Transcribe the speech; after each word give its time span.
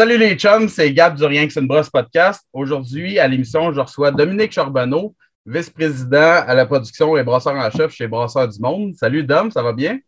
Salut 0.00 0.16
les 0.16 0.34
chums, 0.34 0.70
c'est 0.70 0.94
Gab 0.94 1.14
du 1.14 1.26
Rien 1.26 1.46
que 1.46 1.52
c'est 1.52 1.60
une 1.60 1.66
brosse 1.66 1.90
podcast. 1.90 2.40
Aujourd'hui, 2.54 3.18
à 3.18 3.28
l'émission, 3.28 3.70
je 3.70 3.80
reçois 3.80 4.10
Dominique 4.10 4.50
Charbonneau, 4.50 5.14
vice-président 5.44 6.42
à 6.46 6.54
la 6.54 6.64
production 6.64 7.18
et 7.18 7.22
brasseur 7.22 7.54
en 7.54 7.70
chef 7.70 7.92
chez 7.92 8.08
Brasseur 8.08 8.48
du 8.48 8.58
Monde. 8.60 8.94
Salut 8.94 9.24
Dom, 9.24 9.50
ça 9.50 9.62
va 9.62 9.74
bien? 9.74 9.98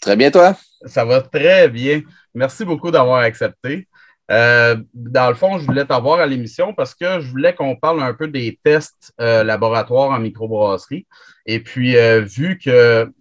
Très 0.00 0.14
bien, 0.14 0.30
toi? 0.30 0.54
Ça 0.84 1.04
va 1.04 1.22
très 1.22 1.68
bien. 1.68 2.02
Merci 2.32 2.64
beaucoup 2.64 2.92
d'avoir 2.92 3.18
accepté. 3.18 3.88
Euh, 4.30 4.76
dans 4.94 5.28
le 5.30 5.34
fond, 5.34 5.58
je 5.58 5.66
voulais 5.66 5.86
t'avoir 5.86 6.20
à 6.20 6.26
l'émission 6.26 6.72
parce 6.72 6.94
que 6.94 7.18
je 7.18 7.28
voulais 7.28 7.52
qu'on 7.52 7.74
parle 7.74 8.00
un 8.00 8.14
peu 8.14 8.28
des 8.28 8.60
tests 8.62 9.12
euh, 9.20 9.42
laboratoires 9.42 10.10
en 10.10 10.20
microbrasserie. 10.20 11.04
Et 11.46 11.58
puis, 11.58 11.96
euh, 11.96 12.20
vu 12.20 12.60
que 12.64 13.12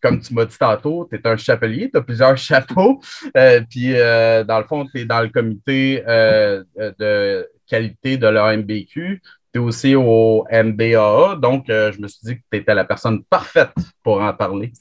comme 0.00 0.20
tu 0.20 0.34
m'as 0.34 0.44
dit 0.44 0.58
tantôt, 0.58 1.08
tu 1.10 1.18
es 1.18 1.26
un 1.26 1.36
chapelier, 1.36 1.90
tu 1.90 1.98
as 1.98 2.02
plusieurs 2.02 2.36
chapeaux. 2.36 3.00
Euh, 3.36 3.60
puis, 3.68 3.94
euh, 3.94 4.44
dans 4.44 4.58
le 4.58 4.64
fond, 4.64 4.86
tu 4.86 5.00
es 5.00 5.04
dans 5.04 5.20
le 5.20 5.28
comité 5.28 6.02
euh, 6.06 6.64
de 6.76 7.48
qualité 7.66 8.16
de 8.16 8.26
l'AMBQ. 8.26 9.22
Tu 9.52 9.58
es 9.58 9.62
aussi 9.62 9.94
au 9.94 10.46
MBAA. 10.50 11.36
Donc, 11.36 11.64
je 11.68 12.00
me 12.00 12.08
suis 12.08 12.20
dit 12.22 12.36
que 12.36 12.42
tu 12.50 12.58
étais 12.58 12.74
la 12.74 12.84
personne 12.84 13.24
parfaite 13.24 13.72
pour 14.02 14.20
en 14.20 14.32
parler. 14.32 14.72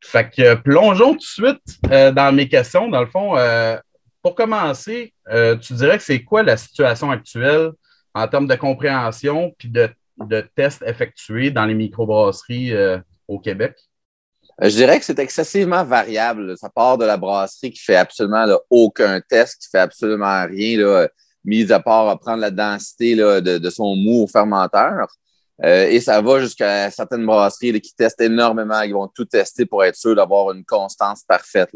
Fait 0.00 0.30
que 0.30 0.54
plongeons 0.54 1.12
tout 1.12 1.18
de 1.18 1.22
suite 1.22 1.80
dans 2.14 2.34
mes 2.34 2.48
questions. 2.48 2.88
Dans 2.88 3.00
le 3.00 3.06
fond, 3.06 3.36
pour 4.22 4.34
commencer, 4.34 5.12
tu 5.60 5.74
dirais 5.74 5.98
que 5.98 6.04
c'est 6.04 6.24
quoi 6.24 6.42
la 6.42 6.56
situation 6.56 7.10
actuelle 7.10 7.70
en 8.14 8.26
termes 8.26 8.48
de 8.48 8.54
compréhension 8.56 9.54
puis 9.58 9.68
de, 9.68 9.88
de 10.18 10.40
tests 10.56 10.82
effectués 10.86 11.50
dans 11.50 11.64
les 11.64 11.74
microbrasseries 11.74 12.72
au 13.28 13.38
Québec? 13.38 13.76
Euh, 14.62 14.68
je 14.68 14.76
dirais 14.76 14.98
que 14.98 15.04
c'est 15.04 15.18
excessivement 15.18 15.84
variable. 15.84 16.56
Ça 16.56 16.68
part 16.68 16.98
de 16.98 17.04
la 17.04 17.16
brasserie 17.16 17.72
qui 17.72 17.82
fait 17.82 17.96
absolument 17.96 18.46
aucun 18.70 19.20
test, 19.20 19.60
qui 19.60 19.68
fait 19.68 19.78
absolument 19.78 20.46
rien, 20.46 20.78
là, 20.78 21.08
mis 21.44 21.70
à 21.72 21.80
part 21.80 22.18
prendre 22.18 22.40
la 22.40 22.50
densité 22.50 23.14
là, 23.14 23.40
de, 23.40 23.70
son 23.70 23.96
mou 23.96 24.22
au 24.22 24.26
fermenteur. 24.26 25.08
Euh, 25.62 25.86
et 25.86 26.00
ça 26.00 26.20
va 26.20 26.40
jusqu'à 26.40 26.90
certaines 26.90 27.24
brasseries 27.24 27.80
qui 27.80 27.94
testent 27.94 28.20
énormément, 28.20 28.82
qui 28.82 28.92
vont 28.92 29.08
tout 29.08 29.24
tester 29.24 29.66
pour 29.66 29.84
être 29.84 29.96
sûr 29.96 30.16
d'avoir 30.16 30.52
une 30.52 30.64
constance 30.64 31.22
parfaite. 31.22 31.70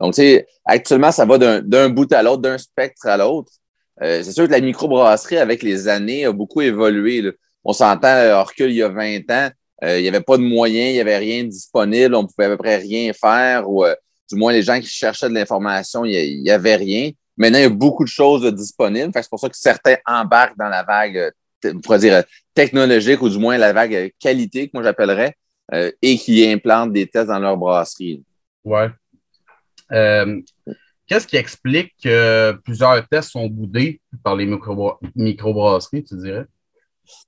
Donc, 0.00 0.14
tu 0.14 0.22
sais, 0.22 0.46
actuellement, 0.64 1.10
ça 1.10 1.24
va 1.24 1.60
d'un 1.60 1.88
bout 1.88 2.12
à 2.12 2.22
l'autre, 2.22 2.42
d'un 2.42 2.58
spectre 2.58 3.06
à 3.06 3.16
l'autre. 3.16 3.50
Euh, 4.02 4.22
c'est 4.22 4.32
sûr 4.32 4.46
que 4.46 4.52
la 4.52 4.60
microbrasserie, 4.60 5.38
avec 5.38 5.62
les 5.62 5.88
années, 5.88 6.26
a 6.26 6.32
beaucoup 6.32 6.60
évolué. 6.60 7.32
On 7.64 7.72
s'entend, 7.72 8.44
recul 8.44 8.70
il 8.70 8.76
y 8.76 8.82
a 8.82 8.88
20 8.88 9.30
ans, 9.30 9.48
euh, 9.48 9.50
il 9.82 10.02
n'y 10.02 10.08
avait 10.08 10.20
pas 10.22 10.36
de 10.38 10.42
moyens, 10.42 10.90
il 10.90 10.94
n'y 10.94 11.00
avait 11.00 11.18
rien 11.18 11.44
disponible, 11.44 12.14
on 12.14 12.26
pouvait 12.26 12.46
à 12.46 12.48
peu 12.50 12.56
près 12.56 12.76
rien 12.76 13.12
faire, 13.12 13.68
ou 13.68 13.84
euh, 13.84 13.94
du 14.30 14.36
moins 14.36 14.52
les 14.52 14.62
gens 14.62 14.80
qui 14.80 14.86
cherchaient 14.86 15.28
de 15.28 15.34
l'information, 15.34 16.04
il 16.04 16.42
n'y 16.42 16.50
avait 16.50 16.76
rien. 16.76 17.10
Maintenant, 17.36 17.58
il 17.58 17.62
y 17.62 17.66
a 17.66 17.70
beaucoup 17.70 18.04
de 18.04 18.08
choses 18.08 18.50
disponibles. 18.54 19.12
C'est 19.14 19.28
pour 19.28 19.38
ça 19.38 19.48
que 19.48 19.56
certains 19.56 19.96
embarquent 20.06 20.56
dans 20.56 20.68
la 20.68 20.82
vague, 20.82 21.18
euh, 21.18 21.72
on 21.74 21.80
pourrait 21.80 21.98
dire, 21.98 22.24
technologique, 22.54 23.20
ou 23.20 23.28
du 23.28 23.38
moins 23.38 23.58
la 23.58 23.72
vague 23.72 24.12
qualité, 24.18 24.66
que 24.66 24.70
moi 24.74 24.82
j'appellerais, 24.82 25.34
et 26.00 26.16
qui 26.16 26.46
implantent 26.46 26.92
des 26.92 27.06
tests 27.06 27.26
dans 27.26 27.40
leur 27.40 27.56
brasserie. 27.56 28.22
Ouais. 28.64 28.88
Qu'est-ce 31.06 31.26
qui 31.26 31.36
explique 31.36 31.92
que 32.02 32.52
plusieurs 32.64 33.06
tests 33.08 33.30
sont 33.30 33.46
boudés 33.46 34.00
par 34.22 34.36
les 34.36 34.46
microbrasseries, 35.14 36.04
tu 36.04 36.16
dirais? 36.16 36.46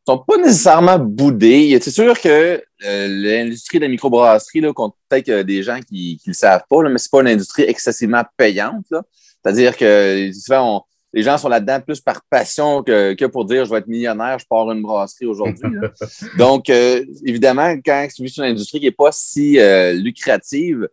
Sont 0.07 0.19
pas 0.19 0.37
nécessairement 0.39 0.99
boudés. 0.99 1.79
C'est 1.81 1.91
sûr 1.91 2.19
que 2.21 2.63
euh, 2.85 3.09
l'industrie 3.09 3.79
de 3.79 3.85
la 3.85 3.89
microbrasserie, 3.89 4.61
peut-être 4.61 5.43
des 5.43 5.63
gens 5.63 5.81
qui 5.81 6.21
ne 6.27 6.31
le 6.31 6.35
savent 6.35 6.65
pas, 6.69 6.83
là, 6.83 6.91
mais 6.91 6.99
c'est 6.99 7.11
pas 7.11 7.21
une 7.21 7.29
industrie 7.29 7.65
excessivement 7.65 8.23
payante. 8.37 8.87
C'est-à-dire 8.91 9.77
que 9.77 10.31
souvent, 10.33 10.87
les 11.13 11.23
gens 11.23 11.39
sont 11.39 11.49
là-dedans 11.49 11.81
plus 11.81 12.01
par 12.01 12.21
passion 12.29 12.83
que, 12.83 13.27
pour 13.27 13.45
dire 13.45 13.65
je 13.65 13.71
vais 13.71 13.79
être 13.79 13.87
millionnaire, 13.87 14.39
je 14.39 14.47
pars 14.49 14.71
une 14.71 14.83
brasserie 14.83 15.27
aujourd'hui. 15.27 15.71
Donc, 16.39 16.69
euh, 16.71 17.05
évidemment, 17.25 17.75
quand 17.85 18.07
c'est 18.11 18.37
une 18.37 18.45
industrie 18.45 18.79
qui 18.79 18.87
n'est 18.87 18.93
pas 18.93 19.13
si 19.13 19.59
euh, 19.59 19.93
lucrative, 19.95 20.89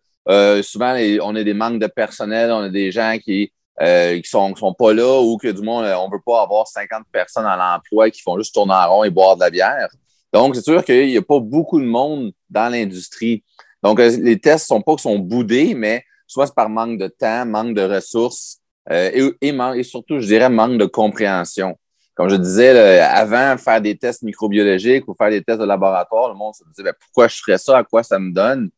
souvent 0.63 0.95
on 1.21 1.35
a 1.35 1.43
des 1.43 1.53
manques 1.53 1.79
de 1.79 1.87
personnel, 1.87 2.51
on 2.51 2.61
a 2.61 2.69
des 2.69 2.91
gens 2.91 3.17
qui 3.23 3.51
euh, 3.81 4.21
qui 4.21 4.29
sont, 4.29 4.55
sont 4.55 4.73
pas 4.73 4.93
là 4.93 5.19
ou 5.21 5.35
que 5.37 5.49
du 5.49 5.61
moins, 5.61 5.83
euh, 5.83 5.95
on 5.95 6.09
veut 6.09 6.21
pas 6.25 6.41
avoir 6.41 6.65
50 6.65 7.03
personnes 7.11 7.45
à 7.45 7.57
l'emploi 7.57 8.09
qui 8.09 8.21
font 8.21 8.37
juste 8.37 8.53
tourner 8.53 8.73
en 8.73 8.89
rond 8.89 9.03
et 9.03 9.09
boire 9.09 9.35
de 9.35 9.41
la 9.41 9.49
bière. 9.49 9.89
Donc, 10.31 10.55
c'est 10.55 10.63
sûr 10.63 10.81
qu'il 10.85 11.07
n'y 11.07 11.17
a 11.17 11.21
pas 11.21 11.41
beaucoup 11.41 11.81
de 11.81 11.85
monde 11.85 12.31
dans 12.49 12.71
l'industrie. 12.71 13.43
Donc, 13.83 13.99
euh, 13.99 14.15
les 14.21 14.39
tests 14.39 14.67
sont 14.67 14.81
pas 14.81 14.97
sont 14.97 15.19
boudés, 15.19 15.73
mais 15.75 16.05
soit 16.25 16.47
c'est 16.47 16.55
par 16.55 16.69
manque 16.69 16.97
de 16.97 17.07
temps, 17.07 17.45
manque 17.45 17.75
de 17.75 17.81
ressources 17.81 18.59
et, 18.89 19.21
et, 19.41 19.83
surtout, 19.83 20.21
je 20.21 20.27
dirais, 20.27 20.47
manque 20.47 20.77
de 20.77 20.85
compréhension. 20.85 21.77
Comme 22.13 22.29
je 22.29 22.35
disais, 22.35 22.99
avant, 23.01 23.57
faire 23.57 23.81
des 23.81 23.97
tests 23.97 24.21
microbiologiques 24.21 25.05
ou 25.07 25.15
faire 25.15 25.31
des 25.31 25.43
tests 25.43 25.59
de 25.59 25.65
laboratoire, 25.65 26.29
le 26.29 26.35
monde 26.35 26.53
se 26.53 26.63
disait 26.69 26.83
ben, 26.83 26.93
pourquoi 26.99 27.27
je 27.27 27.35
ferais 27.37 27.57
ça, 27.57 27.79
à 27.79 27.83
quoi 27.83 28.03
ça 28.03 28.19
me 28.19 28.31
donne, 28.31 28.69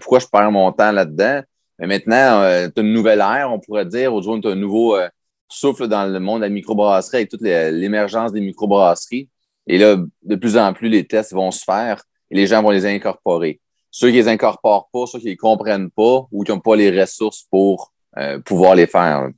pourquoi 0.00 0.20
je 0.20 0.26
perds 0.26 0.50
mon 0.50 0.72
temps 0.72 0.92
là-dedans? 0.92 1.42
Mais 1.78 1.86
maintenant, 1.86 2.42
euh, 2.42 2.68
tu 2.74 2.80
as 2.80 2.84
une 2.84 2.92
nouvelle 2.92 3.20
ère, 3.20 3.50
on 3.52 3.60
pourrait 3.60 3.86
dire. 3.86 4.14
Aujourd'hui, 4.14 4.42
tu 4.42 4.48
as 4.48 4.52
un 4.52 4.56
nouveau 4.56 4.96
euh, 4.96 5.08
souffle 5.48 5.88
dans 5.88 6.10
le 6.10 6.18
monde 6.20 6.40
de 6.40 6.44
la 6.44 6.50
microbrasserie 6.50 7.18
avec 7.18 7.30
toute 7.30 7.42
l'émergence 7.42 8.32
des 8.32 8.40
microbrasseries. 8.40 9.28
Et 9.66 9.78
là, 9.78 9.96
de 10.22 10.36
plus 10.36 10.56
en 10.56 10.72
plus, 10.72 10.88
les 10.88 11.06
tests 11.06 11.32
vont 11.32 11.50
se 11.50 11.64
faire 11.64 12.02
et 12.30 12.36
les 12.36 12.46
gens 12.46 12.62
vont 12.62 12.70
les 12.70 12.86
incorporer. 12.86 13.60
Ceux 13.90 14.08
qui 14.08 14.14
les 14.14 14.28
incorporent 14.28 14.88
pas, 14.92 15.06
ceux 15.06 15.18
qui 15.18 15.26
les 15.26 15.36
comprennent 15.36 15.90
pas 15.90 16.26
ou 16.30 16.44
qui 16.44 16.52
n'ont 16.52 16.60
pas 16.60 16.76
les 16.76 16.98
ressources 16.98 17.44
pour 17.50 17.92
euh, 18.16 18.38
pouvoir 18.40 18.74
les 18.74 18.86
faire. 18.86 19.28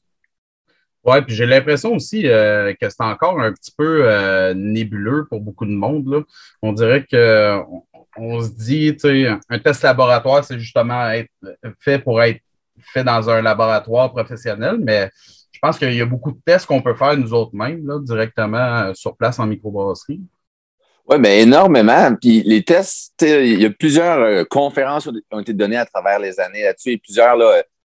Oui, 1.05 1.23
puis 1.23 1.35
j'ai 1.35 1.47
l'impression 1.47 1.95
aussi 1.95 2.23
que 2.23 2.77
c'est 2.81 3.01
encore 3.01 3.41
un 3.41 3.53
petit 3.53 3.73
peu 3.77 4.53
nébuleux 4.55 5.27
pour 5.31 5.41
beaucoup 5.41 5.65
de 5.65 5.71
monde. 5.71 6.07
Là. 6.09 6.23
On 6.61 6.73
dirait 6.73 7.07
que 7.11 7.63
se 8.17 8.51
dit, 8.51 8.93
tu 8.95 9.01
sais, 9.01 9.39
un 9.49 9.59
test 9.59 9.83
laboratoire, 9.83 10.45
c'est 10.45 10.59
justement 10.59 11.09
être 11.11 11.31
fait 11.81 11.99
pour 11.99 12.23
être 12.23 12.41
fait 12.81 13.05
dans 13.05 13.29
un 13.29 13.43
laboratoire 13.43 14.13
professionnel, 14.13 14.79
mais 14.81 15.11
je 15.59 15.59
pense 15.61 15.79
qu'il 15.79 15.95
y 15.95 16.01
a 16.01 16.07
beaucoup 16.07 16.33
de 16.33 16.39
tests 16.45 16.67
qu'on 16.67 16.83
peut 16.83 16.95
faire 16.95 17.17
nous 17.17 17.33
autres 17.33 17.55
mêmes, 17.55 17.87
là, 17.87 17.99
directement 18.01 18.79
euh, 18.79 18.95
sur 18.95 19.17
place 19.17 19.39
en 19.39 19.47
microbrasserie. 19.47 20.21
Oui, 21.09 21.17
mais 21.19 21.43
énormément. 21.43 22.15
Puis 22.15 22.43
les 22.43 22.63
tests, 22.63 23.15
il 23.23 23.61
y 23.61 23.65
a 23.65 23.71
plusieurs 23.71 24.19
euh, 24.19 24.45
conférences 24.45 25.05
qui 25.05 25.23
ont 25.33 25.41
été 25.41 25.53
données 25.55 25.79
à 25.79 25.87
travers 25.87 26.19
les 26.19 26.39
années 26.39 26.63
là-dessus 26.63 26.93
et 26.93 26.99
plusieurs 26.99 27.37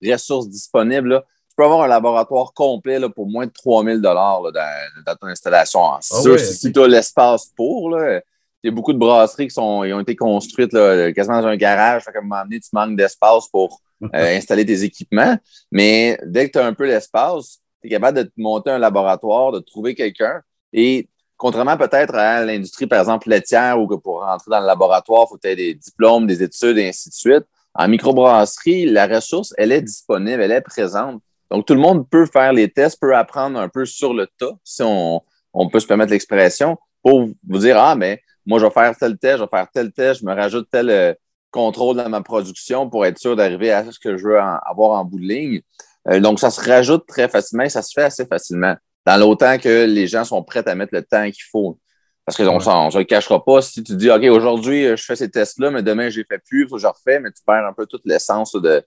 ressources 0.04 0.49
disponibles. 0.49 1.22
Tu 1.49 1.54
peux 1.56 1.65
avoir 1.65 1.83
un 1.83 1.89
laboratoire 1.89 2.53
complet 2.53 2.99
là, 2.99 3.09
pour 3.09 3.27
moins 3.27 3.47
de 3.47 3.53
3000 3.53 4.00
dollars 4.00 4.43
dans, 4.53 5.16
ton 5.21 5.28
installation. 5.28 5.81
Ah 5.84 5.99
si 6.00 6.72
tu 6.72 6.81
as 6.81 6.89
l'espace 6.89 7.53
pour, 7.56 7.91
là, 7.91 8.21
il 8.62 8.68
y 8.68 8.70
a 8.70 8.74
beaucoup 8.74 8.92
de 8.92 8.98
brasseries 8.98 9.48
qui 9.48 9.54
sont, 9.54 9.80
ont 9.80 10.00
été 10.00 10.14
construites 10.14 10.72
là, 10.72 11.12
quasiment 11.12 11.40
dans 11.40 11.48
un 11.48 11.56
garage. 11.56 12.04
Fait 12.04 12.12
qu'à 12.12 12.20
un 12.20 12.22
moment 12.22 12.42
donné, 12.44 12.60
tu 12.60 12.70
manques 12.72 12.96
d'espace 12.96 13.48
pour 13.48 13.80
euh, 14.02 14.36
installer 14.36 14.64
tes 14.64 14.84
équipements. 14.84 15.36
Mais 15.70 16.18
dès 16.24 16.46
que 16.46 16.52
tu 16.52 16.58
as 16.58 16.66
un 16.66 16.74
peu 16.74 16.86
d'espace, 16.86 17.60
tu 17.80 17.88
es 17.88 17.90
capable 17.90 18.18
de 18.18 18.22
te 18.24 18.32
monter 18.36 18.70
un 18.70 18.78
laboratoire, 18.78 19.52
de 19.52 19.58
trouver 19.58 19.94
quelqu'un. 19.94 20.42
Et 20.72 21.08
contrairement 21.36 21.76
peut-être 21.76 22.14
à 22.14 22.44
l'industrie, 22.44 22.86
par 22.86 23.00
exemple, 23.00 23.28
laitière, 23.28 23.80
où 23.80 23.88
pour 23.98 24.20
rentrer 24.20 24.50
dans 24.50 24.60
le 24.60 24.66
laboratoire, 24.66 25.26
il 25.26 25.30
faut 25.30 25.38
que 25.38 25.54
des 25.54 25.74
diplômes, 25.74 26.26
des 26.26 26.42
études, 26.42 26.78
et 26.78 26.88
ainsi 26.88 27.08
de 27.08 27.14
suite. 27.14 27.44
En 27.74 27.88
microbrasserie, 27.88 28.86
la 28.86 29.06
ressource, 29.06 29.52
elle 29.56 29.72
est 29.72 29.82
disponible, 29.82 30.42
elle 30.42 30.52
est 30.52 30.60
présente. 30.60 31.20
Donc, 31.50 31.66
tout 31.66 31.74
le 31.74 31.80
monde 31.80 32.08
peut 32.08 32.26
faire 32.26 32.52
les 32.52 32.70
tests, 32.70 33.00
peut 33.00 33.16
apprendre 33.16 33.58
un 33.58 33.68
peu 33.68 33.84
sur 33.86 34.14
le 34.14 34.28
tas, 34.38 34.52
si 34.62 34.82
on, 34.82 35.20
on 35.52 35.68
peut 35.68 35.80
se 35.80 35.86
permettre 35.86 36.12
l'expression, 36.12 36.78
pour 37.02 37.28
vous 37.48 37.58
dire, 37.58 37.76
ah, 37.78 37.94
mais 37.94 38.22
moi, 38.47 38.58
je 38.58 38.64
vais 38.66 38.70
faire 38.70 38.97
tel 38.97 39.19
test, 39.19 39.38
je 39.38 39.42
vais 39.42 39.48
faire 39.48 39.69
tel 39.72 39.92
test, 39.92 40.20
je 40.20 40.26
me 40.26 40.34
rajoute 40.34 40.69
tel 40.70 40.91
euh, 40.91 41.14
contrôle 41.50 41.97
dans 41.97 42.09
ma 42.09 42.22
production 42.22 42.89
pour 42.89 43.06
être 43.06 43.18
sûr 43.18 43.36
d'arriver 43.36 43.71
à 43.71 43.91
ce 43.91 43.98
que 43.98 44.16
je 44.16 44.24
veux 44.24 44.39
avoir 44.39 44.98
en 45.00 45.04
bout 45.04 45.21
de 45.21 45.27
ligne. 45.27 45.60
Euh, 46.09 46.21
donc, 46.21 46.41
ça 46.41 46.50
se 46.50 46.60
rajoute 46.60 47.06
très 47.06 47.28
facilement 47.28 47.65
et 47.65 47.68
ça 47.68 47.83
se 47.83 47.92
fait 47.94 48.04
assez 48.04 48.27
facilement, 48.27 48.74
dans 49.06 49.16
l'autant 49.16 49.59
que 49.59 49.86
les 49.86 50.06
gens 50.06 50.24
sont 50.24 50.42
prêts 50.42 50.66
à 50.66 50.74
mettre 50.74 50.94
le 50.94 51.03
temps 51.03 51.24
qu'il 51.24 51.44
faut. 51.50 51.78
Parce 52.24 52.36
qu'on 52.36 52.54
ne 52.54 52.91
se 52.91 52.98
le 52.98 53.04
cachera 53.04 53.44
pas. 53.44 53.62
Si 53.62 53.83
tu 53.83 53.97
dis, 53.97 54.09
OK, 54.10 54.22
aujourd'hui, 54.24 54.86
euh, 54.86 54.97
je 54.97 55.04
fais 55.04 55.16
ces 55.16 55.30
tests-là, 55.30 55.71
mais 55.71 55.83
demain, 55.83 56.09
je 56.09 56.21
les 56.21 56.27
fais 56.28 56.39
plus, 56.39 56.65
il 56.65 56.68
faut 56.68 56.77
que 56.77 56.83
je 56.83 56.86
refais, 56.86 57.21
mais 57.21 57.30
tu 57.30 57.42
perds 57.44 57.66
un 57.66 57.72
peu 57.72 57.86
toute 57.86 58.03
l'essence 58.04 58.53
de, 58.53 58.83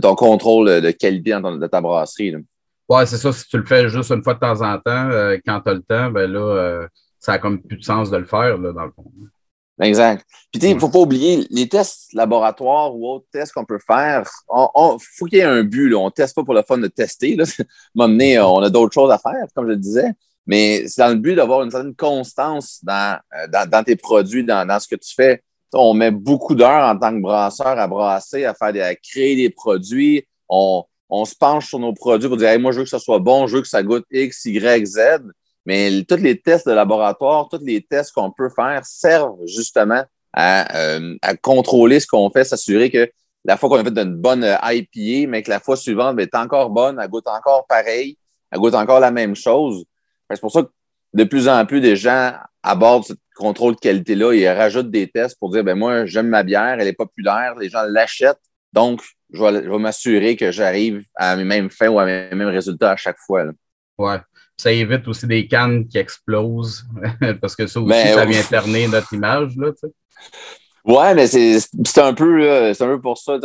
ton 0.00 0.14
contrôle 0.14 0.80
de 0.80 0.90
qualité 0.90 1.30
de 1.32 1.66
ta 1.66 1.80
brasserie. 1.80 2.36
Oui, 2.88 3.06
c'est 3.06 3.16
ça. 3.16 3.32
Si 3.32 3.48
tu 3.48 3.58
le 3.58 3.64
fais 3.64 3.88
juste 3.88 4.10
une 4.10 4.22
fois 4.22 4.34
de 4.34 4.38
temps 4.38 4.62
en 4.62 4.78
temps, 4.78 5.10
quand 5.44 5.60
tu 5.60 5.70
as 5.70 5.74
le 5.74 5.82
temps, 5.82 6.10
ben 6.10 6.30
là, 6.30 6.86
ça 7.26 7.32
n'a 7.32 7.38
comme 7.40 7.60
plus 7.60 7.78
de 7.78 7.82
sens 7.82 8.08
de 8.08 8.16
le 8.18 8.24
faire, 8.24 8.56
là, 8.56 8.72
dans 8.72 8.84
le 8.84 8.92
fond. 8.92 9.04
Exact. 9.82 10.24
Puis, 10.52 10.62
il 10.62 10.74
ne 10.74 10.78
faut 10.78 10.88
pas 10.88 11.00
oublier, 11.00 11.44
les 11.50 11.68
tests 11.68 12.12
laboratoires 12.12 12.94
ou 12.94 13.04
autres 13.08 13.26
tests 13.32 13.52
qu'on 13.52 13.64
peut 13.64 13.80
faire, 13.84 14.22
il 14.48 14.96
faut 15.00 15.26
qu'il 15.26 15.38
y 15.38 15.40
ait 15.40 15.44
un 15.44 15.64
but. 15.64 15.92
On 15.96 16.04
ne 16.04 16.10
teste 16.10 16.36
pas 16.36 16.44
pour 16.44 16.54
le 16.54 16.62
fun 16.62 16.78
de 16.78 16.86
tester. 16.86 17.34
Là. 17.34 17.44
on 17.96 18.62
a 18.62 18.70
d'autres 18.70 18.94
choses 18.94 19.10
à 19.10 19.18
faire, 19.18 19.44
comme 19.56 19.66
je 19.66 19.70
le 19.70 19.76
disais. 19.76 20.12
Mais 20.46 20.86
c'est 20.86 21.02
dans 21.02 21.08
le 21.08 21.16
but 21.16 21.34
d'avoir 21.34 21.62
une 21.64 21.72
certaine 21.72 21.96
constance 21.96 22.78
dans, 22.84 23.18
euh, 23.34 23.66
dans, 23.66 23.82
tes 23.82 23.96
produits, 23.96 24.44
dans, 24.44 24.64
dans, 24.64 24.78
ce 24.78 24.86
que 24.86 24.94
tu 24.94 25.12
fais. 25.12 25.42
On 25.74 25.94
met 25.94 26.12
beaucoup 26.12 26.54
d'heures 26.54 26.88
en 26.88 26.96
tant 26.96 27.12
que 27.12 27.20
brasseur 27.20 27.66
à 27.76 27.88
brasser, 27.88 28.44
à 28.44 28.54
faire 28.54 28.68
à 28.86 28.94
créer 28.94 29.34
des 29.34 29.50
produits. 29.50 30.24
On, 30.48 30.84
on 31.10 31.24
se 31.24 31.34
penche 31.34 31.66
sur 31.66 31.80
nos 31.80 31.92
produits 31.92 32.28
pour 32.28 32.36
dire 32.36 32.58
moi, 32.60 32.70
je 32.70 32.78
veux 32.78 32.84
que 32.84 32.90
ça 32.90 33.00
soit 33.00 33.18
bon, 33.18 33.48
je 33.48 33.56
veux 33.56 33.62
que 33.62 33.68
ça 33.68 33.82
goûte 33.82 34.04
X, 34.12 34.44
Y, 34.44 34.86
Z. 34.86 35.00
Mais 35.66 36.04
tous 36.08 36.16
les 36.16 36.40
tests 36.40 36.66
de 36.66 36.72
laboratoire, 36.72 37.48
tous 37.48 37.60
les 37.62 37.82
tests 37.82 38.12
qu'on 38.12 38.30
peut 38.30 38.50
faire 38.54 38.86
servent 38.86 39.44
justement 39.46 40.04
à, 40.32 40.76
euh, 40.76 41.16
à 41.22 41.36
contrôler 41.36 42.00
ce 42.00 42.06
qu'on 42.06 42.30
fait, 42.30 42.44
s'assurer 42.44 42.90
que 42.90 43.10
la 43.44 43.56
fois 43.56 43.68
qu'on 43.68 43.76
a 43.76 43.84
fait 43.84 43.98
une 43.98 44.16
bonne 44.16 44.44
IPA, 44.44 45.28
mais 45.28 45.42
que 45.42 45.50
la 45.50 45.60
fois 45.60 45.76
suivante 45.76 46.18
est 46.20 46.34
encore 46.34 46.70
bonne, 46.70 46.98
elle 47.00 47.08
goûte 47.08 47.28
encore 47.28 47.66
pareil, 47.66 48.16
elle 48.50 48.58
goûte 48.58 48.74
encore 48.74 49.00
la 49.00 49.10
même 49.10 49.36
chose. 49.36 49.84
C'est 50.30 50.40
pour 50.40 50.52
ça 50.52 50.62
que 50.62 50.70
de 51.14 51.24
plus 51.24 51.48
en 51.48 51.64
plus 51.64 51.80
des 51.80 51.96
gens 51.96 52.32
abordent 52.62 53.04
ce 53.04 53.14
contrôle 53.36 53.74
de 53.74 53.80
qualité-là 53.80 54.32
et 54.32 54.50
rajoutent 54.50 54.90
des 54.90 55.08
tests 55.08 55.38
pour 55.38 55.50
dire 55.50 55.62
ben 55.62 55.76
moi, 55.76 56.06
j'aime 56.06 56.28
ma 56.28 56.42
bière, 56.42 56.76
elle 56.78 56.88
est 56.88 56.92
populaire, 56.92 57.54
les 57.54 57.68
gens 57.68 57.82
l'achètent, 57.86 58.40
donc 58.72 59.02
je 59.32 59.42
vais, 59.42 59.78
m'assurer 59.78 60.36
que 60.36 60.50
j'arrive 60.50 61.04
à 61.14 61.36
mes 61.36 61.44
mêmes 61.44 61.70
fins 61.70 61.88
ou 61.88 61.98
à 61.98 62.04
mes 62.04 62.30
mêmes 62.34 62.48
résultats 62.48 62.92
à 62.92 62.96
chaque 62.96 63.18
fois. 63.18 63.44
Ouais. 63.98 64.18
Ça 64.56 64.72
évite 64.72 65.06
aussi 65.06 65.26
des 65.26 65.46
cannes 65.46 65.86
qui 65.86 65.98
explosent, 65.98 66.86
parce 67.40 67.54
que 67.54 67.66
ça 67.66 67.80
aussi, 67.80 67.88
ben, 67.88 68.14
ça 68.14 68.24
vient 68.24 68.42
terner 68.42 68.88
notre 68.88 69.12
image. 69.12 69.56
Là. 69.56 69.70
Ouais, 70.86 71.14
mais 71.14 71.26
c'est 71.26 71.58
un 71.98 72.14
peu 72.14 72.70
un 72.70 72.72
peu 72.72 73.00
pour 73.00 73.18
ça, 73.18 73.38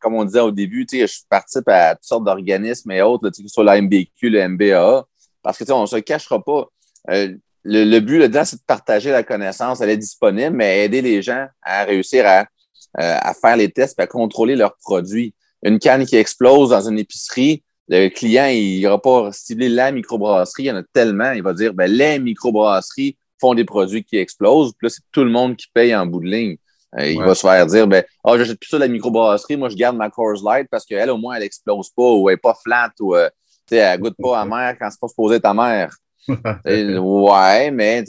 comme 0.00 0.14
on 0.14 0.24
disait 0.24 0.40
au 0.40 0.50
début, 0.50 0.84
je 0.90 1.06
participe 1.28 1.68
à 1.68 1.94
toutes 1.94 2.04
sortes 2.04 2.24
d'organismes 2.24 2.90
et 2.90 3.00
autres, 3.02 3.30
que 3.30 3.36
ce 3.36 3.46
soit 3.46 3.62
la 3.62 3.80
MBQ, 3.80 4.30
le 4.30 4.48
MBA, 4.48 5.04
parce 5.42 5.58
que 5.58 5.72
on 5.72 5.82
ne 5.82 5.86
se 5.86 5.96
cachera 5.96 6.42
pas. 6.42 6.66
Euh, 7.10 7.36
le, 7.62 8.00
but 8.00 8.18
là-dedans, 8.18 8.44
c'est 8.44 8.56
de 8.56 8.62
partager 8.66 9.12
la 9.12 9.22
connaissance. 9.22 9.80
Elle 9.80 9.90
est 9.90 9.96
disponible, 9.96 10.56
mais 10.56 10.84
aider 10.84 11.02
les 11.02 11.22
gens 11.22 11.46
à 11.62 11.84
réussir 11.84 12.26
à, 12.26 12.40
euh, 12.40 13.16
à 13.20 13.32
faire 13.32 13.56
les 13.56 13.70
tests 13.70 13.98
et 14.00 14.02
à 14.02 14.06
contrôler 14.08 14.56
leurs 14.56 14.76
produits. 14.78 15.34
Une 15.62 15.78
canne 15.78 16.04
qui 16.04 16.16
explose 16.16 16.70
dans 16.70 16.88
une 16.88 16.98
épicerie, 16.98 17.62
le 17.98 18.08
client, 18.08 18.46
il 18.46 18.78
n'ira 18.78 19.00
pas 19.00 19.30
cibler 19.32 19.68
la 19.68 19.92
microbrasserie, 19.92 20.64
il 20.64 20.66
y 20.66 20.70
en 20.70 20.76
a 20.76 20.82
tellement, 20.92 21.32
il 21.32 21.42
va 21.42 21.52
dire 21.52 21.74
ben, 21.74 21.90
les 21.90 22.18
microbrasseries 22.18 23.16
font 23.40 23.54
des 23.54 23.64
produits 23.64 24.04
qui 24.04 24.16
explosent, 24.16 24.72
puis 24.72 24.86
là, 24.86 24.90
c'est 24.90 25.02
tout 25.10 25.24
le 25.24 25.30
monde 25.30 25.56
qui 25.56 25.66
paye 25.72 25.94
en 25.94 26.06
bout 26.06 26.20
de 26.20 26.26
ligne. 26.26 26.56
Euh, 26.98 27.06
il 27.06 27.18
va 27.18 27.34
se 27.34 27.40
faire 27.40 27.66
dire 27.66 27.86
ben, 27.86 28.04
oh, 28.24 28.36
j'achète 28.36 28.58
plus 28.58 28.68
ça 28.68 28.76
de 28.76 28.82
la 28.82 28.88
microbrasserie, 28.88 29.56
moi 29.56 29.68
je 29.68 29.76
garde 29.76 29.96
ma 29.96 30.10
Coors 30.10 30.42
Light 30.44 30.68
parce 30.70 30.84
qu'elle, 30.84 31.10
au 31.10 31.18
moins, 31.18 31.36
elle 31.36 31.42
explose 31.42 31.90
pas 31.90 32.10
ou 32.12 32.28
elle 32.28 32.34
n'est 32.34 32.40
pas 32.40 32.54
flat 32.62 32.92
ou 33.00 33.14
euh, 33.14 33.28
elle 33.70 34.00
goûte 34.00 34.16
pas 34.20 34.40
amère 34.40 34.76
quand 34.78 34.90
c'est 34.90 35.00
pas 35.00 35.08
supposé 35.08 35.36
être 35.36 35.46
amère. 35.46 35.94
ouais, 36.28 37.70
mais 37.70 38.04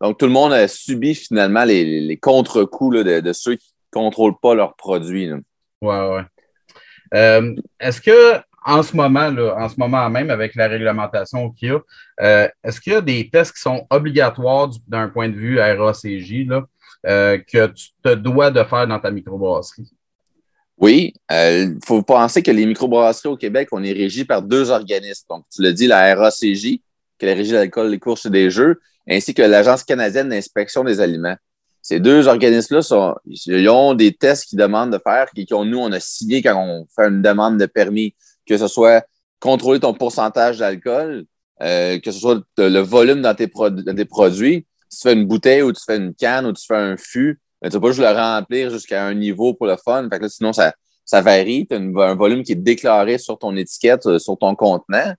donc 0.00 0.18
tout 0.18 0.26
le 0.26 0.32
monde 0.32 0.52
a 0.52 0.68
subi 0.68 1.14
finalement 1.14 1.64
les, 1.64 2.00
les 2.00 2.16
contre-coups 2.16 2.96
de, 2.96 3.20
de, 3.20 3.32
ceux 3.32 3.56
qui 3.56 3.72
ne 3.94 4.00
contrôlent 4.00 4.38
pas 4.42 4.54
leurs 4.54 4.74
produits. 4.74 5.26
Là. 5.26 5.36
Ouais, 5.80 6.16
ouais. 6.16 6.22
Euh, 7.14 7.54
est-ce 7.80 8.00
que 8.00 8.40
en 8.66 8.82
ce 8.82 8.96
moment, 8.96 9.30
là, 9.30 9.54
en 9.56 9.68
ce 9.68 9.76
moment 9.78 10.10
même, 10.10 10.28
avec 10.28 10.56
la 10.56 10.66
réglementation 10.66 11.50
qu'il 11.50 11.68
y 11.68 11.70
a, 11.70 11.80
euh, 12.20 12.48
est-ce 12.64 12.80
qu'il 12.80 12.92
y 12.92 12.96
a 12.96 13.00
des 13.00 13.30
tests 13.30 13.54
qui 13.54 13.60
sont 13.60 13.86
obligatoires 13.90 14.70
d'un 14.88 15.08
point 15.08 15.28
de 15.28 15.36
vue 15.36 15.60
RACJ 15.60 16.46
là, 16.48 16.66
euh, 17.06 17.38
que 17.38 17.68
tu 17.68 17.90
te 18.02 18.14
dois 18.14 18.50
de 18.50 18.62
faire 18.64 18.88
dans 18.88 18.98
ta 18.98 19.12
microbrasserie? 19.12 19.88
Oui, 20.78 21.14
il 21.30 21.34
euh, 21.34 21.74
faut 21.86 22.02
penser 22.02 22.42
que 22.42 22.50
les 22.50 22.66
microbrasseries 22.66 23.30
au 23.30 23.36
Québec, 23.36 23.68
on 23.70 23.82
est 23.84 23.92
régi 23.92 24.24
par 24.24 24.42
deux 24.42 24.70
organismes. 24.70 25.26
Donc, 25.30 25.44
tu 25.54 25.62
l'as 25.62 25.72
dit, 25.72 25.86
la 25.86 26.14
RACJ, 26.14 26.60
qui 26.62 26.82
est 27.20 27.26
la 27.26 27.34
Régie 27.34 27.52
de 27.52 27.56
l'alcool, 27.56 27.88
les 27.88 28.00
courses 28.00 28.26
et 28.26 28.30
des 28.30 28.50
jeux, 28.50 28.80
ainsi 29.08 29.32
que 29.32 29.42
l'Agence 29.42 29.84
canadienne 29.84 30.28
d'inspection 30.28 30.82
des 30.82 31.00
aliments. 31.00 31.36
Ces 31.86 32.00
deux 32.00 32.26
organismes-là 32.26 33.14
ils 33.26 33.68
ont 33.68 33.94
des 33.94 34.12
tests 34.12 34.46
qu'ils 34.46 34.58
demandent 34.58 34.90
de 34.90 34.98
faire, 34.98 35.30
qui, 35.30 35.46
nous, 35.48 35.78
on 35.78 35.92
a 35.92 36.00
signé 36.00 36.42
quand 36.42 36.60
on 36.60 36.84
fait 36.96 37.06
une 37.06 37.22
demande 37.22 37.58
de 37.58 37.66
permis, 37.66 38.12
que 38.44 38.58
ce 38.58 38.66
soit 38.66 39.06
contrôler 39.38 39.78
ton 39.78 39.94
pourcentage 39.94 40.58
d'alcool, 40.58 41.26
euh, 41.62 42.00
que 42.00 42.10
ce 42.10 42.18
soit 42.18 42.40
le 42.58 42.80
volume 42.80 43.22
dans 43.22 43.36
tes, 43.36 43.46
produits, 43.46 44.66
si 44.88 44.98
tu 44.98 45.08
fais 45.08 45.12
une 45.12 45.26
bouteille 45.26 45.62
ou 45.62 45.72
tu 45.72 45.80
fais 45.86 45.96
une 45.96 46.12
canne 46.12 46.46
ou 46.46 46.52
tu 46.52 46.66
fais 46.66 46.74
un 46.74 46.96
fût, 46.96 47.40
ben, 47.62 47.70
tu 47.70 47.76
ne 47.76 47.80
vas 47.80 47.86
pas 47.86 47.92
juste 47.92 48.00
le 48.00 48.12
remplir 48.12 48.70
jusqu'à 48.70 49.06
un 49.06 49.14
niveau 49.14 49.54
pour 49.54 49.68
le 49.68 49.76
fun. 49.76 50.08
Fait 50.10 50.18
que 50.18 50.26
sinon, 50.26 50.52
ça, 50.52 50.74
ça 51.04 51.20
varie. 51.22 51.68
Tu 51.70 51.76
as 51.76 51.78
un 51.78 52.14
volume 52.16 52.42
qui 52.42 52.50
est 52.50 52.56
déclaré 52.56 53.18
sur 53.18 53.38
ton 53.38 53.54
étiquette, 53.56 54.06
euh, 54.06 54.18
sur 54.18 54.36
ton 54.36 54.56
contenant. 54.56 55.14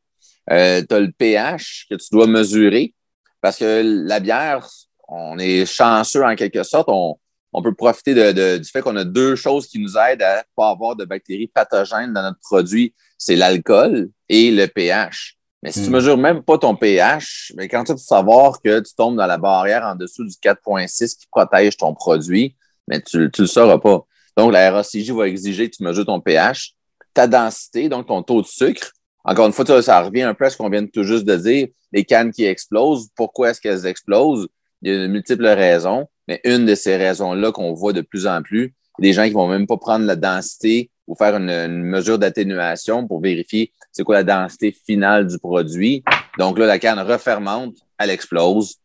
Euh, 0.51 0.83
tu 0.85 0.93
as 0.93 0.99
le 0.99 1.13
pH 1.13 1.87
que 1.89 1.95
tu 1.95 2.07
dois 2.11 2.27
mesurer 2.27 2.93
parce 3.39 3.55
que 3.55 3.83
la 4.05 4.19
bière, 4.19 4.67
on 5.07 5.37
est 5.39 5.65
chanceux 5.65 6.23
en 6.23 6.35
quelque 6.35 6.63
sorte. 6.63 6.89
On, 6.89 7.17
on 7.53 7.61
peut 7.61 7.73
profiter 7.73 8.13
de, 8.13 8.57
du 8.57 8.69
fait 8.69 8.81
qu'on 8.81 8.95
a 8.95 9.03
deux 9.03 9.35
choses 9.35 9.67
qui 9.67 9.79
nous 9.79 9.97
aident 9.97 10.21
à 10.21 10.37
ne 10.37 10.43
pas 10.55 10.69
avoir 10.69 10.95
de 10.95 11.05
bactéries 11.05 11.47
pathogènes 11.47 12.13
dans 12.13 12.21
notre 12.21 12.39
produit. 12.39 12.93
C'est 13.17 13.35
l'alcool 13.35 14.09
et 14.29 14.51
le 14.51 14.67
pH. 14.67 15.37
Mais 15.63 15.71
si 15.71 15.83
tu 15.83 15.89
hmm. 15.89 15.93
mesures 15.93 16.17
même 16.17 16.43
pas 16.43 16.57
ton 16.57 16.75
pH, 16.75 17.51
mais 17.55 17.67
quand 17.67 17.83
tu 17.83 17.93
veux 17.93 17.97
savoir 17.97 18.61
que 18.61 18.79
tu 18.79 18.93
tombes 18.95 19.17
dans 19.17 19.25
la 19.25 19.37
barrière 19.37 19.83
en 19.83 19.95
dessous 19.95 20.23
du 20.23 20.35
4.6 20.35 21.17
qui 21.17 21.27
protège 21.31 21.77
ton 21.77 21.93
produit, 21.93 22.55
mais 22.87 23.01
tu 23.01 23.17
ne 23.17 23.29
le 23.37 23.47
sauras 23.47 23.79
pas. 23.79 24.05
Donc, 24.37 24.53
la 24.53 24.71
RACJ 24.71 25.11
va 25.11 25.27
exiger 25.27 25.69
que 25.69 25.75
tu 25.75 25.83
mesures 25.83 26.05
ton 26.05 26.21
pH, 26.21 26.73
ta 27.13 27.25
densité, 27.25 27.89
donc 27.89 28.07
ton 28.07 28.21
taux 28.21 28.41
de 28.41 28.47
sucre. 28.47 28.91
Encore 29.25 29.47
une 29.47 29.51
fois, 29.51 29.81
ça, 29.81 30.01
revient 30.01 30.21
un 30.21 30.35
peu 30.35 30.45
à 30.45 30.49
ce 30.49 30.57
qu'on 30.57 30.69
vient 30.69 30.85
tout 30.85 31.03
juste 31.03 31.25
de 31.25 31.35
dire. 31.35 31.67
Les 31.91 32.05
cannes 32.05 32.31
qui 32.31 32.45
explosent, 32.45 33.09
pourquoi 33.15 33.49
est-ce 33.49 33.59
qu'elles 33.59 33.87
explosent? 33.87 34.47
Il 34.81 34.91
y 34.91 34.95
a 34.95 34.99
de 34.99 35.07
multiples 35.07 35.47
raisons, 35.47 36.07
mais 36.27 36.41
une 36.43 36.65
de 36.65 36.75
ces 36.75 36.97
raisons-là 36.97 37.51
qu'on 37.51 37.73
voit 37.73 37.93
de 37.93 38.01
plus 38.01 38.27
en 38.27 38.41
plus, 38.41 38.73
des 38.99 39.13
gens 39.13 39.25
qui 39.25 39.31
vont 39.31 39.47
même 39.47 39.67
pas 39.67 39.77
prendre 39.77 40.05
la 40.05 40.15
densité 40.15 40.89
ou 41.07 41.15
faire 41.15 41.35
une, 41.35 41.83
mesure 41.83 42.19
d'atténuation 42.19 43.07
pour 43.07 43.21
vérifier 43.21 43.71
c'est 43.91 44.03
quoi 44.03 44.15
la 44.15 44.23
densité 44.23 44.71
finale 44.71 45.25
du 45.25 45.39
produit. 45.39 46.03
Donc 46.37 46.59
là, 46.59 46.65
la 46.65 46.77
canne 46.77 46.99
refermente, 46.99 47.75
elle 47.97 48.09
explose 48.11 48.75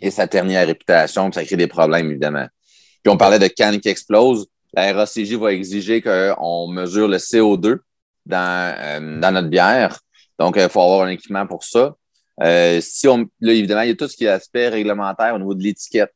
et 0.00 0.10
ça 0.10 0.28
ternit 0.28 0.54
la 0.54 0.64
réputation, 0.64 1.32
ça 1.32 1.44
crée 1.44 1.56
des 1.56 1.66
problèmes, 1.66 2.10
évidemment. 2.10 2.46
Puis 3.02 3.12
on 3.12 3.16
parlait 3.16 3.38
de 3.38 3.48
canne 3.48 3.80
qui 3.80 3.88
explose. 3.88 4.46
La 4.74 4.92
RACJ 4.92 5.34
va 5.34 5.52
exiger 5.52 6.02
qu'on 6.02 6.68
mesure 6.68 7.08
le 7.08 7.18
CO2 7.18 7.78
dans, 8.26 8.74
euh, 8.78 9.20
dans 9.20 9.32
notre 9.32 9.48
bière. 9.48 9.98
Donc, 10.38 10.56
il 10.56 10.68
faut 10.68 10.82
avoir 10.82 11.02
un 11.02 11.08
équipement 11.08 11.46
pour 11.46 11.64
ça. 11.64 11.94
Euh, 12.42 12.80
si 12.80 13.06
on, 13.06 13.28
là, 13.40 13.52
évidemment, 13.52 13.82
il 13.82 13.88
y 13.88 13.92
a 13.92 13.94
tout 13.94 14.08
ce 14.08 14.16
qui 14.16 14.24
est 14.24 14.28
aspect 14.28 14.68
réglementaire 14.68 15.34
au 15.34 15.38
niveau 15.38 15.54
de 15.54 15.62
l'étiquette. 15.62 16.12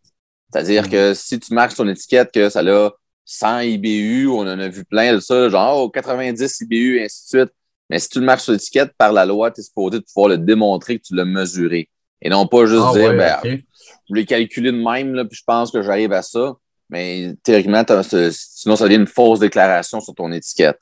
C'est-à-dire 0.53 0.87
mm. 0.87 0.91
que 0.91 1.15
si 1.15 1.38
tu 1.38 1.55
marques 1.55 1.76
ton 1.76 1.88
étiquette 1.88 2.31
que 2.32 2.49
ça 2.49 2.61
a 2.61 2.91
100 3.25 3.61
IBU, 3.61 4.29
on 4.29 4.41
en 4.41 4.58
a 4.58 4.69
vu 4.69 4.84
plein 4.84 5.15
de 5.15 5.20
ça, 5.20 5.48
genre 5.48 5.93
90 5.93 6.60
IBU, 6.63 6.98
et 6.98 7.05
ainsi 7.05 7.25
de 7.25 7.41
suite. 7.41 7.55
Mais 7.91 7.98
si 7.98 8.08
tu 8.08 8.20
le 8.20 8.27
marques 8.27 8.41
sur 8.41 8.53
l'étiquette, 8.53 8.93
par 8.98 9.13
la 9.13 9.25
loi, 9.25 9.51
tu 9.51 9.60
es 9.60 9.65
supposé 9.65 10.01
pouvoir 10.01 10.29
le 10.29 10.39
démontrer 10.39 10.98
que 10.98 11.05
tu 11.06 11.15
l'as 11.15 11.25
mesuré. 11.25 11.89
Et 12.20 12.29
non 12.29 12.46
pas 12.46 12.67
juste 12.67 12.82
ah 12.84 12.93
dire, 12.93 13.15
ben, 13.15 13.39
je 13.44 13.60
voulais 14.08 14.25
calculer 14.25 14.72
de 14.72 14.77
même, 14.77 15.15
là, 15.15 15.25
puis 15.25 15.39
je 15.39 15.44
pense 15.46 15.70
que 15.70 15.82
j'arrive 15.82 16.13
à 16.13 16.22
ça. 16.22 16.55
Mais 16.91 17.34
théoriquement, 17.43 17.84
sinon, 18.31 18.77
ça 18.77 18.84
devient 18.84 18.96
une 18.96 19.06
fausse 19.06 19.41
déclaration 19.41 20.01
sur 20.01 20.15
ton 20.15 20.32
étiquette. 20.32 20.81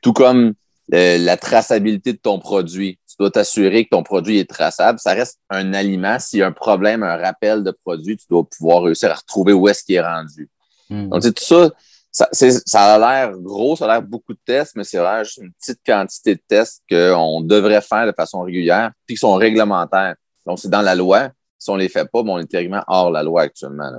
Tout 0.00 0.12
comme 0.12 0.54
euh, 0.94 1.18
la 1.18 1.36
traçabilité 1.36 2.12
de 2.12 2.18
ton 2.18 2.38
produit. 2.38 2.98
Tu 3.08 3.16
dois 3.18 3.30
t'assurer 3.30 3.84
que 3.84 3.90
ton 3.90 4.02
produit 4.02 4.38
est 4.38 4.48
traçable. 4.48 4.98
Ça 4.98 5.14
reste 5.14 5.40
un 5.50 5.74
aliment. 5.74 6.18
S'il 6.18 6.40
y 6.40 6.42
a 6.42 6.46
un 6.46 6.52
problème, 6.52 7.02
un 7.02 7.16
rappel 7.16 7.64
de 7.64 7.72
produit, 7.72 8.16
tu 8.16 8.26
dois 8.30 8.44
pouvoir 8.44 8.82
réussir 8.82 9.10
à 9.10 9.14
retrouver 9.14 9.52
où 9.52 9.68
est-ce 9.68 9.82
qu'il 9.82 9.96
est 9.96 10.00
rendu. 10.00 10.48
Hmm. 10.88 11.08
Donc, 11.08 11.22
tout 11.22 11.32
ça, 11.36 11.70
ça, 12.12 12.28
ça 12.32 12.94
a 12.94 12.98
l'air 12.98 13.36
gros, 13.38 13.74
ça 13.74 13.86
a 13.86 13.88
l'air 13.88 14.02
beaucoup 14.02 14.32
de 14.32 14.38
tests, 14.44 14.76
mais 14.76 14.84
c'est 14.84 14.98
vraiment 14.98 15.24
juste 15.24 15.38
une 15.38 15.52
petite 15.52 15.80
quantité 15.84 16.36
de 16.36 16.42
tests 16.46 16.82
qu'on 16.88 17.40
devrait 17.40 17.80
faire 17.80 18.06
de 18.06 18.12
façon 18.12 18.42
régulière, 18.42 18.92
puis 19.06 19.16
qui 19.16 19.20
sont 19.20 19.34
réglementaires. 19.34 20.14
Donc, 20.46 20.60
c'est 20.60 20.70
dans 20.70 20.82
la 20.82 20.94
loi. 20.94 21.30
Si 21.58 21.68
on 21.70 21.74
ne 21.74 21.80
les 21.80 21.88
fait 21.88 22.08
pas, 22.10 22.22
bon, 22.22 22.36
on 22.36 22.38
est 22.38 22.46
théoriquement 22.46 22.84
hors 22.86 23.10
la 23.10 23.24
loi 23.24 23.42
actuellement. 23.42 23.90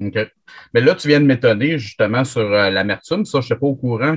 OK. 0.00 0.18
Mais 0.74 0.80
là, 0.80 0.94
tu 0.94 1.08
viens 1.08 1.20
de 1.20 1.26
m'étonner 1.26 1.78
justement 1.78 2.24
sur 2.24 2.42
euh, 2.42 2.70
l'amertume. 2.70 3.24
Ça, 3.24 3.32
je 3.32 3.38
ne 3.38 3.42
suis 3.42 3.54
pas 3.56 3.66
au 3.66 3.74
courant 3.74 4.16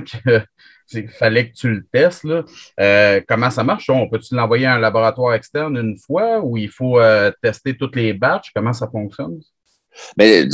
qu'il 0.90 1.08
fallait 1.08 1.50
que 1.50 1.54
tu 1.54 1.68
le 1.70 1.86
testes. 1.92 2.24
Là. 2.24 2.44
Euh, 2.78 3.20
comment 3.28 3.50
ça 3.50 3.64
marche? 3.64 3.88
On 3.90 4.08
peut-tu 4.08 4.34
l'envoyer 4.34 4.66
à 4.66 4.74
un 4.74 4.78
laboratoire 4.78 5.34
externe 5.34 5.76
une 5.76 5.96
fois 5.96 6.40
ou 6.40 6.56
il 6.56 6.68
faut 6.68 7.00
euh, 7.00 7.30
tester 7.42 7.76
toutes 7.76 7.96
les 7.96 8.12
batchs? 8.12 8.50
Comment 8.54 8.72
ça 8.72 8.88
fonctionne? 8.88 9.40
Mais 10.16 10.46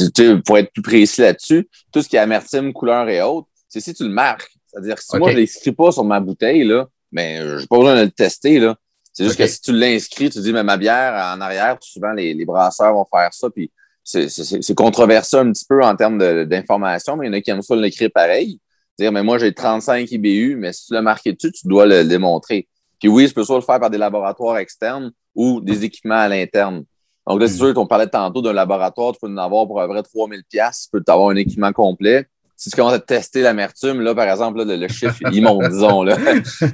pour 0.45 0.59
être 0.59 0.73
plus 0.73 0.83
précis 0.83 1.21
là-dessus, 1.21 1.69
tout 1.93 2.03
ce 2.03 2.09
qui 2.09 2.17
est 2.17 2.21
amertume, 2.21 2.73
couleur 2.73 3.09
et 3.09 3.21
autres, 3.23 3.49
c'est 3.69 3.81
si 3.81 3.93
tu 3.95 4.05
le 4.05 4.11
marques. 4.11 4.51
C'est-à-dire 4.67 4.97
que 4.97 5.03
si 5.03 5.17
moi, 5.17 5.31
je 5.31 5.37
ne 5.37 5.41
l'inscris 5.41 5.73
pas 5.73 5.93
sur 5.93 6.05
ma 6.05 6.21
bouteille, 6.21 6.65
là, 6.65 6.87
mais 7.13 7.41
je 7.41 7.61
n'ai 7.61 7.67
pas 7.67 7.77
besoin 7.77 7.97
de 7.97 8.03
le 8.03 8.11
tester. 8.11 8.59
Là. 8.59 8.77
C'est 9.13 9.25
juste 9.25 9.39
que 9.39 9.47
si 9.47 9.61
tu 9.61 9.73
l'inscris, 9.73 10.31
tu 10.31 10.41
dis, 10.41 10.53
mais 10.53 10.63
ma 10.63 10.77
bière 10.77 11.15
en 11.35 11.41
arrière, 11.41 11.77
souvent 11.81 12.13
les, 12.13 12.35
les 12.35 12.45
brasseurs 12.45 12.93
vont 12.93 13.07
faire 13.11 13.33
ça, 13.33 13.49
puis 13.51 13.71
c'est 14.05 14.75
controversé 14.75 15.37
un 15.37 15.51
petit 15.51 15.65
peu 15.69 15.83
en 15.83 15.97
termes 15.97 16.45
d'information, 16.47 17.17
mais 17.17 17.27
il 17.27 17.31
y 17.31 17.35
en 17.35 17.39
a 17.39 17.41
qui 17.41 17.51
aiment 17.51 17.63
ça 17.63 17.75
l'écrire 17.75 18.11
pareil. 18.15 18.61
Dire, 18.99 19.13
mais 19.13 19.23
moi, 19.23 19.39
j'ai 19.39 19.53
35 19.53 20.11
IBU, 20.11 20.57
mais 20.57 20.73
si 20.73 20.87
tu 20.87 20.95
l'as 20.95 21.03
marqué 21.03 21.33
dessus, 21.33 21.53
tu 21.53 21.69
dois 21.69 21.87
le 21.87 22.05
démontrer. 22.05 22.67
Puis 22.99 23.09
oui, 23.09 23.29
je 23.29 23.35
peux 23.35 23.45
soit 23.45 23.57
le 23.57 23.63
faire 23.63 23.79
par 23.79 23.91
des 23.91 23.99
laboratoires 23.99 24.57
externes 24.57 25.13
ou 25.35 25.61
des 25.61 25.85
équipements 25.85 26.15
à 26.15 26.29
l'interne. 26.29 26.85
Donc 27.27 27.41
là, 27.41 27.49
c'est 27.49 27.55
hmm. 27.55 27.59
sûr 27.59 27.75
qu'on 27.75 27.87
parlait 27.87 28.07
tantôt 28.07 28.41
d'un 28.41 28.53
laboratoire, 28.53 29.13
tu 29.13 29.19
peux 29.21 29.29
en 29.29 29.37
avoir 29.37 29.67
pour 29.67 29.81
à 29.81 29.87
peu 29.87 29.93
près 29.93 30.03
3000 30.03 30.43
pièces, 30.49 30.89
tu 30.91 30.91
peux 30.91 31.13
avoir 31.13 31.31
un 31.31 31.37
équipement 31.37 31.73
complet. 31.73 32.27
si 32.57 32.71
tu 32.71 32.77
commences 32.77 32.95
à 32.95 33.01
tester 33.01 33.43
l'amertume, 33.43 34.01
là, 34.01 34.15
par 34.15 34.29
exemple, 34.29 34.65
le, 34.65 34.89
chiffre, 34.89 35.19
il 35.33 35.43
monte, 35.43 35.69
disons, 35.69 36.03
là. 36.03 36.17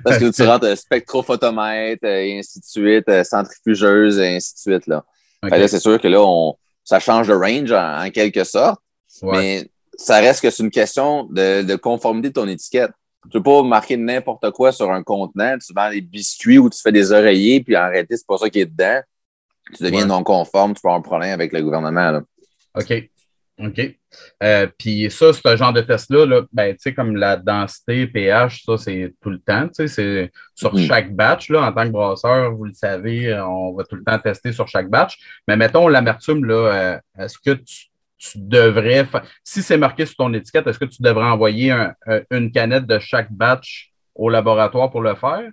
Parce 0.04 0.18
que 0.18 0.30
tu 0.30 0.42
rentres 0.42 0.76
spectrophotomètre 0.76 2.04
et 2.04 2.38
ainsi 2.38 2.60
de 2.60 2.64
suite, 2.64 3.24
centrifugeuse 3.24 4.18
et 4.18 4.36
ainsi 4.36 4.54
de 4.54 4.72
suite, 4.72 4.86
là. 4.86 5.04
là 5.42 5.68
c'est 5.68 5.80
sûr 5.80 6.00
que 6.00 6.06
là, 6.06 6.20
on, 6.20 6.54
ça 6.84 7.00
change 7.00 7.28
de 7.28 7.34
range 7.34 7.72
en, 7.72 8.10
quelque 8.10 8.44
sorte. 8.44 8.80
Mais 9.22 9.68
ça 10.02 10.18
reste 10.18 10.42
que 10.42 10.50
c'est 10.50 10.62
une 10.62 10.70
question 10.70 11.24
de, 11.30 11.76
conformité 11.76 12.28
de 12.28 12.34
ton 12.34 12.48
étiquette. 12.48 12.90
Tu 13.22 13.28
ne 13.28 13.32
peux 13.40 13.42
pas 13.42 13.62
marquer 13.62 13.96
n'importe 13.96 14.50
quoi 14.50 14.72
sur 14.72 14.90
un 14.90 15.02
contenant. 15.04 15.56
Tu 15.58 15.72
vends 15.72 15.90
des 15.90 16.00
biscuits 16.00 16.58
ou 16.58 16.68
tu 16.68 16.80
fais 16.80 16.90
des 16.90 17.12
oreillers, 17.12 17.62
puis 17.62 17.76
en 17.76 17.88
réalité, 17.88 18.16
c'est 18.16 18.26
pas 18.26 18.38
ça 18.38 18.50
qui 18.50 18.60
est 18.60 18.66
dedans. 18.66 19.00
Tu 19.74 19.84
deviens 19.84 20.06
non 20.06 20.24
conforme, 20.24 20.74
tu 20.74 20.82
peux 20.82 20.88
avoir 20.88 20.98
un 20.98 21.02
problème 21.02 21.32
avec 21.32 21.52
le 21.52 21.62
gouvernement. 21.62 22.20
OK. 22.74 23.08
OK. 23.62 23.96
Euh, 24.42 24.66
puis 24.76 25.08
ça, 25.08 25.32
ce 25.32 25.56
genre 25.56 25.72
de 25.72 25.82
test-là, 25.82 26.26
là, 26.26 26.42
ben, 26.52 26.76
comme 26.96 27.14
la 27.14 27.36
densité, 27.36 28.08
pH, 28.08 28.64
ça, 28.64 28.76
c'est 28.76 29.14
tout 29.20 29.30
le 29.30 29.38
temps. 29.38 29.68
C'est 29.72 30.32
sur 30.54 30.74
mm-hmm. 30.74 30.86
chaque 30.88 31.14
batch. 31.14 31.48
Là, 31.48 31.68
en 31.68 31.72
tant 31.72 31.84
que 31.84 31.90
brasseur, 31.90 32.52
vous 32.56 32.64
le 32.64 32.74
savez, 32.74 33.32
on 33.40 33.72
va 33.74 33.84
tout 33.84 33.94
le 33.94 34.02
temps 34.02 34.18
tester 34.18 34.52
sur 34.52 34.66
chaque 34.66 34.90
batch. 34.90 35.16
Mais 35.46 35.56
mettons 35.56 35.86
l'amertume, 35.86 36.44
là, 36.44 36.54
euh, 36.54 36.98
est-ce 37.22 37.38
que 37.38 37.52
tu 37.52 37.91
tu 38.22 38.38
devrais, 38.38 39.06
si 39.42 39.62
c'est 39.62 39.76
marqué 39.76 40.06
sur 40.06 40.14
ton 40.14 40.32
étiquette, 40.32 40.66
est-ce 40.68 40.78
que 40.78 40.84
tu 40.84 41.02
devrais 41.02 41.24
envoyer 41.24 41.74
une 42.30 42.52
canette 42.52 42.86
de 42.86 43.00
chaque 43.00 43.32
batch 43.32 43.92
au 44.14 44.28
laboratoire 44.28 44.90
pour 44.90 45.00
le 45.00 45.16
faire? 45.16 45.50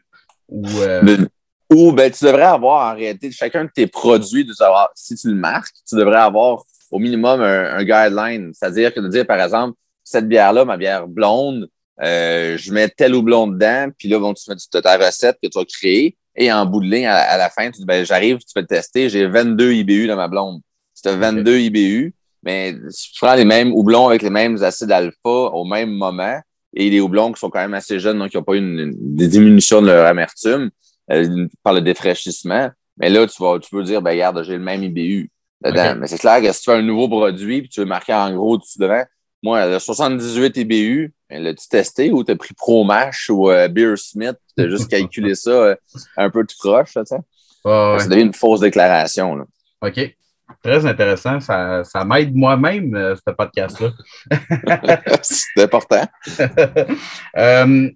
Ou, 0.47 0.67
euh? 0.81 1.01
ben, 1.01 1.27
ou 1.71 1.91
ben, 1.91 2.11
tu 2.11 2.25
devrais 2.25 2.43
avoir 2.43 2.93
en 2.93 2.95
réalité 2.95 3.31
chacun 3.31 3.65
de 3.65 3.71
tes 3.73 3.87
produits, 3.87 4.45
de 4.45 4.53
savoir, 4.53 4.89
si 4.93 5.15
tu 5.15 5.29
le 5.29 5.35
marques, 5.35 5.73
tu 5.87 5.95
devrais 5.95 6.19
avoir 6.19 6.63
au 6.91 6.99
minimum 6.99 7.41
un, 7.41 7.83
guideline. 7.83 8.51
C'est-à-dire 8.53 8.93
que 8.93 8.99
de 8.99 9.07
dire, 9.07 9.25
par 9.25 9.41
exemple, 9.41 9.75
cette 10.03 10.27
bière-là, 10.27 10.63
ma 10.63 10.77
bière 10.77 11.07
blonde, 11.07 11.67
euh, 12.03 12.55
je 12.55 12.71
mets 12.71 12.89
tel 12.89 13.15
ou 13.15 13.23
blond 13.23 13.47
dedans, 13.47 13.89
puis 13.97 14.09
là, 14.09 14.19
bon, 14.19 14.33
tu 14.33 14.43
fais 14.45 14.81
ta 14.81 14.97
recette 14.97 15.37
que 15.41 15.49
tu 15.49 15.57
as 15.57 15.65
créée, 15.65 16.17
et 16.35 16.51
en 16.51 16.67
bout 16.67 16.81
de 16.81 16.85
ligne, 16.85 17.07
à, 17.07 17.35
la 17.35 17.49
fin, 17.49 17.71
tu 17.71 17.79
dis, 17.79 17.85
ben, 17.85 18.05
j'arrive, 18.05 18.37
tu 18.37 18.45
fais 18.53 18.61
le 18.61 18.67
tester, 18.67 19.09
j'ai 19.09 19.25
22 19.25 19.73
IBU 19.73 20.07
dans 20.07 20.15
ma 20.15 20.27
blonde. 20.27 20.61
Si 20.93 21.01
tu 21.01 21.09
as 21.09 21.15
22 21.15 21.57
IBU, 21.57 22.13
mais 22.43 22.75
si 22.89 23.11
tu 23.11 23.19
prends 23.21 23.35
les 23.35 23.45
mêmes 23.45 23.73
houblons 23.73 24.07
avec 24.07 24.21
les 24.21 24.29
mêmes 24.29 24.61
acides 24.63 24.91
alpha 24.91 25.29
au 25.29 25.65
même 25.65 25.91
moment, 25.91 26.39
et 26.73 26.89
les 26.89 26.99
houblons 26.99 27.31
qui 27.31 27.39
sont 27.39 27.49
quand 27.49 27.59
même 27.59 27.73
assez 27.73 27.99
jeunes, 27.99 28.19
donc 28.19 28.29
qui 28.29 28.37
n'ont 28.37 28.43
pas 28.43 28.53
eu 28.53 28.59
une, 28.59 28.93
diminution 28.93 29.81
de 29.81 29.87
leur 29.87 30.05
amertume 30.05 30.69
euh, 31.11 31.47
par 31.63 31.73
le 31.73 31.81
défraîchissement, 31.81 32.69
mais 32.97 33.09
là, 33.09 33.25
tu 33.25 33.41
vas, 33.41 33.57
tu 33.59 33.69
peux 33.69 33.83
dire, 33.83 34.01
ben, 34.01 34.11
regarde, 34.11 34.43
j'ai 34.43 34.53
le 34.53 34.59
même 34.59 34.83
IBU 34.83 35.31
dedans. 35.63 35.95
Mais 35.99 36.07
c'est 36.07 36.17
clair 36.17 36.41
que 36.41 36.51
si 36.51 36.61
tu 36.61 36.71
fais 36.71 36.77
un 36.77 36.81
nouveau 36.81 37.07
produit 37.07 37.61
puis 37.61 37.69
tu 37.69 37.79
veux 37.79 37.85
marquer 37.85 38.13
en 38.13 38.33
gros 38.35 38.57
dessus 38.57 38.77
devant, 38.77 39.03
moi, 39.41 39.65
le 39.67 39.79
78 39.79 40.57
IBU, 40.57 41.13
ben, 41.29 41.41
l'as-tu 41.41 41.67
testé 41.69 42.11
ou 42.11 42.23
t'as 42.23 42.35
pris 42.35 42.53
ProMash 42.53 43.29
ou 43.29 43.49
euh, 43.49 43.67
Beer 43.67 43.95
Smith, 43.95 44.35
tu 44.57 44.63
as 44.63 44.69
juste 44.69 44.87
calculé 44.91 45.33
ça 45.33 45.51
euh, 45.51 45.75
un 46.17 46.29
peu 46.29 46.45
tout 46.45 46.57
croche, 46.59 46.93
tu 46.93 47.01
sais? 47.05 47.15
Ça 47.63 48.07
devient 48.07 48.23
une 48.23 48.33
fausse 48.33 48.61
déclaration. 48.61 49.35
Là. 49.35 49.45
OK. 49.81 50.15
Très 50.63 50.85
intéressant. 50.85 51.39
Ça, 51.39 51.83
ça 51.83 52.03
m'aide 52.03 52.35
moi-même, 52.35 52.93
euh, 52.95 53.15
ce 53.15 53.31
podcast-là. 53.31 53.91
C'est 55.21 55.63
important. 55.63 56.05
Euh, 57.37 57.89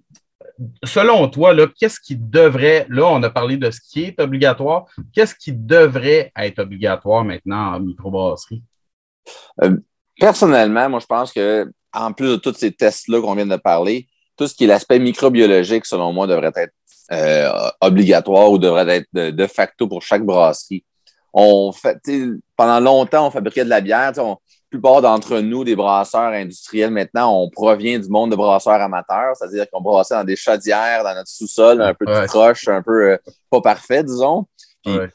selon 0.84 1.28
toi, 1.28 1.54
qu'est-ce 1.78 1.98
qui 1.98 2.16
devrait, 2.16 2.86
là, 2.88 3.06
on 3.06 3.22
a 3.22 3.30
parlé 3.30 3.56
de 3.56 3.70
ce 3.70 3.80
qui 3.80 4.04
est 4.04 4.20
obligatoire, 4.20 4.84
qu'est-ce 5.12 5.34
qui 5.34 5.52
devrait 5.52 6.32
être 6.36 6.60
obligatoire 6.60 7.24
maintenant 7.24 7.74
en 7.74 7.80
microbrasserie? 7.80 8.62
Euh, 9.62 9.76
personnellement, 10.18 10.88
moi, 10.88 11.00
je 11.00 11.06
pense 11.06 11.32
que 11.32 11.70
en 11.92 12.12
plus 12.12 12.28
de 12.28 12.36
tous 12.36 12.54
ces 12.54 12.72
tests-là 12.72 13.20
qu'on 13.20 13.34
vient 13.34 13.46
de 13.46 13.56
parler, 13.56 14.08
tout 14.36 14.46
ce 14.46 14.54
qui 14.54 14.64
est 14.64 14.68
l'aspect 14.68 15.00
microbiologique, 15.00 15.86
selon 15.86 16.12
moi, 16.12 16.26
devrait 16.26 16.52
être 16.56 16.74
obligatoire 17.80 18.50
ou 18.50 18.58
devrait 18.58 18.88
être 18.88 19.08
de, 19.12 19.46
facto 19.46 19.88
pour 19.88 20.02
chaque 20.02 20.24
brasserie 20.24 20.84
on 21.34 21.72
fait, 21.72 21.98
pendant 22.56 22.78
longtemps, 22.78 23.26
on 23.26 23.30
fabriquait 23.30 23.64
de 23.64 23.70
la 23.70 23.80
bière. 23.80 24.12
la 24.16 24.36
plupart 24.70 25.02
d'entre 25.02 25.40
nous, 25.40 25.64
des 25.64 25.74
brasseurs 25.74 26.32
industriels, 26.32 26.92
maintenant, 26.92 27.42
on 27.42 27.50
provient 27.50 27.98
du 27.98 28.08
monde 28.08 28.30
de 28.30 28.36
brasseurs 28.36 28.80
amateurs, 28.80 29.34
c'est-à-dire 29.36 29.66
qu'on 29.70 29.80
brassait 29.80 30.14
dans 30.14 30.24
des 30.24 30.36
chaudières, 30.36 31.02
dans 31.02 31.14
notre 31.14 31.28
sous-sol, 31.28 31.82
un 31.82 31.92
peu 31.92 32.06
de 32.06 32.26
croche, 32.26 32.68
un 32.68 32.82
peu 32.82 33.10
euh, 33.10 33.16
pas 33.50 33.60
parfait, 33.60 34.04
disons. 34.04 34.46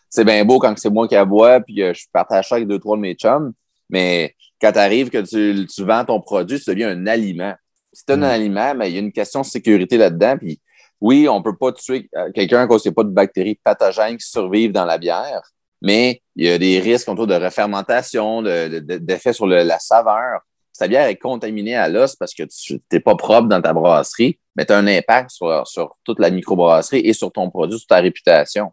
c'est 0.10 0.26
bien 0.26 0.44
beau 0.44 0.60
quand 0.60 0.78
c'est 0.78 0.90
moi 0.90 1.08
qui 1.08 1.16
aboie, 1.16 1.62
puis 1.62 1.82
euh, 1.82 1.94
je 1.94 2.06
partage 2.12 2.50
ça 2.50 2.56
avec 2.56 2.68
deux, 2.68 2.80
trois 2.80 2.98
de 2.98 3.02
mes 3.02 3.14
chums. 3.14 3.54
Mais 3.90 4.36
quand 4.62 4.74
tu 4.74 4.80
arrives 4.80 5.10
que 5.10 5.20
tu, 5.20 5.68
tu, 5.68 5.84
vends 5.86 6.04
ton 6.04 6.20
produit, 6.20 6.60
ça 6.60 6.74
devient 6.74 6.86
un 6.86 7.08
aliment. 7.08 7.56
C'est 7.94 8.10
un 8.12 8.18
mm. 8.18 8.24
aliment, 8.24 8.76
mais 8.76 8.90
il 8.90 8.96
y 8.96 8.98
a 8.98 9.02
une 9.02 9.14
question 9.14 9.42
de 9.42 9.46
sécurité 9.46 9.98
là-dedans. 9.98 10.38
Puis 10.38 10.60
oui, 11.00 11.30
on 11.30 11.40
ne 11.40 11.44
peut 11.44 11.56
pas 11.56 11.72
tuer 11.72 12.10
euh, 12.18 12.30
quelqu'un 12.36 12.68
quand 12.68 12.78
il 12.84 12.90
n'y 12.90 12.92
a 12.92 12.96
pas 12.96 13.04
de 13.06 13.10
bactéries 13.10 13.58
pathogènes 13.64 14.18
qui 14.18 14.28
survivent 14.28 14.74
dans 14.74 14.86
la 14.86 14.98
bière 14.98 15.42
mais 15.82 16.22
il 16.36 16.46
y 16.46 16.50
a 16.50 16.58
des 16.58 16.80
risques 16.80 17.08
autour 17.08 17.28
de 17.28 17.36
refermentation, 17.36 18.42
d'effet 18.42 19.34
sur 19.34 19.48
la 19.48 19.80
saveur. 19.80 20.42
Si 20.72 20.80
ta 20.80 20.88
bière 20.88 21.08
est 21.08 21.18
contaminée 21.18 21.76
à 21.76 21.90
l'os 21.90 22.16
parce 22.16 22.34
que 22.34 22.44
tu 22.44 22.82
n'es 22.92 23.00
pas 23.00 23.16
propre 23.16 23.48
dans 23.48 23.62
ta 23.62 23.74
brasserie, 23.74 24.40
mais 24.56 24.66
tu 24.66 24.74
as 24.74 24.78
un 24.78 24.88
impact 24.88 25.32
sur, 25.32 25.98
toute 26.04 26.20
la 26.20 26.30
microbrasserie 26.30 27.00
et 27.00 27.14
sur 27.14 27.32
ton 27.32 27.50
produit, 27.50 27.78
sur 27.78 27.88
ta 27.88 27.98
réputation. 27.98 28.72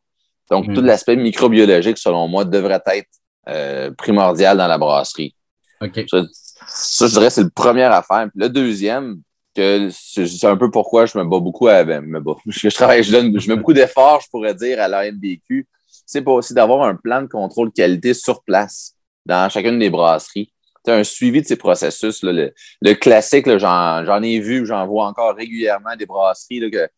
Donc, 0.51 0.73
tout 0.73 0.83
mm. 0.83 0.87
l'aspect 0.87 1.17
microbiologique, 1.17 1.99
selon 1.99 2.29
moi, 2.29 2.45
devrait 2.45 2.83
être 2.87 3.09
euh, 3.49 3.91
primordial 3.93 4.57
dans 4.57 4.69
la 4.69 4.79
brasserie. 4.79 5.35
Ça, 5.81 7.07
je 7.07 7.13
dirais, 7.13 7.31
c'est 7.31 7.43
le 7.43 7.51
premier 7.51 7.85
affaire. 7.85 8.29
Puis 8.31 8.41
le 8.41 8.49
deuxième, 8.49 9.21
que 9.57 9.89
c'est 9.91 10.45
un 10.47 10.57
peu 10.57 10.71
pourquoi 10.71 11.07
je 11.07 11.17
me 11.19 11.25
bats 11.25 11.41
beaucoup 11.41 11.69
à, 11.69 11.83
ben, 11.83 12.03
me 12.03 12.21
je 12.47 12.69
travaille, 12.69 13.03
je, 13.03 13.13
donne, 13.13 13.39
je 13.39 13.49
mets 13.49 13.57
beaucoup 13.57 13.73
d'efforts, 13.73 14.21
je 14.21 14.29
pourrais 14.29 14.55
dire, 14.55 14.81
à 14.81 14.89
l'ANBQ 14.89 15.67
c'est 16.07 16.23
pas 16.23 16.33
aussi 16.33 16.55
d'avoir 16.55 16.83
un 16.83 16.95
plan 16.95 17.23
de 17.23 17.27
contrôle 17.27 17.73
qualité 17.73 18.15
sur 18.15 18.43
place 18.43 18.95
dans 19.27 19.51
chacune 19.51 19.79
des 19.79 19.91
brasseries. 19.91 20.53
Tu 20.85 20.93
un 20.93 21.03
suivi 21.03 21.43
de 21.43 21.47
ces 21.47 21.57
processus. 21.57 22.23
le, 22.23 22.95
classique, 22.95 23.47
j'en 23.59 24.23
ai 24.23 24.39
vu, 24.39 24.65
j'en 24.65 24.87
vois 24.87 25.07
encore 25.07 25.35
régulièrement 25.35 25.97
des 25.97 26.07
brasseries 26.07 26.71
que 26.71 26.89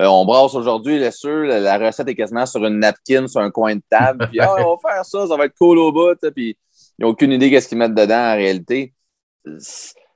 euh, 0.00 0.06
on 0.06 0.24
brasse 0.24 0.54
aujourd'hui, 0.54 0.98
là, 0.98 1.10
sûr, 1.10 1.44
la, 1.44 1.76
recette 1.76 2.06
est 2.08 2.14
quasiment 2.14 2.46
sur 2.46 2.64
une 2.64 2.78
napkin, 2.78 3.26
sur 3.26 3.40
un 3.40 3.50
coin 3.50 3.74
de 3.74 3.82
table, 3.90 4.28
puis 4.28 4.38
ah, 4.40 4.54
on 4.58 4.76
va 4.76 4.90
faire 4.90 5.04
ça, 5.04 5.26
ça 5.26 5.36
va 5.36 5.46
être 5.46 5.56
cool 5.58 5.78
au 5.78 5.90
bout, 5.90 6.16
puis 6.34 6.56
ils 6.98 7.02
n'ont 7.02 7.08
aucune 7.08 7.32
idée 7.32 7.50
qu'est-ce 7.50 7.68
qu'ils 7.68 7.78
mettent 7.78 7.94
dedans 7.94 8.32
en 8.32 8.36
réalité. 8.36 8.94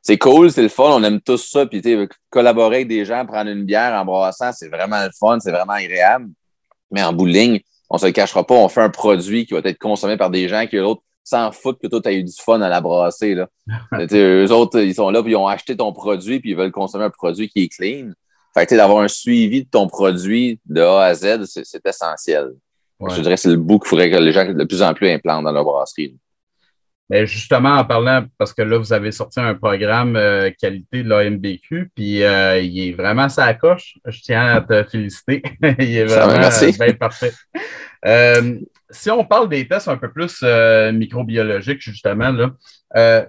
C'est 0.03 0.19
cool, 0.19 0.53
c'est 0.53 0.63
le 0.63 0.69
fun, 0.69 0.91
on 0.91 1.03
aime 1.03 1.21
tous 1.21 1.39
ça, 1.51 1.67
puis 1.67 1.83
collaborer 2.31 2.77
avec 2.77 2.89
des 2.89 3.05
gens, 3.05 3.27
prendre 3.27 3.51
une 3.51 3.65
bière 3.65 4.01
en 4.01 4.05
brassant, 4.05 4.53
c'est 4.53 4.69
vraiment 4.69 5.03
le 5.03 5.11
fun, 5.19 5.41
c'est 5.41 5.51
vraiment 5.51 5.73
agréable. 5.73 6.29
Mais 6.93 7.03
en 7.03 7.13
bout 7.13 7.27
de 7.27 7.33
ligne, 7.33 7.61
on 7.93 7.99
se 7.99 8.07
le 8.07 8.13
cachera 8.13 8.45
pas, 8.45 8.55
on 8.55 8.69
fait 8.69 8.81
un 8.81 8.89
produit 8.89 9.45
qui 9.45 9.53
va 9.53 9.61
être 9.63 9.79
consommé 9.79 10.17
par 10.17 10.31
des 10.31 10.49
gens 10.49 10.67
qui, 10.67 10.77
eux 10.77 10.87
s'en 11.25 11.53
foutent 11.53 11.79
que 11.79 11.87
toi, 11.87 12.01
tu 12.01 12.09
as 12.09 12.13
eu 12.13 12.25
du 12.25 12.33
fun 12.33 12.61
à 12.63 12.69
la 12.69 12.81
brasser. 12.81 13.35
Là. 13.35 13.49
eux 14.13 14.51
autres, 14.51 14.81
ils 14.81 14.95
sont 14.95 15.11
là, 15.11 15.23
puis 15.23 15.33
ils 15.33 15.37
ont 15.37 15.47
acheté 15.47 15.77
ton 15.77 15.93
produit, 15.93 16.41
puis 16.41 16.51
ils 16.51 16.57
veulent 16.57 16.73
consommer 16.73 17.05
un 17.05 17.11
produit 17.11 17.49
qui 17.49 17.65
est 17.65 17.69
clean. 17.69 18.13
Fait 18.55 18.67
que 18.67 18.75
d'avoir 18.75 19.03
un 19.03 19.09
suivi 19.09 19.65
de 19.65 19.69
ton 19.69 19.87
produit 19.87 20.59
de 20.67 20.81
A 20.81 21.05
à 21.05 21.15
Z, 21.15 21.45
c'est 21.45 21.87
essentiel. 21.87 22.53
Je 23.09 23.21
dirais 23.21 23.35
que 23.35 23.41
c'est 23.41 23.51
le 23.51 23.57
bout 23.57 23.79
qu'il 23.79 23.89
faudrait 23.89 24.11
que 24.11 24.17
les 24.17 24.33
gens 24.33 24.51
de 24.51 24.65
plus 24.65 24.83
en 24.83 24.95
plus 24.95 25.11
implantent 25.11 25.45
dans 25.45 25.53
leur 25.53 25.65
brasserie. 25.65 26.17
Mais 27.13 27.27
justement, 27.27 27.75
en 27.75 27.85
parlant, 27.85 28.25
parce 28.39 28.55
que 28.55 28.63
là, 28.63 28.79
vous 28.79 28.91
avez 28.91 29.13
sorti 29.13 29.39
un 29.39 29.55
programme 29.55 30.17
euh, 30.17 30.51
qualité 30.59 31.03
de 31.03 31.11
l'AMBQ, 31.11 31.91
puis 31.95 32.23
euh, 32.23 32.59
il 32.59 32.89
est 32.89 32.93
vraiment 32.93 33.29
sa 33.29 33.53
coche. 33.53 33.99
Je 34.07 34.19
tiens 34.23 34.47
à 34.47 34.63
te 34.63 34.83
féliciter. 34.85 35.43
il 35.79 35.95
est 35.95 36.07
vraiment 36.07 36.49
bien 36.79 36.95
parfait. 36.95 37.35
Euh, 38.07 38.59
si 38.89 39.11
on 39.11 39.27
parle 39.27 39.51
des 39.51 39.69
tests 39.69 39.89
un 39.89 39.99
peu 39.99 40.11
plus 40.11 40.43
microbiologiques, 40.95 41.83
justement, 41.83 42.33
là, 42.33 43.27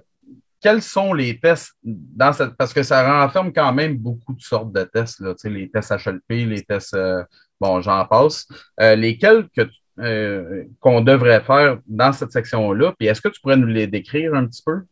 quels 0.62 0.80
sont 0.80 1.12
les 1.12 1.38
tests 1.38 1.74
dans 1.82 2.32
cette. 2.32 2.56
Parce 2.56 2.72
que 2.72 2.82
ça 2.82 3.20
renferme 3.22 3.52
quand 3.52 3.74
même 3.74 3.98
beaucoup 3.98 4.32
de 4.32 4.40
sortes 4.40 4.72
de 4.72 4.84
tests, 4.84 5.20
là, 5.20 5.34
les 5.44 5.68
tests 5.68 5.92
HLP, 5.92 6.48
les 6.48 6.62
tests. 6.62 6.96
bon, 7.60 7.82
j'en 7.82 8.06
passe. 8.06 8.48
lesquels 8.78 9.46
que 9.54 9.60
tu 9.60 9.78
euh, 9.98 10.64
qu'on 10.80 11.00
devrait 11.00 11.42
faire 11.42 11.78
dans 11.86 12.12
cette 12.12 12.32
section-là? 12.32 12.94
Puis 12.98 13.08
est-ce 13.08 13.20
que 13.20 13.28
tu 13.28 13.40
pourrais 13.40 13.56
nous 13.56 13.66
les 13.66 13.86
décrire 13.86 14.34
un 14.34 14.46
petit 14.46 14.62
peu? 14.64 14.82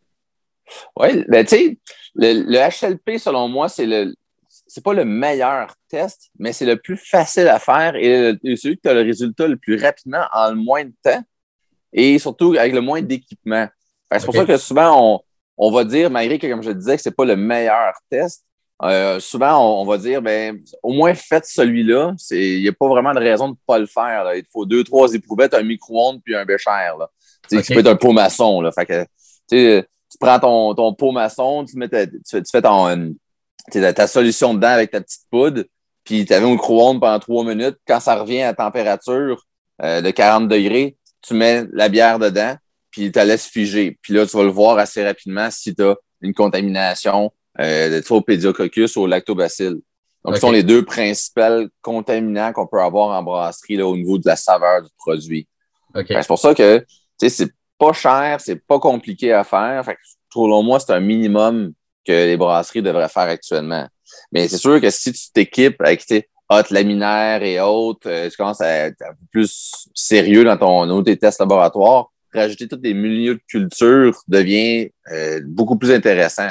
Oui, 0.97 1.25
ben, 1.29 1.45
tu 1.45 1.57
sais, 1.57 1.79
le, 2.15 2.59
HLP, 2.59 3.19
selon 3.19 3.49
moi, 3.49 3.69
c'est 3.69 3.87
le. 3.87 4.15
C'est 4.49 4.85
pas 4.85 4.95
le 4.95 5.05
meilleur 5.05 5.75
test, 5.89 6.31
mais 6.39 6.53
c'est 6.53 6.65
le 6.65 6.77
plus 6.77 6.97
facile 6.97 7.49
à 7.49 7.59
faire 7.59 7.95
et, 7.95 8.39
celui 8.57 8.79
qui 8.79 8.89
a 8.89 8.95
le 8.95 9.03
résultat 9.03 9.47
le 9.47 9.57
plus 9.57 9.83
rapidement 9.83 10.25
en 10.33 10.51
le 10.51 10.57
moins 10.57 10.85
de 10.85 10.95
temps 11.03 11.23
et 11.93 12.19
surtout 12.19 12.55
avec 12.59 12.73
le 12.73 12.81
moins 12.81 13.03
d'équipement. 13.03 13.69
C'est 14.11 14.25
pour 14.25 14.35
ça 14.35 14.47
que 14.47 14.57
souvent, 14.57 15.17
on, 15.17 15.21
on, 15.59 15.71
va 15.71 15.85
dire, 15.85 16.11
malgré 16.11 16.39
que, 16.39 16.47
comme 16.47 16.63
je 16.63 16.71
disais, 16.71 16.97
que 16.97 17.03
ce 17.03 17.09
n'est 17.09 17.15
pas 17.15 17.25
le 17.27 17.37
meilleur 17.37 17.93
test, 18.09 18.45
euh, 18.85 19.21
souvent, 19.21 19.81
on, 19.81 19.85
va 19.85 19.97
dire, 19.97 20.21
ben, 20.21 20.61
au 20.83 20.93
moins 20.93 21.15
faites 21.15 21.47
celui-là. 21.47 22.15
Il 22.31 22.63
n'y 22.63 22.69
a 22.69 22.73
pas 22.73 22.89
vraiment 22.89 23.15
de 23.15 23.21
raison 23.21 23.47
de 23.47 23.53
ne 23.53 23.57
pas 23.67 23.79
le 23.79 23.87
faire. 23.87 24.35
Il 24.35 24.45
faut 24.53 24.67
deux, 24.67 24.83
trois 24.83 25.13
éprouvettes, 25.15 25.55
un 25.55 25.63
micro-ondes 25.63 26.21
puis 26.25 26.35
un 26.35 26.45
bécher. 26.45 26.71
Là. 26.99 27.09
Okay. 27.53 27.75
peut 27.75 27.81
être 27.81 27.87
un 27.87 27.97
pot 27.97 28.13
maçon. 28.13 28.61
Là. 28.61 28.73
Fait 28.73 28.87
que, 28.87 29.05
tu 29.49 30.19
prends 30.19 30.39
ton, 30.41 30.75
ton 30.75 30.95
pot 30.95 31.13
maçon, 31.13 31.65
tu, 31.65 31.77
mets 31.77 31.89
tu, 31.89 32.43
fais 32.51 32.63
ton, 32.63 33.15
ta 33.71 34.07
solution 34.07 34.55
dedans 34.55 34.69
avec 34.69 34.91
ta 34.91 35.01
petite 35.01 35.23
poudre, 35.31 35.63
puis 36.05 36.25
tu 36.25 36.33
avais 36.33 36.45
au 36.45 36.51
micro-ondes 36.51 37.01
pendant 37.01 37.21
trois 37.21 37.45
minutes. 37.45 37.79
Quand 37.87 38.01
ça 38.01 38.17
revient 38.17 38.43
à 38.43 38.53
température 38.53 39.45
euh, 39.83 40.01
de 40.01 40.11
40 40.11 40.49
degrés, 40.49 40.97
tu 41.23 41.35
mets 41.35 41.65
la 41.73 41.89
bière 41.89 42.19
dedans, 42.19 42.57
puis 42.91 43.13
tu 43.13 43.19
la 43.19 43.25
laisses 43.25 43.47
figer. 43.47 43.97
Puis 44.03 44.13
là, 44.13 44.27
tu 44.27 44.37
vas 44.37 44.43
le 44.43 44.51
voir 44.51 44.79
assez 44.79 45.05
rapidement 45.05 45.49
si 45.51 45.75
tu 45.75 45.83
as 45.83 45.95
une 46.21 46.35
contamination 46.35 47.33
euh, 47.61 47.97
de 47.97 48.01
Tropédiococcus 48.01 48.97
ou 48.97 49.07
lactobacille. 49.07 49.81
Donc, 50.25 50.37
ce 50.37 50.41
sont 50.41 50.53
les 50.53 50.63
deux 50.63 50.85
principaux 50.85 51.67
contaminants 51.81 52.53
qu'on 52.53 52.67
peut 52.67 52.81
avoir 52.81 53.09
en 53.19 53.23
brasserie 53.23 53.77
là, 53.77 53.87
au 53.87 53.97
niveau 53.97 54.19
de 54.19 54.27
la 54.27 54.37
saveur 54.37 54.83
du 54.83 54.89
produit. 54.97 55.49
C'est 55.95 56.27
pour 56.27 56.39
ça 56.39 56.55
que 56.55 56.85
c'est 57.19 57.51
pas 57.77 57.93
cher, 57.93 58.41
c'est 58.41 58.65
pas 58.65 58.79
compliqué 58.79 59.33
à 59.33 59.43
faire. 59.43 59.85
Fait 59.85 59.95
que, 59.95 60.01
selon 60.33 60.63
moi, 60.63 60.79
c'est 60.79 60.93
un 60.93 61.01
minimum 61.01 61.73
que 62.07 62.13
les 62.13 62.37
brasseries 62.37 62.83
devraient 62.83 63.09
faire 63.09 63.25
actuellement. 63.25 63.89
Mais 64.31 64.47
c'est 64.49 64.59
sûr 64.59 64.81
que 64.81 64.91
si 64.91 65.13
tu 65.13 65.33
t'équipes 65.33 65.81
avec 65.81 66.05
haute 66.49 66.71
laminaire 66.71 67.43
et 67.43 67.61
autres, 67.61 68.09
euh, 68.09 68.29
tu 68.29 68.37
commences 68.37 68.61
à 68.61 68.87
être 68.87 69.03
un 69.03 69.13
peu 69.13 69.27
plus 69.31 69.89
sérieux 69.95 70.45
dans 70.45 70.57
ton 70.57 71.03
tes 71.03 71.17
tests 71.17 71.41
laboratoires, 71.41 72.11
rajouter 72.33 72.69
tous 72.69 72.81
les 72.83 72.95
milieux 72.95 73.37
de 73.37 73.43
culture 73.49 74.19
devient 74.29 74.91
euh, 75.11 75.41
beaucoup 75.45 75.77
plus 75.77 75.91
intéressant, 75.93 76.49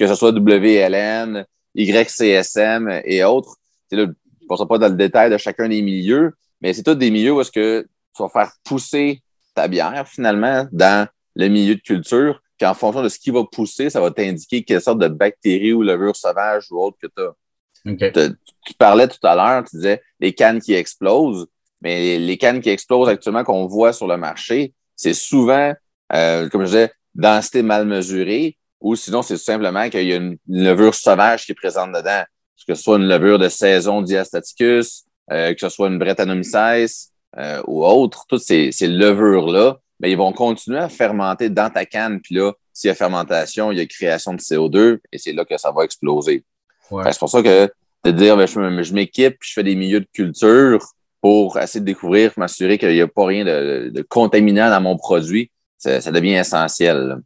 que 0.00 0.06
ce 0.06 0.14
soit 0.14 0.30
WLN, 0.30 1.44
YCSM 1.74 3.02
et 3.04 3.22
autres. 3.22 3.56
Là, 3.92 4.06
je 4.06 4.44
ne 4.44 4.48
passerai 4.48 4.66
pas 4.66 4.78
dans 4.78 4.88
le 4.88 4.96
détail 4.96 5.30
de 5.30 5.36
chacun 5.36 5.68
des 5.68 5.82
milieux, 5.82 6.32
mais 6.62 6.72
c'est 6.72 6.82
tous 6.82 6.94
des 6.94 7.10
milieux 7.10 7.32
où 7.32 7.40
est-ce 7.42 7.52
que 7.52 7.86
tu 8.16 8.22
vas 8.22 8.30
faire 8.30 8.50
pousser 8.64 9.20
ta 9.54 9.68
bière 9.68 10.08
finalement 10.08 10.66
dans 10.72 11.06
le 11.36 11.48
milieu 11.48 11.74
de 11.74 11.80
culture 11.80 12.40
puis 12.56 12.66
en 12.66 12.74
fonction 12.74 13.02
de 13.02 13.08
ce 13.08 13.18
qui 13.18 13.30
va 13.30 13.42
pousser, 13.44 13.88
ça 13.88 14.02
va 14.02 14.10
t'indiquer 14.10 14.62
quelle 14.62 14.82
sorte 14.82 14.98
de 14.98 15.08
bactéries 15.08 15.72
ou 15.72 15.82
levure 15.82 16.14
sauvage 16.14 16.70
ou 16.70 16.78
autre 16.78 16.98
que 17.00 17.06
tu 17.06 17.22
as. 17.22 18.28
Tu 18.66 18.74
parlais 18.74 19.08
tout 19.08 19.26
à 19.26 19.34
l'heure, 19.34 19.64
tu 19.64 19.76
disais 19.76 20.02
les 20.18 20.34
cannes 20.34 20.60
qui 20.60 20.74
explosent, 20.74 21.46
mais 21.80 22.18
les, 22.18 22.36
cannes 22.36 22.60
qui 22.60 22.68
explosent 22.68 23.08
actuellement 23.08 23.44
qu'on 23.44 23.66
voit 23.66 23.94
sur 23.94 24.06
le 24.06 24.18
marché, 24.18 24.74
c'est 24.94 25.14
souvent, 25.14 25.72
euh, 26.12 26.50
comme 26.50 26.60
je 26.60 26.66
disais, 26.66 26.92
densité 27.14 27.62
mal 27.62 27.86
mesurée, 27.86 28.58
ou 28.80 28.96
sinon 28.96 29.22
c'est 29.22 29.36
simplement 29.36 29.88
qu'il 29.90 30.06
y 30.06 30.12
a 30.12 30.16
une, 30.16 30.36
levure 30.48 30.94
sauvage 30.94 31.44
qui 31.44 31.52
est 31.52 31.54
présente 31.54 31.92
dedans. 31.92 32.24
Que 32.66 32.74
ce 32.74 32.82
soit 32.82 32.98
une 32.98 33.08
levure 33.08 33.38
de 33.38 33.48
saison 33.48 34.02
diastaticus, 34.02 35.04
euh, 35.32 35.54
que 35.54 35.60
ce 35.60 35.70
soit 35.70 35.88
une 35.88 35.98
Brettanomyces 35.98 37.10
euh, 37.38 37.62
ou 37.66 37.84
autre, 37.84 38.26
toutes 38.28 38.42
ces, 38.42 38.70
ces 38.70 38.86
levures-là 38.86 39.78
mais 40.00 40.08
ben, 40.08 40.12
ils 40.12 40.16
vont 40.16 40.32
continuer 40.32 40.78
à 40.78 40.88
fermenter 40.88 41.50
dans 41.50 41.68
ta 41.68 41.84
canne. 41.84 42.20
Puis 42.20 42.34
là, 42.34 42.52
s'il 42.72 42.88
y 42.88 42.90
a 42.90 42.94
fermentation, 42.94 43.70
il 43.70 43.78
y 43.78 43.82
a 43.82 43.86
création 43.86 44.32
de 44.32 44.40
CO2 44.40 44.98
et 45.12 45.18
c'est 45.18 45.32
là 45.32 45.44
que 45.44 45.58
ça 45.58 45.70
va 45.70 45.84
exploser. 45.84 46.44
C'est 46.90 47.18
pour 47.18 47.28
ça 47.28 47.42
que 47.42 47.70
de 48.04 48.10
dire, 48.10 48.36
ben, 48.36 48.46
je, 48.46 48.94
m'équipe, 48.94 49.36
je 49.42 49.52
fais 49.52 49.62
des 49.62 49.76
milieux 49.76 50.00
de 50.00 50.08
culture 50.12 50.82
pour 51.20 51.58
essayer 51.58 51.80
de 51.80 51.84
découvrir, 51.84 52.32
m'assurer 52.38 52.78
qu'il 52.78 52.94
n'y 52.94 53.02
a 53.02 53.06
pas 53.06 53.26
rien 53.26 53.44
de, 53.44 54.04
contaminant 54.08 54.70
dans 54.70 54.80
mon 54.80 54.96
produit, 54.96 55.50
ça, 55.76 56.00
devient 56.10 56.32
essentiel. 56.32 57.18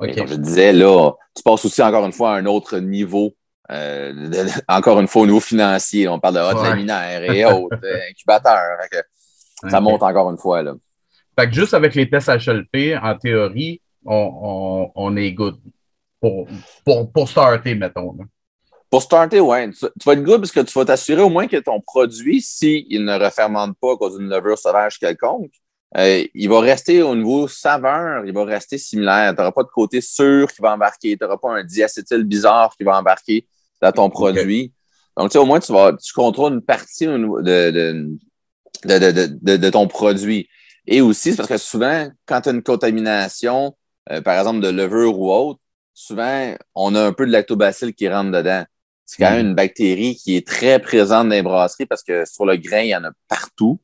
Comme 0.00 0.26
je 0.26 0.34
disais, 0.34 0.72
là, 0.72 1.12
tu 1.36 1.42
passes 1.42 1.64
aussi 1.64 1.82
encore 1.82 2.06
une 2.06 2.12
fois 2.12 2.34
à 2.34 2.38
un 2.38 2.46
autre 2.46 2.78
niveau 2.78 3.34
euh, 3.70 4.12
encore 4.68 4.98
une 4.98 5.06
fois 5.06 5.22
au 5.22 5.26
niveau 5.26 5.40
financier. 5.40 6.08
On 6.08 6.18
parle 6.18 6.34
de 6.34 6.40
haute 6.40 6.62
laminaire 6.62 7.22
et 7.30 7.44
autres, 7.44 7.78
euh, 7.84 7.98
incubateurs. 8.10 8.78
Ça 9.68 9.80
monte 9.80 10.02
encore 10.02 10.30
une 10.30 10.38
fois. 10.38 10.62
Là. 10.62 10.74
Fait 11.38 11.48
que 11.48 11.54
juste 11.54 11.74
avec 11.74 11.94
les 11.94 12.08
tests 12.08 12.28
HLP, 12.28 12.98
en 13.00 13.16
théorie, 13.16 13.80
on, 14.04 15.16
est 15.16 15.32
good 15.32 15.58
pour, 16.20 16.48
pour, 17.12 17.28
starter, 17.28 17.74
mettons. 17.74 18.16
Pour 18.90 19.02
starter, 19.02 19.40
oui. 19.40 19.70
Tu, 19.70 19.86
vas 20.04 20.12
être 20.14 20.22
good 20.22 20.40
parce 20.40 20.52
que 20.52 20.60
tu 20.60 20.76
vas 20.76 20.84
t'assurer 20.84 21.22
au 21.22 21.30
moins 21.30 21.46
que 21.46 21.58
ton 21.58 21.80
produit, 21.80 22.40
s'il 22.40 23.04
ne 23.04 23.18
refermente 23.22 23.76
pas 23.80 23.92
à 23.92 23.96
cause 23.96 24.18
d'une 24.18 24.28
levure 24.28 24.58
sauvage 24.58 24.98
quelconque, 24.98 25.52
euh, 25.96 26.24
il 26.34 26.48
va 26.48 26.60
rester 26.60 27.02
au 27.02 27.16
niveau 27.16 27.48
saveur, 27.48 28.24
il 28.24 28.32
va 28.32 28.44
rester 28.44 28.78
similaire. 28.78 29.34
Tu 29.34 29.40
n'auras 29.40 29.52
pas 29.52 29.64
de 29.64 29.68
côté 29.68 30.00
sûr 30.00 30.50
qui 30.52 30.62
va 30.62 30.74
embarquer. 30.74 31.16
Tu 31.16 31.24
n'auras 31.24 31.36
pas 31.36 31.50
un 31.50 31.64
diacétyl 31.64 32.22
bizarre 32.24 32.74
qui 32.76 32.84
va 32.84 32.98
embarquer 32.98 33.46
dans 33.82 33.92
ton 33.92 34.10
produit. 34.10 34.72
Donc, 35.16 35.30
tu 35.30 35.32
sais, 35.32 35.38
au 35.38 35.46
moins, 35.46 35.58
tu, 35.58 35.72
vas, 35.72 35.92
tu 35.92 36.12
contrôles 36.12 36.54
une 36.54 36.62
partie 36.62 37.06
de, 37.06 38.16
de 38.84 39.70
ton 39.70 39.88
produit. 39.88 40.48
Et 40.86 41.00
aussi, 41.00 41.30
c'est 41.30 41.36
parce 41.36 41.48
que 41.48 41.58
souvent, 41.58 42.08
quand 42.26 42.42
tu 42.42 42.48
as 42.48 42.52
une 42.52 42.62
contamination, 42.62 43.76
euh, 44.10 44.20
par 44.20 44.38
exemple 44.38 44.60
de 44.60 44.68
levure 44.68 45.18
ou 45.18 45.32
autre, 45.32 45.60
souvent, 45.94 46.54
on 46.74 46.94
a 46.94 47.06
un 47.06 47.12
peu 47.12 47.26
de 47.26 47.32
lactobacille 47.32 47.94
qui 47.94 48.08
rentre 48.08 48.30
dedans. 48.30 48.64
C'est 49.04 49.22
quand 49.22 49.30
même 49.30 49.46
mm. 49.46 49.48
une 49.50 49.54
bactérie 49.54 50.16
qui 50.16 50.36
est 50.36 50.46
très 50.46 50.78
présente 50.78 51.28
dans 51.28 51.34
les 51.34 51.42
brasseries 51.42 51.86
parce 51.86 52.02
que 52.02 52.24
sur 52.24 52.46
le 52.46 52.56
grain, 52.56 52.80
il 52.80 52.88
y 52.88 52.96
en 52.96 53.04
a 53.04 53.10
partout. 53.28 53.80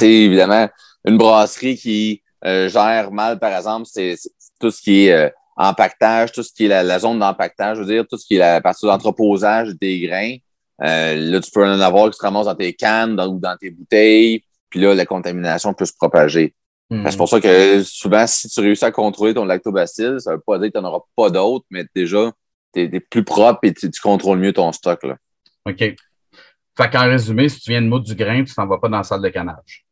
évidemment, 0.00 0.68
une 1.04 1.18
brasserie 1.18 1.76
qui 1.76 2.22
euh, 2.44 2.68
gère 2.68 3.12
mal, 3.12 3.38
par 3.38 3.56
exemple, 3.56 3.86
c'est 3.90 4.16
tout 4.60 4.70
ce 4.70 4.80
qui 4.80 5.06
est 5.06 5.12
euh, 5.12 5.30
empaquetage, 5.56 6.32
tout 6.32 6.42
ce 6.42 6.52
qui 6.52 6.66
est 6.66 6.68
la, 6.68 6.98
zone 6.98 7.18
d'empaquetage, 7.18 7.76
je 7.76 7.82
veux 7.82 7.88
dire, 7.88 8.04
tout 8.08 8.16
ce 8.16 8.26
qui 8.26 8.36
est 8.36 8.38
la 8.38 8.60
partie 8.60 8.86
d'entreposage 8.86 9.74
des 9.80 10.00
grains. 10.00 10.36
là, 10.78 11.40
tu 11.40 11.50
peux 11.50 11.64
en 11.64 11.80
avoir 11.80 12.10
qui 12.10 12.16
se 12.16 12.22
ramassent 12.22 12.46
dans 12.46 12.54
tes 12.54 12.72
cannes 12.72 13.20
ou 13.20 13.38
dans 13.38 13.56
tes 13.56 13.70
bouteilles 13.70 14.44
puis 14.72 14.80
là, 14.80 14.94
la 14.94 15.04
contamination 15.04 15.74
peut 15.74 15.84
se 15.84 15.92
propager. 15.92 16.54
Hmm. 16.88 17.06
C'est 17.08 17.18
pour 17.18 17.28
ça 17.28 17.40
que 17.40 17.82
souvent, 17.82 18.26
si 18.26 18.48
tu 18.48 18.60
réussis 18.60 18.84
à 18.86 18.90
contrôler 18.90 19.34
ton 19.34 19.44
lactobacille, 19.44 20.18
ça 20.18 20.30
ne 20.30 20.36
veut 20.36 20.42
pas 20.44 20.58
dire 20.58 20.68
que 20.68 20.78
tu 20.78 20.82
n'en 20.82 20.88
auras 20.88 21.04
pas 21.14 21.28
d'autres, 21.28 21.66
mais 21.70 21.84
déjà, 21.94 22.32
tu 22.74 22.80
es, 22.80 23.00
plus 23.00 23.22
propre 23.22 23.60
et 23.64 23.74
tu, 23.74 23.90
contrôles 24.02 24.38
mieux 24.38 24.54
ton 24.54 24.72
stock. 24.72 25.04
Là. 25.04 25.18
OK. 25.66 25.76
Fait 25.78 26.90
qu'en 26.90 27.04
résumé, 27.04 27.50
si 27.50 27.60
tu 27.60 27.70
viens 27.70 27.82
de 27.82 27.86
moutre 27.86 28.06
du 28.06 28.14
grain, 28.14 28.42
tu 28.44 28.54
t'en 28.54 28.66
vas 28.66 28.78
pas 28.78 28.88
dans 28.88 28.96
la 28.96 29.02
salle 29.02 29.20
de 29.20 29.28
canage. 29.28 29.84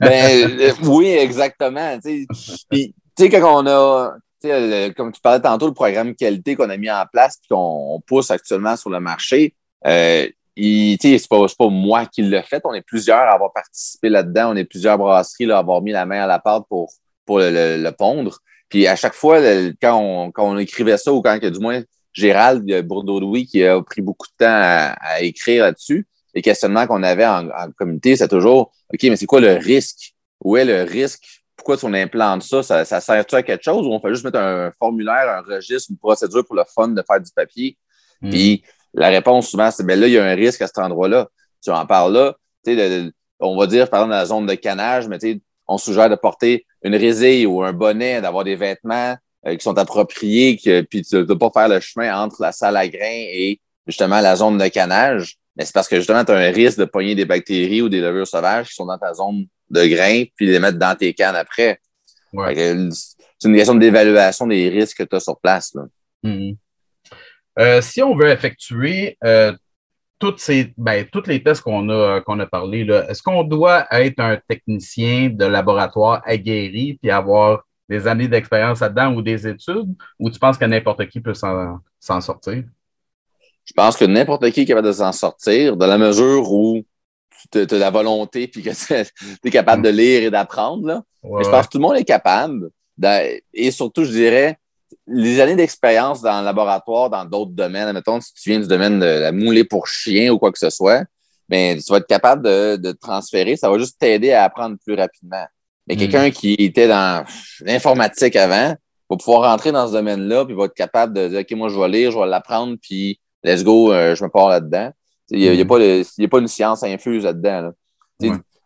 Ben, 0.00 0.60
euh, 0.60 0.72
oui, 0.84 1.08
exactement. 1.08 1.98
Tu 2.00 2.26
sais, 3.18 3.30
quand 3.30 3.62
on 3.62 3.66
a, 3.66 4.16
comme 4.96 5.12
tu 5.12 5.20
parlais 5.20 5.40
tantôt, 5.40 5.66
le 5.66 5.74
programme 5.74 6.14
qualité 6.14 6.54
qu'on 6.54 6.70
a 6.70 6.76
mis 6.76 6.90
en 6.90 7.04
place 7.10 7.36
et 7.36 7.54
qu'on 7.54 8.02
pousse 8.06 8.30
actuellement 8.30 8.76
sur 8.76 8.90
le 8.90 9.00
marché, 9.00 9.54
euh, 9.86 10.28
c'est 10.56 11.28
pas, 11.28 11.68
moi 11.68 12.06
qui 12.06 12.22
l'ai 12.22 12.42
fait. 12.42 12.62
On 12.64 12.74
est 12.74 12.82
plusieurs 12.82 13.18
à 13.18 13.34
avoir 13.34 13.52
participé 13.52 14.08
là-dedans. 14.08 14.52
On 14.52 14.56
est 14.56 14.64
plusieurs 14.64 14.98
brasseries 14.98 15.50
à 15.50 15.58
avoir 15.58 15.82
mis 15.82 15.92
la 15.92 16.06
main 16.06 16.22
à 16.22 16.26
la 16.26 16.38
pâte 16.38 16.64
pour, 16.68 16.92
pour 17.24 17.38
le, 17.40 17.90
pondre. 17.90 18.38
Puis 18.68 18.86
à 18.86 18.96
chaque 18.96 19.14
fois, 19.14 19.40
quand, 19.80 20.32
on, 20.36 20.58
écrivait 20.58 20.96
ça, 20.96 21.12
ou 21.12 21.22
quand 21.22 21.38
du 21.38 21.58
moins 21.60 21.82
Gérald 22.12 22.64
Bourdeau-Louis 22.86 23.46
qui 23.46 23.64
a 23.64 23.80
pris 23.82 24.00
beaucoup 24.00 24.26
de 24.26 24.44
temps 24.44 24.94
à, 25.00 25.20
écrire 25.20 25.64
là-dessus, 25.64 26.06
les 26.36 26.42
questionnements 26.42 26.86
qu'on 26.86 27.02
avait 27.02 27.26
en, 27.26 27.48
comité, 27.78 28.14
c'est 28.14 28.28
toujours 28.28 28.70
OK, 28.92 29.02
mais 29.04 29.16
c'est 29.16 29.24
quoi 29.24 29.40
le 29.40 29.54
risque? 29.54 30.14
Où 30.44 30.58
est 30.58 30.66
le 30.66 30.82
risque? 30.82 31.42
Pourquoi 31.56 31.78
si 31.78 31.86
on 31.86 31.94
implante 31.94 32.42
ça? 32.42 32.62
Ça, 32.62 32.84
ça 32.84 33.00
sert-tu 33.00 33.34
à 33.34 33.42
quelque 33.42 33.64
chose 33.64 33.86
ou 33.86 33.90
on 33.90 34.00
fait 34.00 34.10
juste 34.10 34.22
mettre 34.22 34.38
un 34.38 34.70
formulaire, 34.78 35.30
un 35.30 35.40
registre, 35.40 35.90
une 35.90 35.96
procédure 35.96 36.44
pour 36.44 36.54
le 36.54 36.64
fun 36.72 36.88
de 36.88 37.02
faire 37.10 37.20
du 37.22 37.30
papier? 37.34 37.78
Hmm. 38.20 38.28
Puis 38.28 38.62
la 38.92 39.08
réponse, 39.08 39.48
souvent, 39.48 39.70
c'est 39.70 39.82
ben 39.82 39.98
là, 39.98 40.08
il 40.08 40.12
y 40.12 40.18
a 40.18 40.24
un 40.26 40.34
risque 40.34 40.60
à 40.60 40.66
cet 40.66 40.76
endroit-là. 40.76 41.26
Tu 41.64 41.70
en 41.70 41.86
parles 41.86 42.12
là. 42.12 42.36
on 43.40 43.56
va 43.56 43.66
dire, 43.66 43.88
par 43.88 44.00
exemple, 44.00 44.10
dans 44.10 44.18
la 44.18 44.26
zone 44.26 44.46
de 44.46 44.54
canage, 44.56 45.08
mais 45.08 45.18
on 45.66 45.78
suggère 45.78 46.10
de 46.10 46.16
porter 46.16 46.66
une 46.82 46.94
résille 46.94 47.46
ou 47.46 47.62
un 47.62 47.72
bonnet, 47.72 48.20
d'avoir 48.20 48.44
des 48.44 48.56
vêtements 48.56 49.16
euh, 49.46 49.56
qui 49.56 49.62
sont 49.62 49.78
appropriés, 49.78 50.58
que, 50.58 50.82
puis 50.82 51.00
de 51.10 51.22
ne 51.22 51.34
pas 51.34 51.50
faire 51.50 51.70
le 51.70 51.80
chemin 51.80 52.14
entre 52.22 52.42
la 52.42 52.52
salle 52.52 52.76
à 52.76 52.86
grains 52.86 53.24
et 53.32 53.58
justement 53.86 54.20
la 54.20 54.36
zone 54.36 54.58
de 54.58 54.68
canage. 54.68 55.38
Mais 55.56 55.64
c'est 55.64 55.72
parce 55.72 55.88
que 55.88 55.96
justement, 55.96 56.24
tu 56.24 56.32
as 56.32 56.36
un 56.36 56.50
risque 56.50 56.78
de 56.78 56.84
pogner 56.84 57.14
des 57.14 57.24
bactéries 57.24 57.82
ou 57.82 57.88
des 57.88 58.00
levures 58.00 58.26
sauvages 58.26 58.68
qui 58.68 58.74
sont 58.74 58.86
dans 58.86 58.98
ta 58.98 59.14
zone 59.14 59.46
de 59.70 59.86
grains, 59.86 60.24
puis 60.36 60.46
les 60.46 60.58
mettre 60.58 60.78
dans 60.78 60.94
tes 60.94 61.14
cannes 61.14 61.36
après. 61.36 61.80
C'est 62.32 63.48
une 63.48 63.56
question 63.56 63.74
d'évaluation 63.74 64.46
des 64.46 64.68
risques 64.68 64.98
que 64.98 65.04
tu 65.04 65.16
as 65.16 65.20
sur 65.20 65.38
place. 65.40 65.74
Là. 65.74 65.82
Mm-hmm. 66.24 66.56
Euh, 67.58 67.80
si 67.80 68.02
on 68.02 68.14
veut 68.14 68.28
effectuer 68.28 69.16
euh, 69.24 69.52
toutes 70.18 70.40
ces, 70.40 70.74
ben, 70.76 71.06
tous 71.10 71.26
les 71.26 71.42
tests 71.42 71.62
qu'on 71.62 71.88
a, 71.88 72.20
qu'on 72.20 72.38
a 72.40 72.46
parlé, 72.46 72.86
est-ce 73.08 73.22
qu'on 73.22 73.42
doit 73.42 73.86
être 73.90 74.20
un 74.20 74.38
technicien 74.48 75.30
de 75.30 75.44
laboratoire 75.44 76.22
aguerri 76.24 76.98
puis 77.00 77.10
avoir 77.10 77.64
des 77.88 78.06
années 78.06 78.28
d'expérience 78.28 78.80
là-dedans 78.80 79.14
ou 79.14 79.22
des 79.22 79.46
études, 79.46 79.94
ou 80.18 80.30
tu 80.30 80.38
penses 80.38 80.58
que 80.58 80.64
n'importe 80.64 81.06
qui 81.08 81.20
peut 81.20 81.34
s'en 81.34 82.20
sortir? 82.20 82.64
Je 83.66 83.72
pense 83.74 83.96
que 83.96 84.04
n'importe 84.04 84.48
qui 84.52 84.60
est 84.60 84.64
capable 84.64 84.86
de 84.86 84.92
s'en 84.92 85.12
sortir, 85.12 85.76
dans 85.76 85.86
la 85.86 85.98
mesure 85.98 86.50
où 86.50 86.82
tu 87.50 87.58
as 87.58 87.78
la 87.78 87.90
volonté 87.90 88.44
et 88.44 88.50
que 88.50 88.60
tu 88.62 89.48
es 89.48 89.50
capable 89.50 89.82
de 89.82 89.90
lire 89.90 90.22
et 90.22 90.30
d'apprendre. 90.30 91.02
je 91.22 91.48
pense 91.48 91.66
que 91.66 91.72
tout 91.72 91.78
le 91.78 91.82
monde 91.82 91.96
est 91.96 92.04
capable. 92.04 92.70
Et 93.52 93.70
surtout, 93.70 94.04
je 94.04 94.10
dirais, 94.10 94.58
les 95.06 95.40
années 95.40 95.56
d'expérience 95.56 96.22
dans 96.22 96.38
le 96.38 96.44
laboratoire, 96.44 97.10
dans 97.10 97.24
d'autres 97.24 97.52
domaines, 97.52 97.92
mettons, 97.92 98.20
si 98.20 98.32
tu 98.34 98.50
viens 98.50 98.60
du 98.60 98.68
domaine 98.68 99.00
de 99.00 99.06
la 99.06 99.32
moulée 99.32 99.64
pour 99.64 99.86
chien 99.88 100.32
ou 100.32 100.38
quoi 100.38 100.52
que 100.52 100.58
ce 100.58 100.70
soit, 100.70 101.04
ben, 101.48 101.78
tu 101.78 101.92
vas 101.92 101.98
être 101.98 102.06
capable 102.06 102.42
de, 102.42 102.92
transférer. 102.92 103.56
Ça 103.56 103.70
va 103.70 103.78
juste 103.78 103.98
t'aider 103.98 104.32
à 104.32 104.44
apprendre 104.44 104.76
plus 104.84 104.94
rapidement. 104.94 105.44
Mais 105.88 105.94
hmm. 105.94 105.98
quelqu'un 105.98 106.30
qui 106.30 106.54
était 106.54 106.88
dans 106.88 107.24
l'informatique 107.60 108.36
avant, 108.36 108.74
va 109.08 109.16
pouvoir 109.16 109.50
rentrer 109.50 109.70
dans 109.70 109.86
ce 109.86 109.92
domaine-là, 109.92 110.44
puis 110.44 110.54
va 110.54 110.64
être 110.64 110.74
capable 110.74 111.12
de 111.12 111.28
dire, 111.28 111.40
OK, 111.40 111.50
moi, 111.52 111.68
je 111.68 111.78
vais 111.78 111.88
lire, 111.88 112.10
je 112.10 112.18
vais 112.18 112.26
l'apprendre, 112.26 112.76
puis 112.80 113.20
let's 113.46 113.64
go, 113.64 113.92
euh, 113.92 114.14
je 114.14 114.24
me 114.24 114.28
pars 114.28 114.48
là-dedans. 114.48 114.90
Il 115.30 115.38
n'y 115.38 115.48
a, 115.48 115.54
mm-hmm. 115.54 116.24
a, 116.24 116.28
pas 116.28 116.38
une 116.38 116.48
science 116.48 116.82
infuse 116.82 117.24
là-dedans. 117.24 117.72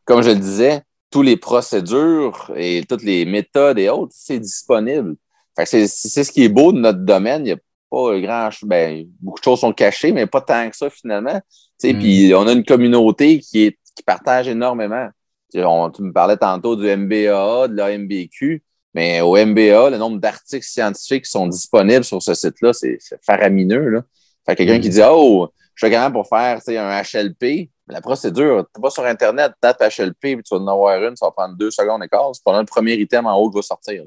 Comme 0.04 0.22
je 0.22 0.30
le 0.30 0.36
disais, 0.36 0.82
toutes 1.10 1.26
les 1.26 1.36
procédures 1.36 2.50
et 2.56 2.84
toutes 2.88 3.02
les 3.02 3.24
méthodes 3.24 3.78
et 3.78 3.88
autres, 3.88 4.12
c'est 4.14 4.38
disponible. 4.38 5.16
c'est 5.64 5.86
ce 5.86 6.32
qui 6.32 6.44
est 6.44 6.48
beau 6.48 6.72
de 6.72 6.78
notre 6.78 7.00
domaine. 7.00 7.42
Il 7.42 7.44
n'y 7.44 7.52
a 7.52 7.56
pas 7.90 8.20
grand 8.20 8.50
ben, 8.62 9.06
beaucoup 9.20 9.40
de 9.40 9.44
choses 9.44 9.60
sont 9.60 9.72
cachées, 9.72 10.12
mais 10.12 10.26
pas 10.26 10.40
tant 10.40 10.68
que 10.70 10.76
ça 10.76 10.88
finalement. 10.90 11.40
Mm. 11.82 11.98
Puis 11.98 12.32
on 12.34 12.46
a 12.46 12.52
une 12.52 12.64
communauté 12.64 13.40
qui, 13.40 13.64
est, 13.64 13.78
qui 13.96 14.02
partage 14.02 14.48
énormément. 14.48 15.08
tu 15.52 15.58
me 15.58 16.12
parlais 16.12 16.36
tantôt 16.36 16.76
du 16.76 16.84
MBA, 16.84 17.68
de 17.68 17.76
la 17.76 17.98
MBQ, 17.98 18.62
mais 18.94 19.20
au 19.20 19.34
MBA, 19.34 19.90
le 19.90 19.98
nombre 19.98 20.18
d'articles 20.18 20.66
scientifiques 20.66 21.24
qui 21.24 21.30
sont 21.30 21.46
disponibles 21.46 22.04
sur 22.04 22.22
ce 22.22 22.34
site-là, 22.34 22.72
c'est 22.72 22.98
faramineux. 23.22 23.88
Là. 23.88 24.02
Fait 24.46 24.56
quelqu'un 24.56 24.80
qui 24.80 24.88
dit 24.88 25.00
Oh, 25.04 25.48
je 25.74 25.86
suis 25.86 25.94
quand 25.94 26.10
pour 26.12 26.28
faire 26.28 26.60
un 26.68 27.02
HLP, 27.02 27.70
la 27.88 28.00
procédure, 28.00 28.66
tu 28.74 28.80
vas 28.80 28.90
sur 28.90 29.04
Internet, 29.04 29.52
tape 29.60 29.80
HLP, 29.80 30.20
puis 30.20 30.42
tu 30.42 30.54
vas 30.54 30.60
en 30.60 30.68
avoir 30.68 31.02
une, 31.02 31.16
ça 31.16 31.26
va 31.26 31.32
prendre 31.32 31.56
deux 31.56 31.70
secondes 31.70 32.02
et 32.04 32.08
quart. 32.08 32.30
C'est 32.34 32.44
pendant 32.44 32.60
le 32.60 32.66
premier 32.66 32.94
item 32.94 33.26
en 33.26 33.36
haut 33.36 33.50
qui 33.50 33.56
va 33.56 33.62
sortir. 33.62 34.04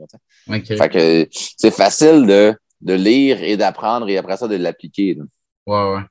Fait 0.48 0.90
que 0.90 1.28
c'est 1.32 1.72
facile 1.72 2.26
de, 2.26 2.56
de, 2.82 2.94
lire 2.94 3.44
et 3.44 3.58
d'apprendre 3.58 4.08
et 4.10 4.18
après 4.18 4.38
ça 4.38 4.48
de 4.48 4.56
l'appliquer. 4.56 5.18
Ouais, 5.66 5.94
ouais. 5.94 6.02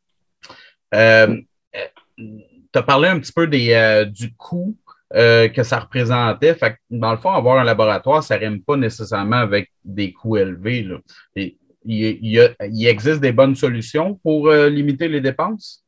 Euh, 0.95 1.37
tu 2.17 2.79
as 2.79 2.83
parlé 2.83 3.09
un 3.09 3.19
petit 3.19 3.33
peu 3.33 3.47
des, 3.47 3.73
euh, 3.73 4.05
du 4.05 4.35
coût 4.35 4.77
euh, 5.15 5.49
que 5.49 5.63
ça 5.63 5.79
représentait. 5.79 6.55
Fait 6.55 6.73
que, 6.73 6.77
dans 6.91 7.13
le 7.13 7.19
fond, 7.19 7.31
avoir 7.31 7.59
un 7.59 7.65
laboratoire, 7.65 8.23
ça 8.23 8.39
ne 8.39 8.41
rime 8.41 8.63
pas 8.63 8.77
nécessairement 8.77 9.37
avec 9.37 9.71
des 9.85 10.13
coûts 10.13 10.37
élevés. 10.37 10.83
Là. 10.83 10.99
Il, 11.85 12.19
il, 12.23 12.87
existe 12.87 13.21
des 13.21 13.33
bonnes 13.33 13.55
solutions 13.55 14.15
pour 14.23 14.51
limiter 14.51 15.09
les 15.09 15.21
dépenses? 15.21 15.85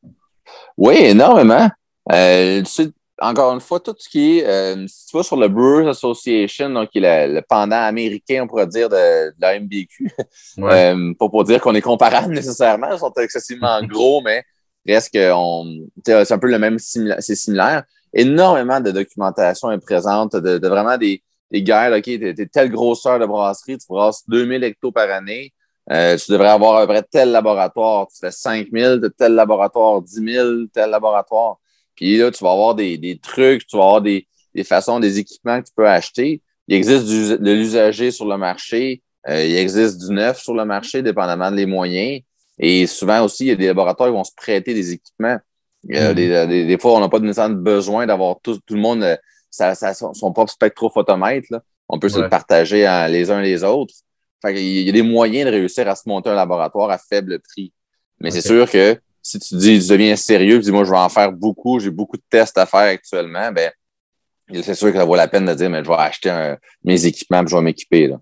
Oui, 0.77 0.95
énormément. 0.97 1.69
Euh, 2.11 2.63
encore 3.21 3.53
une 3.53 3.61
fois, 3.61 3.79
tout 3.79 3.95
ce 3.97 4.09
qui 4.09 4.39
est, 4.39 4.45
euh, 4.45 4.85
si 4.87 5.07
tu 5.07 5.17
vas 5.17 5.23
sur 5.23 5.37
le 5.37 5.47
Brewers 5.47 5.89
Association, 5.89 6.69
donc 6.69 6.89
qui 6.89 6.99
est 6.99 7.27
le, 7.27 7.41
pendant 7.47 7.77
américain, 7.77 8.41
on 8.43 8.47
pourrait 8.47 8.67
dire, 8.67 8.89
de, 8.89 9.33
la 9.39 9.59
MBQ, 9.59 10.11
euh, 10.59 11.13
pas 11.17 11.29
pour 11.29 11.43
dire 11.45 11.61
qu'on 11.61 11.75
est 11.75 11.81
comparable 11.81 12.33
nécessairement, 12.33 12.91
ils 12.91 12.99
sont 12.99 13.13
excessivement 13.17 13.81
gros, 13.87 14.21
mais 14.21 14.43
reste 14.87 15.13
que 15.13 15.31
c'est 16.05 16.31
un 16.31 16.37
peu 16.37 16.47
le 16.47 16.59
même, 16.59 16.77
c'est 16.77 17.35
similaire. 17.35 17.83
Énormément 18.13 18.79
de 18.79 18.91
documentation 18.91 19.71
est 19.71 19.79
présente, 19.79 20.35
de, 20.35 20.67
vraiment 20.67 20.97
des, 20.97 21.23
des 21.51 21.63
gars, 21.63 21.95
OK, 21.97 22.03
t'es 22.03 22.47
telle 22.51 22.69
grosseur 22.69 23.17
de 23.17 23.25
brasserie, 23.25 23.77
tu 23.77 23.87
brasses 23.89 24.23
2000 24.27 24.63
hectos 24.63 24.91
par 24.91 25.09
année, 25.09 25.53
euh, 25.91 26.17
tu 26.17 26.31
devrais 26.31 26.49
avoir 26.49 26.81
un 26.81 26.85
vrai 26.85 27.03
tel 27.03 27.31
laboratoire, 27.31 28.07
tu 28.07 28.17
fais 28.19 28.31
5 28.31 28.67
000 28.71 28.97
de 28.97 29.07
tel 29.07 29.33
laboratoire, 29.33 30.01
10 30.01 30.33
000 30.33 30.47
tel 30.73 30.89
laboratoire. 30.89 31.57
Puis 31.95 32.17
là, 32.17 32.31
tu 32.31 32.43
vas 32.43 32.51
avoir 32.51 32.75
des, 32.75 32.97
des 32.97 33.17
trucs, 33.17 33.67
tu 33.67 33.77
vas 33.77 33.83
avoir 33.83 34.01
des, 34.01 34.27
des, 34.53 34.63
façons, 34.63 34.99
des 34.99 35.19
équipements 35.19 35.61
que 35.61 35.67
tu 35.67 35.73
peux 35.75 35.87
acheter. 35.87 36.41
Il 36.67 36.75
existe 36.75 37.05
du, 37.05 37.37
de 37.37 37.51
l'usager 37.51 38.11
sur 38.11 38.25
le 38.25 38.37
marché, 38.37 39.03
euh, 39.29 39.43
il 39.43 39.55
existe 39.55 39.99
du 39.99 40.13
neuf 40.13 40.39
sur 40.39 40.55
le 40.55 40.65
marché, 40.65 41.03
dépendamment 41.03 41.51
des 41.51 41.67
moyens. 41.67 42.21
Et 42.57 42.87
souvent 42.87 43.23
aussi, 43.23 43.45
il 43.45 43.47
y 43.49 43.51
a 43.51 43.55
des 43.55 43.67
laboratoires 43.67 44.09
qui 44.09 44.15
vont 44.15 44.23
se 44.23 44.35
prêter 44.35 44.73
des 44.73 44.93
équipements. 44.93 45.37
Euh, 45.91 46.13
mm-hmm. 46.13 46.47
des, 46.47 46.65
des, 46.65 46.77
fois, 46.79 46.93
on 46.93 46.99
n'a 46.99 47.09
pas 47.09 47.19
nécessairement 47.19 47.55
besoin 47.55 48.07
d'avoir 48.07 48.37
tout, 48.41 48.57
tout 48.65 48.73
le 48.73 48.81
monde 48.81 49.17
ça, 49.51 49.75
ça, 49.75 49.93
son 49.93 50.33
propre 50.33 50.51
spectrophotomètre. 50.51 51.47
Là. 51.51 51.61
On 51.87 51.99
peut 51.99 52.09
se 52.09 52.19
le 52.19 52.29
partager 52.29 52.87
les 53.09 53.29
uns 53.31 53.41
les 53.41 53.63
autres. 53.63 53.93
Il 54.43 54.81
y 54.83 54.89
a 54.89 54.91
des 54.91 55.01
moyens 55.01 55.45
de 55.47 55.51
réussir 55.51 55.87
à 55.87 55.95
se 55.95 56.07
monter 56.07 56.29
un 56.29 56.35
laboratoire 56.35 56.91
à 56.91 56.97
faible 56.97 57.39
prix. 57.39 57.73
Mais 58.19 58.31
c'est 58.31 58.41
sûr 58.41 58.69
que 58.69 58.99
si 59.21 59.39
tu 59.39 59.55
dis, 59.55 59.79
tu 59.79 59.87
deviens 59.89 60.15
sérieux, 60.15 60.57
tu 60.57 60.65
dis, 60.65 60.71
moi, 60.71 60.83
je 60.83 60.91
vais 60.91 60.97
en 60.97 61.09
faire 61.09 61.31
beaucoup, 61.31 61.79
j'ai 61.79 61.89
beaucoup 61.89 62.17
de 62.17 62.23
tests 62.29 62.57
à 62.57 62.65
faire 62.65 62.81
actuellement, 62.81 63.51
ben, 63.51 63.71
c'est 64.53 64.75
sûr 64.75 64.91
que 64.91 64.97
ça 64.97 65.05
vaut 65.05 65.15
la 65.15 65.27
peine 65.27 65.45
de 65.45 65.53
dire, 65.53 65.69
mais 65.69 65.83
je 65.83 65.89
vais 65.89 65.95
acheter 65.95 66.55
mes 66.83 67.05
équipements 67.05 67.41
et 67.41 67.47
je 67.47 67.55
vais 67.55 67.61
m'équiper. 67.63 68.13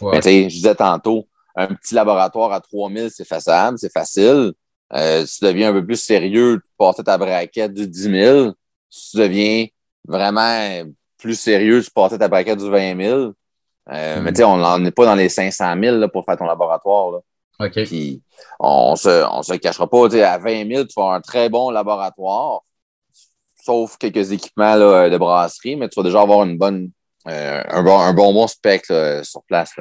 Mais 0.00 0.20
tu 0.20 0.22
sais, 0.22 0.50
je 0.50 0.54
disais 0.54 0.74
tantôt, 0.74 1.28
un 1.56 1.68
petit 1.68 1.94
laboratoire 1.94 2.52
à 2.52 2.60
3000, 2.60 3.10
c'est 3.10 3.26
faisable, 3.26 3.78
c'est 3.78 3.92
facile. 3.92 4.52
Euh, 4.94 5.24
si 5.26 5.38
tu 5.38 5.44
deviens 5.46 5.70
un 5.70 5.72
peu 5.72 5.84
plus 5.84 6.00
sérieux, 6.00 6.60
tu 6.64 6.70
passes 6.76 7.02
ta 7.04 7.18
braquette 7.18 7.72
du 7.72 7.86
10 7.86 8.02
000. 8.02 8.52
Si 8.90 9.12
tu 9.12 9.16
deviens 9.18 9.66
vraiment 10.06 10.84
plus 11.18 11.38
sérieux, 11.38 11.82
tu 11.82 11.90
passes 11.90 12.16
ta 12.18 12.28
braquette 12.28 12.58
du 12.58 12.70
20 12.70 12.96
000. 13.00 13.32
Euh, 13.90 14.20
mais 14.20 14.30
hmm. 14.30 14.34
tu 14.34 14.38
sais, 14.38 14.44
on 14.44 14.56
n'en 14.56 14.84
est 14.84 14.90
pas 14.92 15.06
dans 15.06 15.14
les 15.14 15.28
500 15.28 15.74
000 15.80 15.96
là, 15.96 16.08
pour 16.08 16.24
faire 16.24 16.36
ton 16.36 16.44
laboratoire. 16.44 17.12
Là. 17.12 17.68
Puis, 17.70 18.22
on 18.58 18.96
se, 18.96 19.24
on 19.30 19.42
se 19.42 19.54
cachera 19.54 19.88
pas. 19.88 20.06
À 20.24 20.38
20 20.38 20.68
000, 20.68 20.84
tu 20.84 20.94
vas 20.96 21.02
avoir 21.02 21.12
un 21.14 21.20
très 21.20 21.48
bon 21.48 21.70
laboratoire, 21.70 22.62
sauf 23.62 23.96
quelques 23.96 24.32
équipements 24.32 24.74
là, 24.74 25.08
de 25.08 25.16
brasserie, 25.16 25.76
mais 25.76 25.88
tu 25.88 26.00
vas 26.00 26.04
déjà 26.04 26.22
avoir 26.22 26.44
une 26.44 26.58
bonne, 26.58 26.90
euh, 27.28 27.62
un, 27.68 27.82
bon, 27.82 27.98
un 27.98 28.12
bon 28.12 28.32
bon 28.32 28.46
spec 28.46 28.86
sur 29.22 29.42
place. 29.44 29.74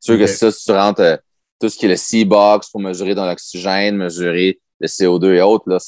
C'est 0.00 0.12
sûr 0.12 0.18
que 0.18 0.26
ça, 0.26 0.50
si 0.50 0.64
tu 0.64 0.72
rentres 0.72 1.00
euh, 1.00 1.16
tout 1.60 1.68
ce 1.68 1.76
qui 1.76 1.86
est 1.86 1.90
le 1.90 1.96
C-Box 1.96 2.70
pour 2.70 2.80
mesurer 2.80 3.14
ton 3.14 3.28
oxygène, 3.28 3.96
mesurer 3.96 4.60
le 4.78 4.86
CO2 4.86 5.34
et 5.34 5.40
autres, 5.40 5.68
là, 5.68 5.78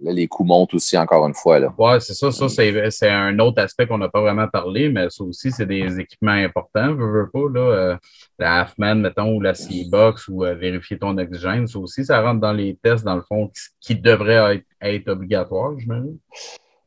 les 0.00 0.26
coûts 0.26 0.44
montent 0.44 0.74
aussi 0.74 0.98
encore 0.98 1.26
une 1.26 1.34
fois. 1.34 1.60
Oui, 1.78 1.92
c'est 2.00 2.14
ça. 2.14 2.32
Ça, 2.32 2.48
c'est 2.48 3.08
un 3.08 3.38
autre 3.38 3.62
aspect 3.62 3.86
qu'on 3.86 3.98
n'a 3.98 4.08
pas 4.08 4.20
vraiment 4.20 4.48
parlé, 4.48 4.88
mais 4.88 5.08
ça 5.10 5.22
aussi, 5.22 5.52
c'est 5.52 5.66
des 5.66 6.00
équipements 6.00 6.32
importants. 6.32 6.94
Veux, 6.94 7.22
veux 7.22 7.30
pas, 7.30 7.48
là, 7.52 7.60
euh, 7.60 7.96
la 8.38 8.60
Halfman, 8.60 8.96
mettons, 8.96 9.36
ou 9.36 9.40
la 9.40 9.54
C-Box 9.54 10.26
ou 10.28 10.44
euh, 10.44 10.54
vérifier 10.54 10.98
ton 10.98 11.16
oxygène. 11.18 11.68
Ça 11.68 11.78
aussi, 11.78 12.04
ça 12.04 12.20
rentre 12.20 12.40
dans 12.40 12.52
les 12.52 12.76
tests, 12.82 13.04
dans 13.04 13.16
le 13.16 13.22
fond, 13.22 13.50
qui, 13.80 13.94
devraient 13.94 14.64
être, 14.80 15.08
obligatoires, 15.08 15.78
je 15.78 15.86
me 15.86 16.18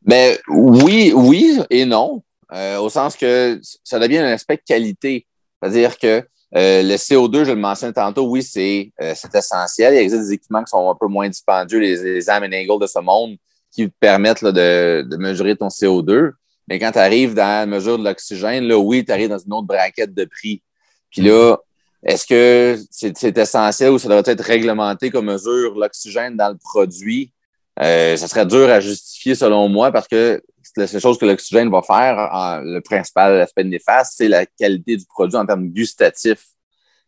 Mais 0.04 0.38
oui, 0.50 1.14
oui 1.16 1.60
et 1.70 1.86
non. 1.86 2.22
Euh, 2.52 2.78
au 2.78 2.90
sens 2.90 3.16
que 3.16 3.60
ça 3.84 3.98
devient 3.98 4.20
un 4.20 4.34
aspect 4.34 4.58
de 4.58 4.62
qualité. 4.68 5.26
C'est-à-dire 5.62 5.98
que 5.98 6.24
euh, 6.56 6.84
le 6.84 6.96
CO2, 6.96 7.44
je 7.44 7.52
le 7.52 7.58
mentionnais 7.58 7.94
tantôt, 7.94 8.28
oui, 8.28 8.42
c'est 8.42 8.92
euh, 9.02 9.14
essentiel. 9.34 9.94
Il 9.94 9.98
existe 9.98 10.24
des 10.24 10.34
équipements 10.34 10.64
qui 10.64 10.70
sont 10.70 10.90
un 10.90 10.96
peu 10.96 11.08
moins 11.08 11.28
dispendieux, 11.28 11.80
les, 11.80 11.98
les 11.98 12.30
Angle 12.30 12.82
de 12.82 12.88
ce 12.88 13.00
monde, 13.00 13.36
qui 13.72 13.90
permettent 13.90 14.42
là, 14.42 14.52
de, 14.52 15.06
de, 15.10 15.18
mesurer 15.18 15.58
ton 15.58 15.68
CO2. 15.68 16.32
Mais 16.68 16.80
quand 16.80 16.94
tu 16.94 17.00
arrives 17.00 17.34
dans 17.34 17.44
la 17.44 17.66
mesure 17.66 18.00
de 18.00 18.06
l'oxygène, 18.06 18.64
là, 18.66 18.78
oui, 18.78 19.04
tu 19.04 19.12
arrives 19.12 19.30
dans 19.30 19.38
une 19.38 19.54
autre 19.54 19.68
braquette 19.68 20.14
de 20.14 20.26
prix. 20.26 20.64
Puis 21.12 21.22
là, 21.22 21.58
est-ce 22.04 22.26
que 22.26 22.80
c'est 22.90 23.38
essentiel 23.38 23.92
ou 23.92 24.00
ça 24.00 24.08
devrait 24.08 24.32
être 24.32 24.44
réglementé 24.44 25.10
comme 25.10 25.26
mesure 25.26 25.76
l'oxygène 25.76 26.38
dans 26.38 26.50
le 26.50 26.58
produit? 26.58 27.34
Euh, 27.82 28.16
ça 28.16 28.28
serait 28.28 28.46
dur 28.46 28.70
à 28.70 28.80
justifier 28.80 29.36
selon 29.36 29.68
moi 29.68 29.92
parce 29.92 30.08
que 30.08 30.42
la 30.78 30.88
seule 30.88 31.02
chose 31.02 31.18
que 31.18 31.26
l'oxygène 31.26 31.70
va 31.70 31.82
faire, 31.82 32.62
le 32.64 32.80
principal 32.80 33.40
aspect 33.42 33.64
néfaste, 33.64 34.14
c'est 34.18 34.28
la 34.28 34.46
qualité 34.46 34.98
du 34.98 35.06
produit 35.06 35.38
en 35.38 35.46
termes 35.46 35.68
gustatifs. 35.70 36.46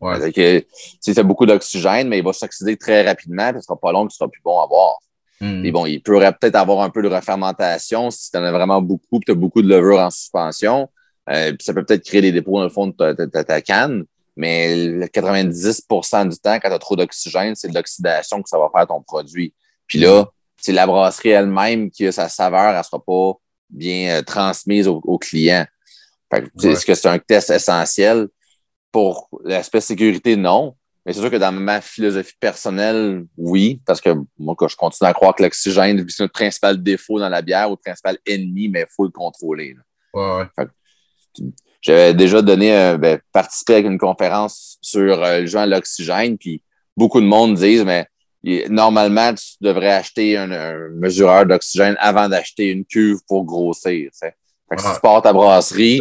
Ouais. 0.00 0.32
Que, 0.32 0.64
as 1.18 1.22
beaucoup 1.22 1.44
d'oxygène, 1.44 2.08
mais 2.08 2.18
il 2.18 2.24
va 2.24 2.32
s'oxyder 2.32 2.76
très 2.76 3.02
rapidement, 3.02 3.50
puis 3.50 3.60
ce 3.60 3.66
sera 3.66 3.78
pas 3.78 3.92
long, 3.92 4.08
ce 4.08 4.16
sera 4.16 4.28
plus 4.28 4.40
bon 4.42 4.60
à 4.60 4.66
boire. 4.66 4.98
Hmm. 5.40 5.68
bon, 5.70 5.86
il 5.86 6.02
pourrait 6.02 6.32
peut-être 6.32 6.56
avoir 6.56 6.80
un 6.80 6.90
peu 6.90 7.00
de 7.00 7.08
refermentation 7.08 8.10
si 8.10 8.30
tu 8.30 8.36
en 8.38 8.42
as 8.42 8.50
vraiment 8.50 8.82
beaucoup, 8.82 9.20
tu 9.24 9.30
as 9.30 9.34
beaucoup 9.34 9.62
de 9.62 9.68
levure 9.68 9.98
en 9.98 10.10
suspension. 10.10 10.88
Euh, 11.30 11.50
puis 11.50 11.64
ça 11.64 11.74
peut 11.74 11.84
peut-être 11.84 12.04
créer 12.04 12.22
des 12.22 12.32
dépôts 12.32 12.58
dans 12.58 12.64
le 12.64 12.70
fond 12.70 12.86
de 12.86 13.24
ta, 13.24 13.60
canne. 13.60 14.04
Mais 14.36 14.86
le 14.86 15.06
90% 15.06 16.28
du 16.28 16.38
temps, 16.38 16.58
quand 16.60 16.68
tu 16.68 16.74
as 16.74 16.78
trop 16.78 16.96
d'oxygène, 16.96 17.54
c'est 17.54 17.68
de 17.68 17.74
l'oxydation 17.74 18.42
que 18.42 18.48
ça 18.48 18.58
va 18.58 18.68
faire 18.74 18.86
ton 18.86 19.02
produit. 19.02 19.52
Puis 19.86 19.98
là, 19.98 20.28
c'est 20.60 20.72
la 20.72 20.86
brasserie 20.86 21.30
elle-même 21.30 21.90
qui 21.90 22.06
a 22.06 22.12
sa 22.12 22.28
saveur, 22.28 22.70
elle 22.70 22.78
ne 22.78 22.82
sera 22.82 23.02
pas 23.02 23.32
bien 23.70 24.18
euh, 24.18 24.22
transmise 24.22 24.88
au, 24.88 25.18
client. 25.18 25.66
Est-ce 26.32 26.84
que 26.84 26.94
c'est 26.94 27.08
un 27.08 27.18
test 27.18 27.50
essentiel? 27.50 28.28
Pour 28.90 29.28
l'aspect 29.44 29.80
sécurité, 29.80 30.36
non. 30.36 30.74
Mais 31.04 31.12
c'est 31.12 31.20
sûr 31.20 31.30
que 31.30 31.36
dans 31.36 31.52
ma 31.52 31.80
philosophie 31.80 32.34
personnelle, 32.40 33.24
oui, 33.36 33.80
parce 33.86 34.00
que 34.00 34.10
moi, 34.38 34.54
je 34.68 34.76
continue 34.76 35.08
à 35.08 35.12
croire 35.12 35.34
que 35.34 35.42
l'oxygène, 35.42 36.04
c'est 36.08 36.22
le 36.22 36.28
principal 36.28 36.82
défaut 36.82 37.18
dans 37.18 37.28
la 37.28 37.42
bière 37.42 37.68
ou 37.68 37.72
le 37.72 37.82
principal 37.82 38.18
ennemi, 38.26 38.68
mais 38.68 38.80
il 38.80 38.92
faut 38.94 39.04
le 39.04 39.10
contrôler. 39.10 39.76
J'avais 41.80 42.12
déjà 42.14 42.42
donné, 42.42 42.76
euh, 42.76 42.98
ben, 42.98 43.20
participé 43.32 43.76
à 43.76 43.78
une 43.78 43.98
conférence 43.98 44.78
sur 44.82 45.22
euh, 45.22 45.40
le 45.40 45.46
jeu 45.46 45.58
à 45.58 45.66
l'oxygène, 45.66 46.36
puis 46.36 46.62
beaucoup 46.96 47.20
de 47.20 47.26
monde 47.26 47.54
disent, 47.54 47.84
mais 47.84 48.06
normalement, 48.68 49.34
tu 49.34 49.54
devrais 49.60 49.92
acheter 49.92 50.36
un, 50.36 50.88
mesureur 50.90 51.46
d'oxygène 51.46 51.96
avant 51.98 52.28
d'acheter 52.28 52.70
une 52.70 52.84
cuve 52.84 53.18
pour 53.26 53.44
grossir. 53.44 54.10
si 54.12 54.26
tu 54.76 55.00
pars 55.02 55.22
ta 55.22 55.32
brasserie, 55.32 56.00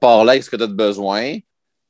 pars 0.00 0.24
là 0.24 0.32
avec 0.32 0.44
ce 0.44 0.50
que 0.50 0.56
tu 0.56 0.62
as 0.62 0.68
besoin. 0.68 1.38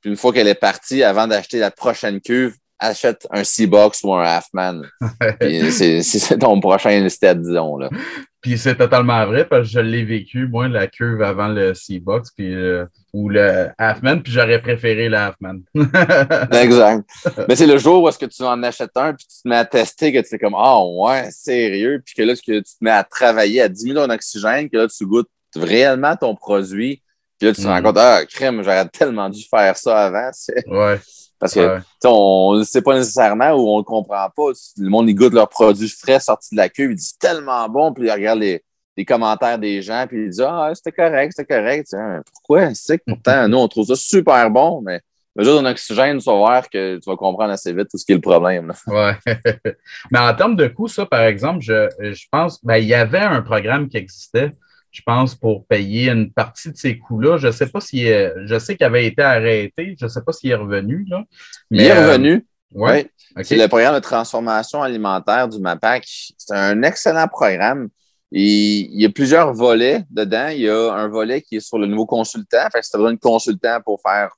Puis 0.01 0.11
une 0.11 0.17
fois 0.17 0.33
qu'elle 0.33 0.49
est 0.49 0.55
partie, 0.55 1.03
avant 1.03 1.27
d'acheter 1.27 1.59
la 1.59 1.71
prochaine 1.71 2.21
cuve, 2.21 2.55
achète 2.79 3.27
un 3.31 3.45
C-Box 3.45 4.03
ou 4.03 4.15
un 4.15 4.23
Halfman. 4.23 4.83
c'est 5.41 6.39
ton 6.39 6.59
prochain 6.61 7.07
step, 7.09 7.39
disons. 7.39 7.77
Là. 7.77 7.91
Puis 8.41 8.57
c'est 8.57 8.77
totalement 8.77 9.27
vrai 9.27 9.45
parce 9.45 9.69
que 9.69 9.75
je 9.75 9.81
l'ai 9.81 10.03
vécu, 10.03 10.49
moi, 10.49 10.67
la 10.67 10.87
curve 10.87 11.23
avant 11.23 11.49
le 11.49 11.75
C-Box 11.75 12.31
puis, 12.31 12.55
euh, 12.55 12.87
ou 13.13 13.29
le 13.29 13.69
Halfman, 13.77 14.21
puis 14.23 14.33
j'aurais 14.33 14.63
préféré 14.63 15.11
le 15.11 15.17
Halfman. 15.17 15.61
exact. 16.53 17.07
Mais 17.49 17.55
c'est 17.57 17.67
le 17.67 17.77
jour 17.77 18.03
où 18.03 18.09
est-ce 18.09 18.19
que 18.19 18.27
tu 18.27 18.43
en 18.43 18.63
achètes 18.63 18.97
un, 18.97 19.13
puis 19.13 19.27
tu 19.27 19.43
te 19.43 19.49
mets 19.49 19.57
à 19.57 19.67
tester, 19.67 20.11
que 20.13 20.19
tu 20.21 20.29
fais 20.29 20.39
comme 20.39 20.55
Ah 20.57 20.79
oh, 20.79 21.07
ouais, 21.07 21.29
sérieux, 21.31 22.03
puis 22.05 22.15
que 22.15 22.23
là, 22.23 22.35
tu 22.35 22.63
te 22.63 22.69
mets 22.81 22.91
à 22.91 23.05
travailler 23.05 23.61
à 23.61 23.69
10 23.69 23.93
000 23.93 24.07
d'oxygène, 24.07 24.71
que 24.71 24.79
là, 24.79 24.87
tu 24.89 25.07
goûtes 25.07 25.29
réellement 25.55 26.17
ton 26.17 26.35
produit, 26.35 27.03
puis 27.39 27.49
là, 27.49 27.55
tu 27.55 27.61
te 27.63 27.67
rends 27.67 27.81
mm. 27.81 27.83
compte 27.83 27.99
Ah, 27.99 28.23
crème, 28.27 28.63
j'aurais 28.63 28.89
tellement 28.89 29.29
dû 29.29 29.43
faire 29.49 29.77
ça 29.77 30.07
avant. 30.07 30.31
Ouais. 30.67 30.99
Parce 31.41 31.55
que 31.55 31.81
on 32.05 32.57
ne 32.59 32.65
sait 32.65 32.83
pas 32.83 32.95
nécessairement 32.95 33.53
ou 33.53 33.67
on 33.67 33.77
ne 33.77 33.81
le 33.81 33.85
comprend 33.85 34.29
pas. 34.37 34.51
Le 34.77 34.91
monde, 34.91 35.09
il 35.09 35.15
goûte 35.15 35.33
leurs 35.33 35.49
produits 35.49 35.89
frais 35.89 36.21
sortis 36.21 36.55
de 36.55 36.61
la 36.61 36.69
cuve, 36.69 36.91
il 36.91 36.97
dit 36.97 37.19
tellement 37.19 37.67
bon, 37.69 37.95
puis 37.95 38.05
il 38.05 38.13
regarde 38.13 38.41
les, 38.41 38.63
les 38.95 39.07
commentaires 39.07 39.59
des 39.59 39.81
gens, 39.81 40.05
puis 40.07 40.25
il 40.25 40.31
dit 40.31 40.43
Ah, 40.43 40.71
c'était 40.75 40.93
correct, 40.93 41.33
c'était 41.35 41.55
correct. 41.55 41.97
pourquoi? 42.31 42.75
C'est 42.75 42.99
que 42.99 43.05
pourtant, 43.07 43.49
nous, 43.49 43.57
on 43.57 43.69
trouve 43.69 43.87
ça 43.87 43.97
super 43.97 44.51
bon, 44.51 44.83
mais 44.83 45.01
juste 45.39 45.59
en 45.59 45.65
oxygène, 45.65 46.19
tu 46.19 46.25
vas 46.25 46.37
voir 46.37 46.69
que 46.69 46.97
tu 46.97 47.09
vas 47.09 47.17
comprendre 47.17 47.53
assez 47.53 47.73
vite 47.73 47.89
tout 47.91 47.97
ce 47.97 48.05
qui 48.05 48.13
est 48.13 48.17
le 48.17 48.21
problème. 48.21 48.75
Oui. 48.87 49.13
mais 50.11 50.19
en 50.19 50.35
termes 50.35 50.57
de 50.57 50.69
coût, 50.69 50.89
ça, 50.89 51.07
par 51.07 51.23
exemple, 51.23 51.61
je, 51.63 51.89
je 52.13 52.27
pense, 52.31 52.63
ben, 52.63 52.77
il 52.77 52.87
y 52.87 52.95
avait 52.95 53.19
un 53.19 53.41
programme 53.41 53.89
qui 53.89 53.97
existait 53.97 54.53
je 54.91 55.03
pense, 55.03 55.35
pour 55.35 55.67
payer 55.67 56.11
une 56.11 56.33
partie 56.33 56.71
de 56.71 56.77
ces 56.77 56.99
coûts-là. 56.99 57.39
Je 57.39 57.49
ne 57.49 57.53
sais 57.53 57.67
pas 57.67 57.81
si 57.81 58.07
je 58.07 58.59
sais 58.59 58.77
qu'il 58.77 58.87
avait 58.87 59.07
été 59.07 59.23
arrêté, 59.23 59.97
je 59.99 60.05
ne 60.05 60.11
sais 60.11 60.23
pas 60.23 60.33
s'il 60.33 60.51
est 60.51 60.57
revenu. 60.57 61.07
Là. 61.09 61.25
il 61.71 61.81
est 61.81 61.93
revenu. 61.93 62.33
Euh, 62.33 62.41
oui. 62.73 63.45
C'est 63.45 63.57
le 63.57 63.69
programme 63.69 63.95
de 63.95 64.01
transformation 64.01 64.83
alimentaire 64.83 65.49
du 65.49 65.59
MAPAC. 65.59 66.05
C'est 66.37 66.55
un 66.55 66.83
excellent 66.83 67.29
programme. 67.29 67.89
il 68.33 69.01
y 69.01 69.05
a 69.05 69.11
plusieurs 69.11 69.53
volets 69.53 70.05
dedans. 70.11 70.49
Il 70.49 70.63
y 70.63 70.69
a 70.69 70.93
un 70.93 71.09
volet 71.09 71.43
qui 71.43 71.57
est 71.57 71.61
sur 71.61 71.79
le 71.79 71.87
nouveau 71.87 72.07
consultant. 72.07 72.69
Fait 72.73 72.81
que 72.81 72.85
si 72.85 72.91
tu 72.91 72.97
as 72.97 72.99
besoin 72.99 73.15
de 73.15 73.19
consultant 73.19 73.79
pour 73.85 74.01
faire 74.01 74.31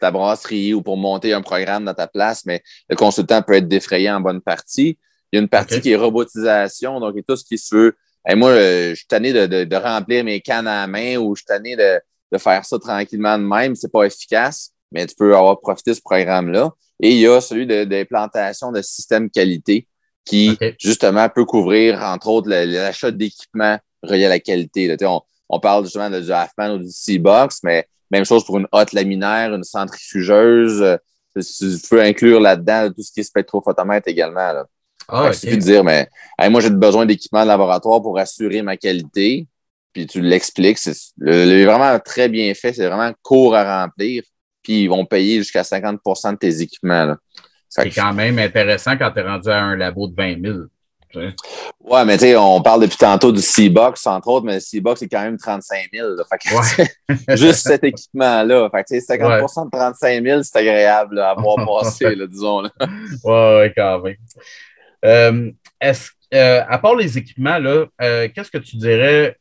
ta 0.00 0.10
brasserie 0.10 0.74
ou 0.74 0.82
pour 0.82 0.96
monter 0.96 1.32
un 1.32 1.42
programme 1.42 1.84
dans 1.84 1.94
ta 1.94 2.08
place, 2.08 2.44
mais 2.44 2.60
le 2.88 2.96
consultant 2.96 3.40
peut 3.40 3.54
être 3.54 3.68
défrayé 3.68 4.10
en 4.10 4.20
bonne 4.20 4.40
partie. 4.40 4.98
Il 5.30 5.36
y 5.36 5.38
a 5.38 5.42
une 5.42 5.48
partie 5.48 5.80
qui 5.80 5.92
est 5.92 5.96
robotisation, 5.96 6.98
donc 6.98 7.14
tout 7.26 7.36
ce 7.36 7.44
qui 7.44 7.56
se 7.56 7.94
veut 8.28 8.36
moi, 8.36 8.50
euh, 8.50 8.90
je 8.90 8.94
suis 8.96 9.06
tanné 9.06 9.32
de, 9.32 9.76
remplir 9.76 10.24
mes 10.24 10.40
cannes 10.40 10.66
à 10.66 10.82
la 10.82 10.86
main 10.86 11.16
ou 11.16 11.34
je 11.34 11.40
suis 11.40 11.46
tanné 11.46 11.76
de, 11.76 12.00
faire 12.38 12.64
ça 12.64 12.78
tranquillement 12.78 13.38
de 13.38 13.44
même. 13.44 13.74
C'est 13.74 13.92
pas 13.92 14.04
efficace, 14.04 14.70
mais 14.90 15.06
tu 15.06 15.14
peux 15.14 15.36
avoir 15.36 15.60
profité 15.60 15.90
de 15.90 15.96
ce 15.96 16.00
programme-là. 16.00 16.70
Et 17.00 17.10
il 17.12 17.18
y 17.18 17.26
a 17.26 17.40
celui 17.40 17.66
d'implantation 17.66 18.72
de, 18.72 18.80
systèmes 18.80 19.28
qualité 19.28 19.86
qui, 20.24 20.56
justement, 20.78 21.28
peut 21.28 21.44
couvrir, 21.44 22.00
entre 22.00 22.28
autres, 22.28 22.48
l'achat 22.48 23.10
d'équipements 23.10 23.78
reliés 24.02 24.26
à 24.26 24.28
la 24.28 24.38
qualité. 24.38 24.96
On, 25.48 25.60
parle 25.60 25.84
justement 25.84 26.08
de, 26.08 26.20
du 26.20 26.32
Halfman 26.32 26.74
ou 26.74 26.78
du 26.78 26.90
C-Box, 26.90 27.60
mais 27.64 27.86
même 28.10 28.24
chose 28.24 28.44
pour 28.44 28.58
une 28.58 28.68
hotte 28.72 28.92
laminaire, 28.92 29.54
une 29.54 29.64
centrifugeuse. 29.64 30.80
Euh, 30.82 30.96
tu 31.34 31.88
peux 31.88 32.00
inclure 32.00 32.40
là-dedans 32.40 32.90
tout 32.94 33.02
ce 33.02 33.10
qui 33.10 33.20
est 33.20 33.24
spectrophotomètre 33.24 34.06
également. 34.06 34.52
Là. 34.52 34.66
Ah, 35.12 35.28
okay. 35.28 35.50
de 35.50 35.56
dire, 35.56 35.84
mais 35.84 36.08
moi, 36.50 36.60
j'ai 36.60 36.70
besoin 36.70 37.04
d'équipements 37.04 37.42
de 37.42 37.48
laboratoire 37.48 38.00
pour 38.00 38.18
assurer 38.18 38.62
ma 38.62 38.76
qualité. 38.76 39.46
Puis 39.92 40.06
tu 40.06 40.22
l'expliques. 40.22 40.78
C'est 40.78 40.94
vraiment 41.18 41.98
très 42.00 42.28
bien 42.28 42.54
fait. 42.54 42.72
C'est 42.72 42.86
vraiment 42.86 43.12
court 43.22 43.54
à 43.54 43.82
remplir. 43.82 44.22
Puis 44.62 44.84
ils 44.84 44.88
vont 44.88 45.04
payer 45.04 45.38
jusqu'à 45.38 45.62
50% 45.62 46.32
de 46.32 46.36
tes 46.36 46.62
équipements. 46.62 47.14
C'est 47.68 47.90
quand 47.90 48.14
même 48.14 48.38
intéressant 48.38 48.96
quand 48.96 49.10
tu 49.10 49.20
es 49.20 49.22
rendu 49.22 49.50
à 49.50 49.62
un 49.62 49.76
labo 49.76 50.08
de 50.08 50.14
20 50.14 50.42
000. 50.42 50.58
Ouais, 51.80 52.04
mais 52.04 52.16
tu 52.16 52.24
sais, 52.24 52.36
on 52.36 52.62
parle 52.62 52.82
depuis 52.82 52.96
tantôt 52.96 53.32
du 53.32 53.42
C-Box, 53.42 54.06
entre 54.06 54.28
autres, 54.28 54.46
mais 54.46 54.54
le 54.54 54.60
C-Box, 54.60 55.00
c'est 55.00 55.08
quand 55.08 55.22
même 55.22 55.36
35 55.36 55.90
000. 55.92 56.08
juste 57.36 57.66
cet 57.66 57.84
équipement-là. 57.84 58.70
Fait 58.70 58.84
que, 58.84 58.94
50% 58.94 59.66
de 59.66 59.70
35 59.70 60.24
000, 60.24 60.42
c'est 60.42 60.58
agréable 60.58 61.20
à 61.20 61.34
voir 61.34 61.56
passer, 61.82 62.16
disons. 62.28 62.62
Là. 62.62 62.70
Ouais, 63.24 63.72
quand 63.76 64.00
même. 64.00 64.16
Euh, 65.04 65.50
euh, 66.34 66.62
à 66.68 66.78
part 66.78 66.94
les 66.94 67.18
équipements, 67.18 67.58
euh, 68.00 68.28
qu'est-ce 68.34 68.50
que 68.50 68.58
tu 68.58 68.76
dirais? 68.76 69.36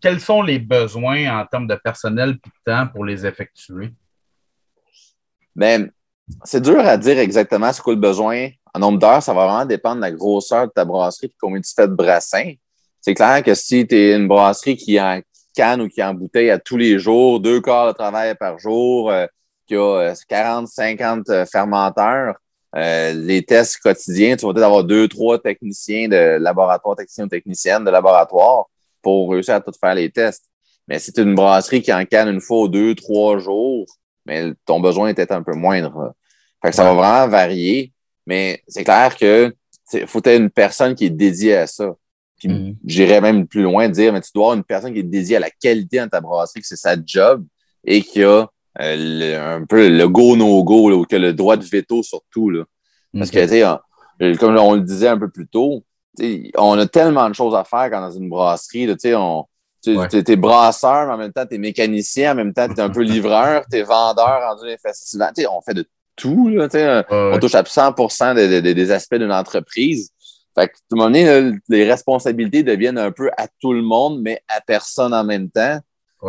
Quels 0.00 0.20
sont 0.20 0.42
les 0.42 0.58
besoins 0.58 1.40
en 1.40 1.46
termes 1.46 1.66
de 1.66 1.74
personnel 1.74 2.30
et 2.30 2.32
de 2.34 2.72
temps 2.72 2.88
pour 2.88 3.04
les 3.04 3.26
effectuer? 3.26 3.90
Bien, 5.54 5.88
c'est 6.44 6.60
dur 6.60 6.80
à 6.80 6.96
dire 6.96 7.18
exactement 7.18 7.72
ce 7.72 7.82
qu'est 7.82 7.90
le 7.90 7.96
besoin. 7.96 8.48
En 8.74 8.80
nombre 8.80 8.98
d'heures, 8.98 9.22
ça 9.22 9.32
va 9.32 9.46
vraiment 9.46 9.66
dépendre 9.66 9.96
de 9.96 10.02
la 10.02 10.12
grosseur 10.12 10.66
de 10.66 10.72
ta 10.72 10.84
brasserie 10.84 11.26
et 11.26 11.34
combien 11.40 11.60
tu 11.60 11.72
fais 11.74 11.88
de 11.88 11.94
brassins. 11.94 12.52
C'est 13.00 13.14
clair 13.14 13.42
que 13.42 13.54
si 13.54 13.86
tu 13.86 13.94
es 13.94 14.16
une 14.16 14.28
brasserie 14.28 14.76
qui 14.76 15.00
en 15.00 15.20
canne 15.54 15.80
ou 15.80 15.88
qui 15.88 16.02
en 16.02 16.12
bouteille 16.12 16.50
à 16.50 16.58
tous 16.58 16.76
les 16.76 16.98
jours, 16.98 17.40
deux 17.40 17.60
quarts 17.60 17.88
de 17.88 17.92
travail 17.92 18.34
par 18.34 18.58
jour, 18.58 19.12
qui 19.66 19.74
a 19.74 20.14
40, 20.28 20.68
50 20.68 21.44
fermenteurs, 21.50 22.34
euh, 22.76 23.12
les 23.14 23.42
tests 23.42 23.78
quotidiens, 23.78 24.36
tu 24.36 24.46
vas 24.46 24.52
peut-être 24.52 24.66
avoir 24.66 24.84
deux, 24.84 25.08
trois 25.08 25.38
techniciens 25.38 26.08
de 26.08 26.38
laboratoire, 26.38 26.96
techniciens 26.96 27.24
ou 27.24 27.28
techniciennes 27.28 27.84
de 27.84 27.90
laboratoire 27.90 28.66
pour 29.02 29.30
réussir 29.30 29.54
à 29.54 29.60
tout 29.60 29.72
faire 29.80 29.94
les 29.94 30.10
tests. 30.10 30.44
Mais 30.86 30.98
si 30.98 31.12
tu 31.12 31.22
une 31.22 31.34
brasserie 31.34 31.82
qui 31.82 31.92
en 31.92 32.04
canne 32.04 32.28
une 32.28 32.40
fois 32.40 32.62
ou 32.62 32.68
deux, 32.68 32.94
trois 32.94 33.38
jours, 33.38 33.86
mais 34.26 34.52
ton 34.66 34.80
besoin 34.80 35.08
est 35.08 35.14
peut-être 35.14 35.32
un 35.32 35.42
peu 35.42 35.54
moindre. 35.54 36.14
Fait 36.62 36.70
que 36.70 36.76
ça 36.76 36.84
va 36.84 36.94
vraiment 36.94 37.28
varier, 37.28 37.92
mais 38.26 38.62
c'est 38.68 38.84
clair 38.84 39.16
que 39.16 39.54
faut 40.06 40.18
être 40.18 40.40
une 40.40 40.50
personne 40.50 40.94
qui 40.94 41.06
est 41.06 41.10
dédiée 41.10 41.56
à 41.56 41.66
ça. 41.66 41.94
Puis 42.38 42.48
mm-hmm. 42.48 42.76
j'irais 42.84 43.20
même 43.20 43.46
plus 43.46 43.62
loin 43.62 43.88
de 43.88 43.94
dire, 43.94 44.12
mais 44.12 44.20
tu 44.20 44.30
dois 44.34 44.46
avoir 44.46 44.56
une 44.58 44.64
personne 44.64 44.92
qui 44.92 45.00
est 45.00 45.04
dédiée 45.04 45.36
à 45.36 45.40
la 45.40 45.50
qualité 45.50 45.98
dans 45.98 46.08
ta 46.08 46.20
brasserie, 46.20 46.60
que 46.60 46.66
c'est 46.66 46.76
sa 46.76 46.96
job 47.04 47.44
et 47.84 48.02
qui 48.02 48.22
a 48.22 48.46
euh, 48.80 49.56
un 49.56 49.64
peu 49.64 49.88
le 49.88 50.08
go-no-go, 50.08 50.92
ou 50.92 51.04
que 51.04 51.16
le 51.16 51.32
droit 51.32 51.56
de 51.56 51.64
veto 51.64 52.02
surtout. 52.02 52.50
Là. 52.50 52.64
Parce 53.16 53.30
que, 53.30 53.46
sais, 53.46 53.64
comme 54.38 54.56
on 54.56 54.74
le 54.74 54.82
disait 54.82 55.08
un 55.08 55.18
peu 55.18 55.28
plus 55.28 55.46
tôt, 55.46 55.84
on 56.56 56.78
a 56.78 56.86
tellement 56.86 57.28
de 57.28 57.34
choses 57.34 57.54
à 57.54 57.64
faire 57.64 57.90
quand 57.90 58.00
dans 58.00 58.10
une 58.10 58.28
brasserie. 58.28 58.86
Tu 58.86 58.94
sais, 58.98 59.14
on, 59.14 59.46
tu 59.82 59.92
es, 59.94 60.36
brasseur, 60.36 61.06
mais 61.06 61.12
en 61.12 61.18
même 61.18 61.32
temps, 61.32 61.46
tu 61.46 61.54
es 61.54 61.58
mécanicien, 61.58 62.32
en 62.32 62.34
même 62.34 62.52
temps, 62.52 62.68
tu 62.68 62.74
es 62.74 62.80
un 62.80 62.90
peu 62.90 63.02
livreur, 63.02 63.64
tu 63.70 63.78
es 63.78 63.82
vendeur 63.82 64.40
rendu 64.48 64.66
les 64.66 64.78
festivals. 64.78 65.32
On 65.50 65.60
fait 65.60 65.74
de 65.74 65.86
tout. 66.16 66.48
Là, 66.48 66.68
sais 66.68 67.04
On 67.10 67.38
touche 67.38 67.54
à 67.54 67.62
100% 67.62 68.34
des 68.60 68.90
aspects 68.90 69.16
d'une 69.16 69.32
entreprise. 69.32 70.10
Fait 70.54 70.68
que, 70.68 70.72
à 70.72 70.76
un 70.92 70.96
moment 70.96 71.10
donné, 71.10 71.52
les 71.68 71.88
responsabilités 71.88 72.62
deviennent 72.62 72.98
un 72.98 73.12
peu 73.12 73.30
à 73.36 73.46
tout 73.60 73.72
le 73.72 73.82
monde, 73.82 74.20
mais 74.22 74.42
à 74.48 74.60
personne 74.60 75.14
en 75.14 75.24
même 75.24 75.50
temps. 75.50 75.78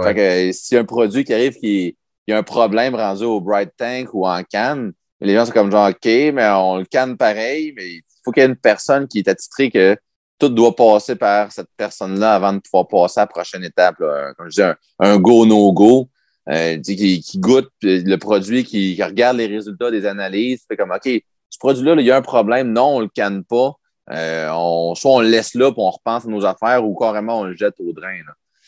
Fait 0.04 0.14
que 0.14 0.76
a 0.76 0.80
un 0.80 0.86
produit 0.86 1.24
qui 1.24 1.34
arrive 1.34 1.56
qui, 1.56 1.88
il 1.88 1.96
y 2.30 2.34
a 2.34 2.38
un 2.38 2.44
problème 2.44 2.96
rendu 2.96 3.24
au 3.24 3.42
Bright 3.42 3.72
Tank 3.78 4.10
ou 4.14 4.28
en 4.28 4.44
canne, 4.44 4.94
les 5.22 5.34
gens 5.34 5.46
sont 5.46 5.52
comme 5.52 5.72
genre, 5.72 5.90
OK, 5.90 6.06
mais 6.06 6.50
on 6.50 6.78
le 6.78 6.86
canne 6.86 7.18
pareil, 7.18 7.74
mais 7.76 7.88
il 7.88 8.04
faut 8.24 8.32
qu'il 8.32 8.42
y 8.42 8.46
ait 8.46 8.50
une 8.50 8.56
personne 8.56 9.08
qui 9.08 9.20
est 9.20 9.28
attitrée 9.28 9.70
que 9.70 9.98
tout 10.38 10.50
doit 10.50 10.76
passer 10.76 11.16
par 11.16 11.52
cette 11.52 11.68
personne-là 11.76 12.36
avant 12.36 12.54
de 12.54 12.60
pouvoir 12.60 12.88
passer 12.88 13.20
à 13.20 13.24
la 13.24 13.28
prochaine 13.28 13.64
étape. 13.64 13.98
Comme 13.98 14.50
je 14.50 14.62
dis, 14.62 14.78
un, 15.00 15.18
go-no-go. 15.18 16.10
Euh, 16.50 16.80
qui, 16.82 17.22
goûte 17.36 17.70
le 17.84 18.16
produit, 18.16 18.64
qui, 18.64 19.00
regarde 19.04 19.38
les 19.38 19.46
résultats 19.46 19.92
des 19.92 20.08
analyses, 20.08 20.64
fait 20.68 20.76
comme 20.76 20.90
OK, 20.90 21.08
ce 21.50 21.58
produit-là, 21.60 21.94
il 22.00 22.06
y 22.06 22.12
a 22.12 22.18
un 22.18 22.24
problème, 22.24 22.72
non, 22.72 22.96
on 22.96 22.98
ne 23.00 23.04
le 23.04 23.10
canne 23.14 23.44
pas. 23.44 23.74
Euh, 24.12 24.50
on, 24.52 24.96
soit 24.96 25.12
on 25.12 25.20
le 25.20 25.28
laisse 25.28 25.54
là, 25.54 25.72
puis 25.72 25.80
on 25.80 25.92
repense 25.92 26.26
à 26.26 26.28
nos 26.28 26.46
affaires, 26.46 26.84
ou 26.84 26.96
carrément 26.96 27.42
on 27.42 27.44
le 27.44 27.56
jette 27.56 27.76
au 27.80 27.94
drain. 27.94 28.18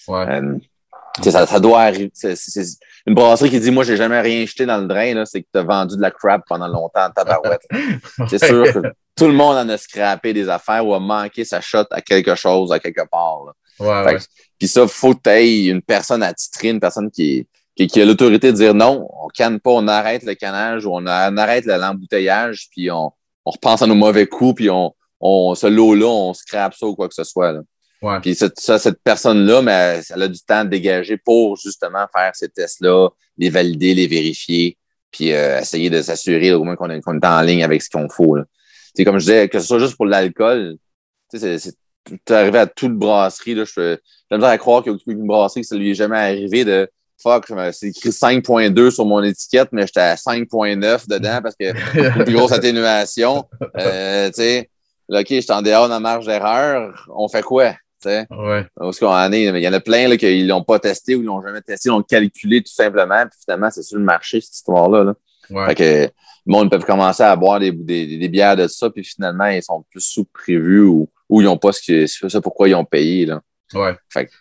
Euh, 0.10 0.58
ça, 1.22 1.46
ça, 1.46 1.60
doit 1.60 1.82
arriver. 1.82 2.12
C'est, 2.14 2.36
une 3.06 3.14
brasserie 3.14 3.50
qui 3.50 3.60
dit 3.60 3.72
Moi, 3.72 3.84
j'ai 3.84 3.98
jamais 3.98 4.20
rien 4.22 4.46
jeté 4.46 4.66
dans 4.66 4.78
le 4.78 4.88
drain, 4.88 5.24
c'est 5.26 5.42
que 5.42 5.48
tu 5.52 5.60
as 5.60 5.64
vendu 5.64 5.96
de 5.96 6.02
la 6.02 6.12
crap 6.12 6.44
pendant 6.48 6.68
longtemps 6.68 7.10
ta 7.10 7.26
tabarouette. 7.26 7.68
c'est 8.30 8.44
sûr 8.44 8.64
que 8.64 8.80
tout 9.16 9.28
le 9.28 9.34
monde 9.34 9.58
en 9.58 9.70
a 9.70 9.78
scrappé 9.78 10.34
des 10.34 10.50
affaires 10.50 10.86
ou 10.86 10.94
a 10.94 11.00
manqué 11.00 11.44
sa 11.44 11.62
shot 11.62 11.86
à 11.92 12.02
quelque 12.02 12.36
chose, 12.36 12.72
à 12.72 12.80
quelque 12.80 13.04
part. 13.10 13.54
Puis 14.58 14.68
ça, 14.68 14.88
faut 14.88 15.16
que 15.16 15.22
tu 15.24 15.70
une 15.70 15.82
personne 15.82 16.24
attitrée, 16.24 16.70
une 16.70 16.80
personne 16.80 17.10
qui, 17.10 17.48
qui, 17.76 18.02
a 18.02 18.06
l'autorité 18.06 18.52
de 18.52 18.58
dire 18.58 18.74
non, 18.74 19.08
on 19.24 19.28
canne 19.30 19.60
pas, 19.60 19.72
on 19.72 19.88
arrête 19.88 20.24
le 20.24 20.36
canage 20.36 20.86
ou 20.86 20.92
on, 20.94 21.06
arrête 21.08 21.66
l'embouteillage, 21.66 22.68
puis 22.72 22.92
on, 22.92 23.12
on, 23.46 23.52
repense 23.52 23.82
à 23.82 23.88
nos 23.88 23.96
mauvais 23.96 24.28
coups, 24.28 24.56
puis 24.56 24.70
on, 24.70 24.94
on 25.20 25.56
ce 25.56 25.68
lot-là, 25.68 26.08
on 26.08 26.34
scrape 26.34 26.76
ça 26.76 26.86
ou 26.86 26.96
quoi 26.96 27.08
que 27.08 27.16
ce 27.16 27.24
soit. 27.24 27.54
Là. 27.54 27.62
Puis 28.22 28.34
cette, 28.34 28.60
cette 28.60 29.00
personne-là, 29.04 29.62
mais 29.62 30.02
elle 30.10 30.24
a 30.24 30.28
du 30.28 30.40
temps 30.40 30.60
à 30.60 30.66
dégager 30.66 31.18
pour 31.18 31.56
justement 31.58 32.06
faire 32.16 32.32
ces 32.36 32.50
tests-là, 32.50 33.10
les 33.38 33.50
valider, 33.50 33.94
les 33.94 34.08
vérifier, 34.08 34.78
puis 35.12 35.34
euh, 35.34 35.60
essayer 35.60 35.90
de 35.90 36.02
s'assurer 36.02 36.54
au 36.54 36.64
moins 36.64 36.76
qu'on 36.76 36.90
est, 36.90 37.26
en 37.26 37.42
ligne 37.42 37.64
avec 37.64 37.82
ce 37.84 37.90
qu'on 37.90 38.10
faut. 38.10 38.38
C'est 38.96 39.06
comme 39.06 39.20
je 39.20 39.26
disais, 39.26 39.50
que 39.50 39.60
ce 39.60 39.68
soit 39.68 39.80
juste 39.80 39.96
pour 39.96 40.08
l'alcool, 40.08 40.78
c'est 41.32 41.60
arrivé 42.30 42.60
à 42.60 42.66
toute 42.66 42.96
brasserie. 42.96 43.54
Là, 43.54 43.66
je 43.66 43.98
j'aime 44.32 44.44
à 44.44 44.58
croire 44.58 44.82
qu'il 44.82 44.94
y 44.94 44.96
a 44.96 45.00
une 45.12 45.28
brasserie 45.28 45.62
que 45.62 45.68
ça 45.68 45.76
lui 45.76 45.92
est 45.92 45.96
jamais 45.96 46.18
arrivé 46.18 46.66
de 46.66 46.90
fuck, 47.22 47.46
c'est 47.72 47.90
écrit 47.90 48.10
5.2 48.10 48.90
sur 48.90 49.06
mon 49.06 49.22
étiquette, 49.22 49.70
mais 49.72 49.86
j'étais 49.86 50.00
à 50.00 50.16
5.9 50.16 51.08
dedans 51.08 51.40
parce 51.44 51.56
que 51.56 51.66
une 52.18 52.24
plus 52.24 52.34
grosse 52.34 52.52
atténuation. 52.52 53.46
Euh, 53.78 54.28
tu 54.30 54.42
sais, 54.42 54.70
OK, 55.08 55.28
je 55.30 55.42
suis 55.42 55.52
en 55.52 55.62
dehors 55.62 55.86
de 55.86 55.94
la 55.94 56.00
marge 56.00 56.26
d'erreur. 56.26 57.08
On 57.14 57.28
fait 57.28 57.44
quoi? 57.44 57.76
Ouais. 58.30 58.66
Parce 58.76 59.00
qu'on 59.00 59.08
en 59.08 59.32
est, 59.32 59.44
il 59.46 59.58
y 59.64 59.68
en 59.68 59.74
a 59.74 59.80
plein 59.80 60.08
là, 60.08 60.18
qui 60.18 60.44
l'ont 60.46 60.64
pas 60.64 60.80
testé 60.80 61.16
ou 61.16 61.22
ils 61.22 61.26
l'ont 61.26 61.42
jamais 61.42 61.62
testé, 61.62 61.90
ils 61.90 61.92
l'ont 61.92 62.04
calculé 62.04 62.62
tout 62.62 62.72
simplement, 62.74 63.24
puis 63.28 63.40
finalement, 63.44 63.70
c'est 63.72 63.84
sur 63.84 63.98
le 63.98 64.04
marché, 64.04 64.42
cette 64.42 64.56
histoire-là. 64.56 65.04
Là. 65.04 65.14
Ouais. 65.50 65.66
Fait 65.68 65.76
que 65.76 65.84
le 66.46 66.52
monde 66.52 66.72
peut 66.72 66.80
commencer 66.80 67.24
à 67.24 67.36
boire 67.36 67.60
des, 67.60 67.72
des, 67.72 68.18
des 68.18 68.30
bières 68.30 68.56
de 68.56 68.68
ça, 68.68 68.90
puis 68.90 69.04
finalement, 69.04 69.46
ils 69.48 69.62
sont 69.64 69.86
plus 69.92 70.02
sous-prévus 70.02 70.82
ou, 70.84 71.10
ou 71.30 71.42
ils 71.42 71.46
n'ont 71.46 71.58
pas 71.58 71.72
ce 71.72 71.82
que 71.86 72.08
c'est 72.08 72.30
ça 72.30 72.42
pourquoi 72.42 72.68
ils 72.70 72.76
ont 72.76 72.86
payé. 72.86 73.26
Là. 73.26 73.42
Ouais. 73.74 73.96
Fait 74.10 74.26
que- 74.28 74.32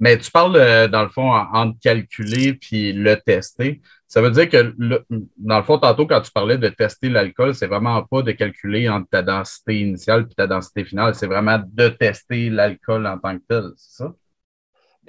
Mais 0.00 0.18
tu 0.18 0.30
parles, 0.30 0.88
dans 0.90 1.02
le 1.02 1.08
fond, 1.08 1.30
en- 1.32 1.48
entre 1.54 1.78
calculer 1.80 2.54
puis 2.54 2.92
le 2.92 3.16
tester. 3.16 3.80
Ça 4.14 4.20
veut 4.22 4.30
dire 4.30 4.48
que, 4.48 4.72
le- 4.78 5.04
dans 5.38 5.58
le 5.58 5.64
fond, 5.64 5.76
tantôt, 5.76 6.06
quand 6.06 6.20
tu 6.20 6.30
parlais 6.30 6.56
de 6.56 6.68
tester 6.68 7.08
l'alcool, 7.08 7.52
c'est 7.52 7.66
vraiment 7.66 8.00
pas 8.04 8.22
de 8.22 8.30
calculer 8.30 8.88
entre 8.88 9.08
ta 9.10 9.22
densité 9.22 9.80
initiale 9.80 10.26
puis 10.26 10.36
ta 10.36 10.46
densité 10.46 10.84
finale. 10.84 11.16
C'est 11.16 11.26
vraiment 11.26 11.60
de 11.66 11.88
tester 11.88 12.48
l'alcool 12.48 13.08
en 13.08 13.18
tant 13.18 13.36
que 13.36 13.42
tel, 13.48 13.64
c'est 13.76 14.04
ça? 14.04 14.12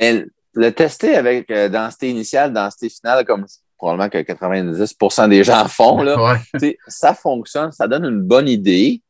Mais 0.02 0.26
le 0.54 0.72
tester 0.72 1.16
avec 1.16 1.52
euh, 1.52 1.70
densité 1.70 2.10
initiale, 2.10 2.52
densité 2.52 2.90
finale, 2.90 3.24
comme 3.26 3.46
probablement 3.78 4.10
que 4.10 4.18
90% 4.18 5.30
des 5.30 5.44
gens 5.44 5.68
font, 5.68 6.02
là, 6.02 6.18
Ouais. 6.60 6.76
ça 6.88 7.14
fonctionne, 7.14 7.72
ça 7.72 7.88
donne 7.88 8.06
une 8.06 8.22
bonne 8.22 8.50
idée. 8.50 9.04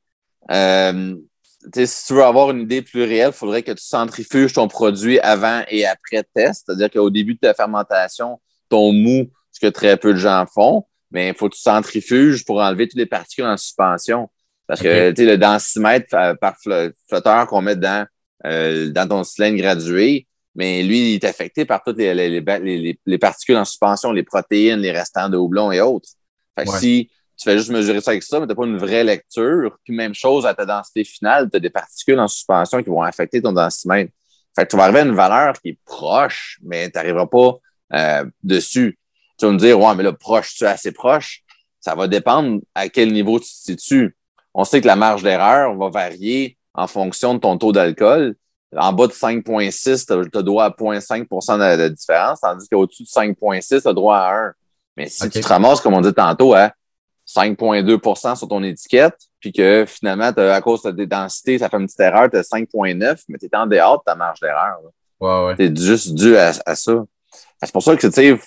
Euh, 0.51 1.15
si 1.73 2.05
tu 2.08 2.13
veux 2.15 2.23
avoir 2.23 2.51
une 2.51 2.60
idée 2.63 2.81
plus 2.81 3.03
réelle, 3.03 3.31
il 3.34 3.38
faudrait 3.38 3.63
que 3.63 3.71
tu 3.71 3.84
centrifuges 3.84 4.51
ton 4.51 4.67
produit 4.67 5.19
avant 5.21 5.62
et 5.69 5.86
après 5.86 6.23
test. 6.34 6.65
C'est-à-dire 6.65 6.89
qu'au 6.91 7.10
début 7.10 7.36
de 7.36 7.39
ta 7.39 7.53
fermentation, 7.53 8.41
ton 8.67 8.91
mou, 8.91 9.29
ce 9.55 9.65
que 9.65 9.71
très 9.71 9.95
peu 9.97 10.13
de 10.13 10.17
gens 10.19 10.45
font, 10.53 10.85
mais 11.11 11.29
il 11.29 11.33
faut 11.35 11.47
que 11.49 11.55
tu 11.55 11.61
centrifuges 11.61 12.43
pour 12.45 12.59
enlever 12.59 12.87
toutes 12.87 12.97
les 12.99 13.05
particules 13.05 13.45
en 13.45 13.55
suspension. 13.57 14.29
Parce 14.67 14.81
que 14.81 15.11
tu 15.11 15.23
sais, 15.23 15.29
le 15.29 15.37
densimètre 15.37 16.09
par 16.41 16.55
flo- 16.57 16.91
flotteur 17.07 17.47
qu'on 17.47 17.61
met 17.61 17.75
dans, 17.75 18.05
euh, 18.45 18.89
dans 18.89 19.07
ton 19.07 19.23
cylindre 19.23 19.57
gradué, 19.57 20.27
mais 20.55 20.83
lui, 20.83 21.11
il 21.11 21.15
est 21.15 21.23
affecté 21.23 21.63
par 21.65 21.83
toutes 21.83 21.97
les, 21.97 22.13
les, 22.13 22.29
les, 22.41 22.41
les- 22.59 22.99
les 23.05 23.17
particules 23.17 23.57
en 23.57 23.65
suspension, 23.65 24.11
les 24.11 24.23
protéines, 24.23 24.79
les 24.81 24.91
restants 24.91 25.29
de 25.29 25.37
houblon 25.37 25.71
et 25.71 25.79
autres. 25.81 26.09
Fait 26.57 26.65
que 26.65 26.71
Ouais. 26.71 26.79
si 26.79 27.09
tu 27.37 27.43
fais 27.49 27.57
juste 27.57 27.69
mesurer 27.69 28.01
ça 28.01 28.11
avec 28.11 28.23
ça, 28.23 28.39
mais 28.39 28.45
tu 28.45 28.49
n'as 28.49 28.55
pas 28.55 28.65
une 28.65 28.77
vraie 28.77 29.03
lecture, 29.03 29.77
puis 29.83 29.93
même 29.93 30.13
chose 30.15 30.45
à 30.45 30.53
ta 30.53 30.65
densité 30.65 31.03
finale, 31.03 31.49
tu 31.49 31.57
as 31.57 31.59
des 31.59 31.69
particules 31.69 32.19
en 32.19 32.27
suspension 32.27 32.81
qui 32.81 32.89
vont 32.89 33.03
affecter 33.03 33.41
ton 33.41 33.51
densimètre. 33.53 34.11
Fait 34.55 34.63
que 34.65 34.69
tu 34.71 34.77
vas 34.77 34.83
arriver 34.83 34.99
à 34.99 35.05
une 35.05 35.15
valeur 35.15 35.53
qui 35.61 35.69
est 35.69 35.79
proche, 35.85 36.59
mais 36.63 36.89
tu 36.89 36.97
n'arriveras 36.97 37.27
pas 37.27 37.53
euh, 37.93 38.25
dessus. 38.41 38.97
Tu 39.37 39.45
vas 39.45 39.51
me 39.51 39.57
dire, 39.57 39.79
ouais, 39.79 39.95
mais 39.95 40.03
là, 40.03 40.13
proche, 40.13 40.55
tu 40.55 40.63
es 40.63 40.67
assez 40.67 40.91
proche. 40.91 41.41
Ça 41.79 41.95
va 41.95 42.07
dépendre 42.07 42.61
à 42.73 42.89
quel 42.89 43.13
niveau 43.13 43.39
tu 43.39 43.45
te 43.45 43.71
situes. 43.71 44.15
On 44.53 44.63
sait 44.63 44.81
que 44.81 44.87
la 44.87 44.95
marge 44.95 45.23
d'erreur 45.23 45.75
va 45.75 45.89
varier 45.89 46.57
en 46.73 46.87
fonction 46.87 47.33
de 47.33 47.39
ton 47.39 47.57
taux 47.57 47.71
d'alcool. 47.71 48.35
En 48.75 48.91
bas 48.91 49.07
de 49.07 49.13
5,6, 49.13 50.05
tu 50.31 50.37
as 50.37 50.41
droit 50.41 50.65
à 50.65 50.69
0,5 50.69 51.77
de, 51.77 51.83
de 51.83 51.89
différence, 51.89 52.41
tandis 52.41 52.67
qu'au-dessus 52.67 53.03
de 53.03 53.07
5,6, 53.07 53.81
tu 53.81 53.87
as 53.87 53.93
droit 53.93 54.17
à 54.17 54.33
1. 54.33 54.53
Mais 54.97 55.07
si 55.07 55.29
tu 55.29 55.39
te 55.39 55.47
ramasses, 55.47 55.81
comme 55.81 55.93
on 55.93 56.01
dit 56.01 56.13
tantôt, 56.13 56.53
à 56.53 56.73
5,2% 57.27 58.35
sur 58.35 58.47
ton 58.47 58.63
étiquette, 58.63 59.17
puis 59.39 59.51
que 59.51 59.85
finalement, 59.87 60.31
à 60.35 60.61
cause 60.61 60.81
de 60.83 60.91
tes 60.91 61.05
densités, 61.05 61.59
ça 61.59 61.69
fait 61.69 61.77
une 61.77 61.85
petite 61.85 61.99
erreur, 61.99 62.29
tu 62.29 62.37
as 62.37 62.41
5,9, 62.41 63.23
mais 63.29 63.37
tu 63.37 63.45
es 63.45 63.55
en 63.55 63.67
dehors 63.67 63.99
de 63.99 64.03
ta 64.05 64.15
marge 64.15 64.39
d'erreur. 64.39 64.79
Ouais, 65.19 65.45
ouais. 65.45 65.55
C'est 65.57 65.77
juste 65.77 66.13
dû 66.13 66.35
à, 66.37 66.51
à 66.65 66.75
ça. 66.75 67.03
C'est 67.61 67.71
pour 67.71 67.83
ça 67.83 67.95
que, 67.95 68.07
tu 68.07 68.13
sais, 68.13 68.39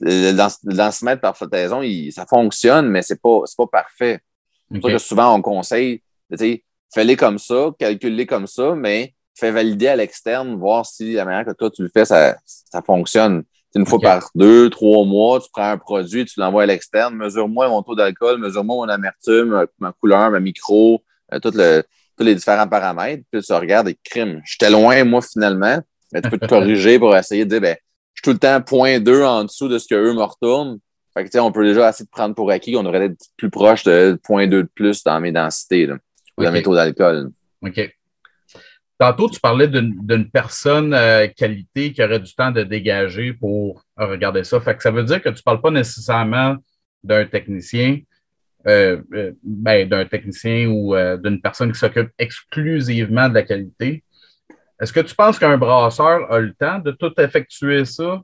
le, 0.00 0.32
dens- 0.32 0.58
le 0.64 0.74
densimètre 0.74 1.20
par 1.20 1.36
flottaison, 1.36 1.82
il- 1.82 2.12
ça 2.12 2.26
fonctionne, 2.26 2.88
mais 2.88 3.02
c'est 3.02 3.20
pas, 3.20 3.40
pas 3.56 3.66
parfait. 3.66 4.20
C'est 4.72 4.80
pour 4.80 4.90
ça 4.90 4.96
que 4.96 4.98
souvent, 5.08 5.34
on 5.34 5.42
conseille, 5.42 6.02
tu 6.30 6.38
sais, 6.38 6.64
fais-les 6.94 7.16
comme 7.16 7.38
ça, 7.38 7.70
calcule-les 7.78 8.26
comme 8.26 8.46
ça, 8.46 8.74
mais 8.74 9.14
fais 9.38 9.50
valider 9.50 9.88
à 9.88 9.96
l'externe, 9.96 10.56
voir 10.56 10.84
si 10.86 11.12
la 11.14 11.24
manière 11.24 11.44
que 11.46 11.52
toi, 11.52 11.70
tu 11.70 11.82
le 11.82 11.90
fais, 11.92 12.04
ça, 12.04 12.36
ça 12.44 12.82
fonctionne. 12.82 13.42
Une 13.76 13.86
fois 13.86 13.98
par 14.00 14.30
deux, 14.34 14.68
trois 14.68 15.04
mois, 15.04 15.40
tu 15.40 15.48
prends 15.52 15.70
un 15.70 15.78
produit, 15.78 16.24
tu 16.24 16.40
l'envoies 16.40 16.64
à 16.64 16.66
l'externe, 16.66 17.14
mesure-moi 17.14 17.68
mon 17.68 17.82
taux 17.82 17.94
d'alcool, 17.94 18.38
mesure-moi 18.38 18.76
mon 18.86 18.88
amertume, 18.92 19.52
euh, 19.54 19.66
ma 19.78 19.92
couleur, 19.92 20.30
ma 20.30 20.40
micro, 20.40 21.02
euh, 21.32 21.38
tout 21.38 21.52
le, 21.54 21.84
tous 22.18 22.24
les 22.24 22.34
différents 22.34 22.66
paramètres, 22.66 23.22
puis 23.30 23.40
tu 23.42 23.52
regardes 23.52 23.88
et 23.88 23.98
crime. 24.04 24.42
J'étais 24.44 24.70
loin, 24.70 25.04
moi, 25.04 25.22
finalement, 25.22 25.78
mais 26.12 26.20
tu 26.20 26.28
peux 26.28 26.38
te 26.38 26.46
corriger 26.48 26.98
pour 26.98 27.16
essayer 27.16 27.44
de 27.44 27.50
dire, 27.50 27.60
ben, 27.60 27.76
je 28.14 28.20
suis 28.20 28.24
tout 28.24 28.32
le 28.32 28.38
temps 28.38 28.60
point 28.60 29.00
2 29.00 29.22
en 29.22 29.44
dessous 29.44 29.68
de 29.68 29.78
ce 29.78 29.88
que 29.88 29.94
eux 29.94 30.12
me 30.12 30.22
retournent. 30.22 30.78
Fait 31.14 31.24
que, 31.24 31.38
on 31.38 31.50
peut 31.50 31.64
déjà 31.64 31.88
essayer 31.88 32.04
de 32.04 32.10
prendre 32.10 32.34
pour 32.34 32.50
acquis 32.50 32.72
qu'on 32.72 32.82
devrait 32.82 33.06
être 33.06 33.24
plus 33.36 33.50
proche 33.50 33.82
de 33.82 34.18
0.2 34.22 34.48
de 34.48 34.68
plus 34.74 35.02
dans 35.02 35.20
mes 35.20 35.32
densités, 35.32 35.86
là, 35.86 35.96
ou 36.38 36.44
dans 36.44 36.52
mes 36.52 36.62
taux 36.62 36.74
d'alcool. 36.74 37.30
OK. 37.62 37.90
Tantôt, 39.00 39.30
tu 39.30 39.40
parlais 39.40 39.66
d'une 39.66 39.94
d'une 40.06 40.30
personne 40.30 40.92
euh, 40.92 41.26
qualité 41.26 41.92
qui 41.92 42.04
aurait 42.04 42.20
du 42.20 42.34
temps 42.34 42.50
de 42.50 42.62
dégager 42.62 43.32
pour 43.32 43.82
regarder 43.96 44.44
ça. 44.44 44.60
Fait 44.60 44.76
que 44.76 44.82
ça 44.82 44.90
veut 44.90 45.04
dire 45.04 45.22
que 45.22 45.30
tu 45.30 45.36
ne 45.36 45.42
parles 45.42 45.62
pas 45.62 45.70
nécessairement 45.70 46.56
d'un 47.02 47.24
technicien, 47.24 48.00
euh, 48.66 49.00
euh, 49.14 49.32
ben, 49.42 49.88
d'un 49.88 50.04
technicien 50.04 50.68
ou 50.68 50.94
d'une 51.16 51.40
personne 51.40 51.72
qui 51.72 51.78
s'occupe 51.78 52.10
exclusivement 52.18 53.30
de 53.30 53.34
la 53.34 53.42
qualité. 53.42 54.04
Est-ce 54.80 54.92
que 54.92 55.00
tu 55.00 55.14
penses 55.14 55.38
qu'un 55.38 55.58
brasseur 55.58 56.32
a 56.32 56.38
le 56.38 56.54
temps 56.54 56.78
de 56.78 56.90
tout 56.92 57.12
effectuer 57.20 57.84
ça? 57.84 58.20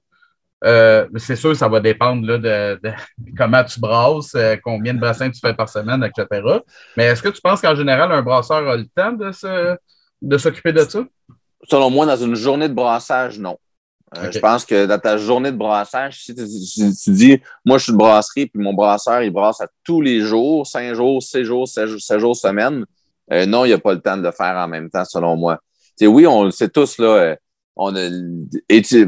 Euh, 0.64 1.06
c'est 1.16 1.36
sûr, 1.36 1.54
ça 1.54 1.68
va 1.68 1.80
dépendre 1.80 2.26
là, 2.26 2.38
de, 2.38 2.80
de 2.82 2.92
comment 3.36 3.62
tu 3.62 3.78
brasses, 3.78 4.34
euh, 4.34 4.56
combien 4.62 4.94
de 4.94 4.98
bassins 5.00 5.30
tu 5.30 5.38
fais 5.38 5.52
par 5.52 5.68
semaine, 5.68 6.02
etc. 6.02 6.42
Mais 6.96 7.04
est-ce 7.04 7.22
que 7.22 7.28
tu 7.28 7.42
penses 7.42 7.60
qu'en 7.60 7.74
général, 7.74 8.10
un 8.10 8.22
brasseur 8.22 8.66
a 8.66 8.76
le 8.76 8.86
temps 8.86 9.12
de 9.12 9.32
se, 9.32 9.76
de 10.22 10.38
s'occuper 10.38 10.72
de 10.72 10.80
ça? 10.80 11.04
Selon 11.68 11.90
moi, 11.90 12.06
dans 12.06 12.16
une 12.16 12.34
journée 12.34 12.68
de 12.68 12.74
brassage, 12.74 13.38
non. 13.38 13.58
Euh. 14.16 14.30
Je 14.30 14.38
pense 14.38 14.64
que 14.64 14.86
dans 14.86 14.98
ta 14.98 15.18
journée 15.18 15.52
de 15.52 15.56
brassage, 15.56 16.22
si 16.22 16.34
tu, 16.34 17.10
dis, 17.10 17.40
moi, 17.64 17.76
je 17.76 17.84
suis 17.84 17.92
de 17.92 17.98
brasserie, 17.98 18.46
puis 18.46 18.62
mon 18.62 18.72
brasseur, 18.72 19.20
il 19.22 19.30
brasse 19.30 19.60
à 19.60 19.66
tous 19.84 20.00
les 20.00 20.20
jours, 20.20 20.66
cinq 20.66 20.94
jours, 20.94 21.22
six 21.22 21.44
jours, 21.44 21.68
sept, 21.68 21.86
jours- 21.88 22.00
sept 22.00 22.18
jours 22.18 22.36
semaine, 22.36 22.84
non, 23.28 23.64
il 23.64 23.68
n'y 23.68 23.74
a 23.74 23.78
pas 23.78 23.92
le 23.92 24.00
temps 24.00 24.16
de 24.16 24.22
le 24.22 24.30
faire 24.30 24.54
en 24.56 24.68
même 24.68 24.88
temps, 24.88 25.04
selon 25.04 25.36
moi. 25.36 25.58
Sais, 25.96 26.06
oui, 26.06 26.26
on 26.26 26.44
le 26.44 26.50
sait 26.50 26.68
tous, 26.68 26.98
là, 26.98 27.06
euh, 27.08 27.36
on 27.76 27.94
a, 27.94 28.00
et 28.68 28.82
tu, 28.82 29.06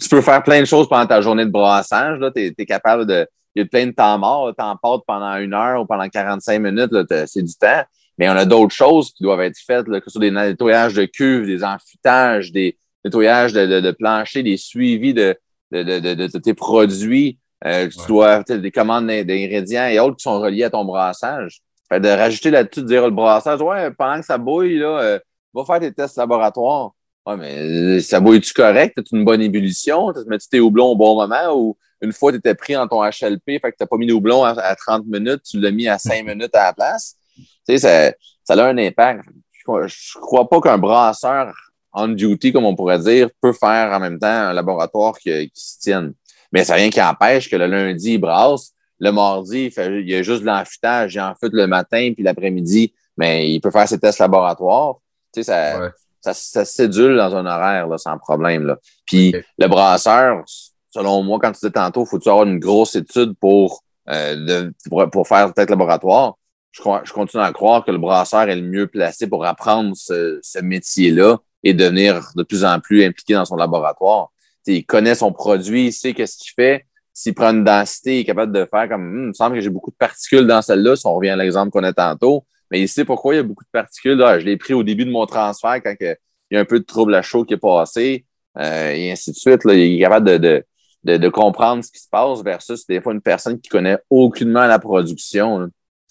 tu- 0.00 0.08
peux 0.08 0.20
faire 0.20 0.42
plein 0.42 0.60
de 0.60 0.64
choses 0.66 0.88
pendant 0.88 1.06
ta 1.06 1.20
journée 1.20 1.44
de 1.44 1.50
brassage, 1.50 2.18
là, 2.18 2.30
tu 2.34 2.54
es, 2.56 2.66
capable 2.66 3.06
de, 3.06 3.26
il 3.54 3.60
y 3.60 3.62
a 3.64 3.68
plein 3.68 3.86
de 3.86 3.92
temps 3.92 4.18
mort, 4.18 4.52
tu 4.56 4.62
en 4.64 4.76
portes 4.76 5.04
pendant 5.06 5.36
une 5.36 5.54
heure 5.54 5.82
ou 5.82 5.86
pendant 5.86 6.08
45 6.08 6.58
minutes, 6.60 6.90
c'est 7.26 7.42
du 7.42 7.54
temps. 7.54 7.82
Mais 8.18 8.28
on 8.28 8.32
a 8.32 8.44
d'autres 8.44 8.74
choses 8.74 9.12
qui 9.12 9.22
doivent 9.22 9.40
être 9.40 9.58
faites, 9.66 9.88
là, 9.88 9.98
que 10.00 10.04
ce 10.06 10.12
soit 10.12 10.20
des 10.20 10.30
nettoyages 10.30 10.94
de 10.94 11.06
cuves, 11.06 11.46
des 11.46 11.64
enfûtages, 11.64 12.52
des 12.52 12.76
nettoyages 13.04 13.52
de, 13.54 13.64
de, 13.66 13.80
de 13.80 13.90
plancher, 13.92 14.42
des 14.42 14.58
suivis 14.58 15.14
de, 15.14 15.34
de, 15.72 15.82
de, 15.82 16.38
tes 16.38 16.52
produits. 16.54 17.38
Euh, 17.66 17.88
tu 17.88 17.98
Ouais. 18.00 18.06
dois 18.08 18.42
des 18.42 18.70
commandes 18.70 19.06
d'in- 19.06 19.24
d'ingrédients 19.24 19.86
et 19.86 19.98
autres 19.98 20.16
qui 20.16 20.22
sont 20.24 20.38
reliés 20.40 20.64
à 20.64 20.70
ton 20.70 20.84
brassage. 20.84 21.60
Fait 21.88 22.00
de 22.00 22.08
rajouter 22.08 22.50
là-dessus, 22.50 22.82
de 22.82 22.86
dire 22.86 23.04
le 23.04 23.10
brassage, 23.10 23.60
ouais, 23.62 23.90
pendant 23.90 24.20
que 24.20 24.26
ça 24.26 24.38
bouille, 24.38 24.78
là, 24.78 25.00
euh, 25.00 25.18
va 25.54 25.64
faire 25.64 25.80
tes 25.80 25.92
tests 25.92 26.16
laboratoires. 26.16 26.92
Ouais, 27.26 27.36
mais 27.36 27.58
euh, 27.58 28.00
ça 28.00 28.20
bouille-tu 28.20 28.52
correct? 28.54 28.94
T'as 28.96 29.16
une 29.16 29.24
bonne 29.24 29.42
ébullition? 29.42 30.12
T'as 30.12 30.24
mets-tu 30.24 30.48
tes 30.48 30.60
houblons 30.60 30.92
au 30.92 30.96
bon 30.96 31.16
moment? 31.16 31.54
Ou 31.54 31.76
une 32.00 32.12
fois, 32.12 32.32
tu 32.32 32.38
étais 32.38 32.54
pris 32.54 32.74
dans 32.74 32.88
ton 32.88 33.02
HLP, 33.02 33.60
fait 33.60 33.72
que 33.72 33.76
t'as 33.78 33.86
pas 33.86 33.96
mis 33.96 34.06
de 34.06 34.14
houblon 34.14 34.42
à, 34.42 34.50
à 34.50 34.74
30 34.74 35.06
minutes, 35.06 35.42
tu 35.48 35.60
l'as 35.60 35.70
mis 35.70 35.88
à 35.88 35.98
5 35.98 36.24
minutes 36.26 36.54
à 36.54 36.66
la 36.66 36.72
place? 36.72 37.16
Tu 37.36 37.44
sais, 37.66 37.78
ça, 37.78 38.12
ça 38.44 38.54
a 38.54 38.68
un 38.68 38.78
impact. 38.78 39.24
Je, 39.52 39.86
je 39.86 40.18
crois 40.18 40.48
pas 40.48 40.60
qu'un 40.60 40.78
brasseur 40.78 41.52
on 41.92 42.08
duty, 42.08 42.52
comme 42.52 42.64
on 42.64 42.74
pourrait 42.74 42.98
dire, 42.98 43.28
peut 43.40 43.52
faire 43.52 43.92
en 43.92 44.00
même 44.00 44.18
temps 44.18 44.26
un 44.26 44.52
laboratoire 44.52 45.18
qui, 45.18 45.50
qui 45.50 45.60
se 45.60 45.78
tienne. 45.80 46.14
Mais 46.52 46.64
c'est 46.64 46.74
rien 46.74 46.90
qui 46.90 47.00
empêche 47.00 47.48
que 47.50 47.56
le 47.56 47.66
lundi, 47.66 48.14
il 48.14 48.18
brasse. 48.18 48.72
Le 48.98 49.12
mardi, 49.12 49.66
il, 49.66 49.70
fait, 49.70 50.00
il 50.00 50.08
y 50.08 50.14
a 50.14 50.22
juste 50.22 50.42
de 50.42 50.46
l'enfûtage. 50.46 51.14
Il 51.14 51.48
le 51.52 51.66
matin 51.66 52.12
puis 52.14 52.22
l'après-midi. 52.22 52.92
Mais 53.16 53.50
il 53.50 53.60
peut 53.60 53.70
faire 53.70 53.88
ses 53.88 53.98
tests 53.98 54.18
laboratoires. 54.18 54.96
Tu 55.32 55.42
sais, 55.42 55.52
ça, 55.52 55.80
Ouais. 55.80 55.88
ça, 56.20 56.34
ça 56.34 56.64
se 56.64 56.72
sédule 56.72 57.16
dans 57.16 57.34
un 57.36 57.46
horaire 57.46 57.86
là, 57.88 57.98
sans 57.98 58.18
problème. 58.18 58.66
Là. 58.66 58.78
Puis 59.06 59.34
le 59.58 59.66
brasseur, 59.68 60.42
selon 60.90 61.22
moi, 61.22 61.38
quand 61.40 61.52
tu 61.52 61.60
disais 61.60 61.70
tantôt, 61.72 62.04
faut-tu 62.04 62.28
avoir 62.28 62.46
une 62.46 62.58
grosse 62.58 62.94
étude 62.96 63.34
pour, 63.40 63.82
euh, 64.08 64.34
de, 64.36 64.74
pour, 64.88 65.08
pour 65.10 65.28
faire 65.28 65.48
le 65.48 65.52
test 65.52 65.70
laboratoire? 65.70 66.34
Je, 66.72 66.80
crois, 66.80 67.02
je 67.04 67.12
continue 67.12 67.42
à 67.42 67.52
croire 67.52 67.84
que 67.84 67.90
le 67.90 67.98
brasseur 67.98 68.42
est 68.42 68.54
le 68.56 68.62
mieux 68.62 68.86
placé 68.86 69.26
pour 69.26 69.44
apprendre 69.44 69.92
ce, 69.96 70.38
ce 70.42 70.58
métier-là 70.60 71.38
et 71.64 71.74
devenir 71.74 72.30
de 72.36 72.42
plus 72.42 72.64
en 72.64 72.78
plus 72.80 73.04
impliqué 73.04 73.34
dans 73.34 73.44
son 73.44 73.56
laboratoire. 73.56 74.28
T'sais, 74.62 74.76
il 74.76 74.84
connaît 74.84 75.14
son 75.14 75.32
produit, 75.32 75.86
il 75.86 75.92
sait 75.92 76.14
qu'est-ce 76.14 76.36
qu'il 76.38 76.52
fait. 76.54 76.84
S'il 77.12 77.34
prend 77.34 77.50
une 77.50 77.64
densité, 77.64 78.16
il 78.18 78.20
est 78.20 78.24
capable 78.24 78.52
de 78.52 78.64
faire 78.70 78.88
comme 78.88 79.02
Hum, 79.02 79.22
il 79.24 79.28
me 79.28 79.32
semble 79.32 79.56
que 79.56 79.60
j'ai 79.60 79.68
beaucoup 79.68 79.90
de 79.90 79.96
particules 79.96 80.46
dans 80.46 80.62
celle-là, 80.62 80.94
si 80.96 81.06
on 81.06 81.14
revient 81.14 81.30
à 81.30 81.36
l'exemple 81.36 81.70
qu'on 81.70 81.82
a 81.82 81.92
tantôt. 81.92 82.44
Mais 82.70 82.80
il 82.80 82.88
sait 82.88 83.04
pourquoi 83.04 83.34
il 83.34 83.36
y 83.38 83.40
a 83.40 83.42
beaucoup 83.42 83.64
de 83.64 83.70
particules. 83.70 84.16
Là, 84.16 84.38
je 84.38 84.44
l'ai 84.44 84.56
pris 84.56 84.74
au 84.74 84.82
début 84.82 85.04
de 85.04 85.10
mon 85.10 85.26
transfert 85.26 85.82
quand 85.82 85.94
il 86.00 86.16
y 86.50 86.56
a 86.56 86.60
un 86.60 86.64
peu 86.64 86.80
de 86.80 86.84
trouble 86.84 87.14
à 87.14 87.22
chaud 87.22 87.44
qui 87.44 87.54
est 87.54 87.58
passé, 87.58 88.24
euh, 88.58 88.90
et 88.92 89.10
ainsi 89.10 89.32
de 89.32 89.36
suite. 89.36 89.64
Là, 89.64 89.74
il 89.74 89.96
est 89.96 90.00
capable 90.00 90.26
de, 90.26 90.38
de, 90.38 90.64
de, 91.04 91.16
de 91.16 91.28
comprendre 91.28 91.84
ce 91.84 91.90
qui 91.90 91.98
se 91.98 92.08
passe 92.08 92.42
versus 92.42 92.86
des 92.86 93.00
fois 93.00 93.12
une 93.12 93.20
personne 93.20 93.60
qui 93.60 93.68
connaît 93.68 93.98
aucunement 94.08 94.66
la 94.66 94.78
production. 94.78 95.58
là. 95.58 95.66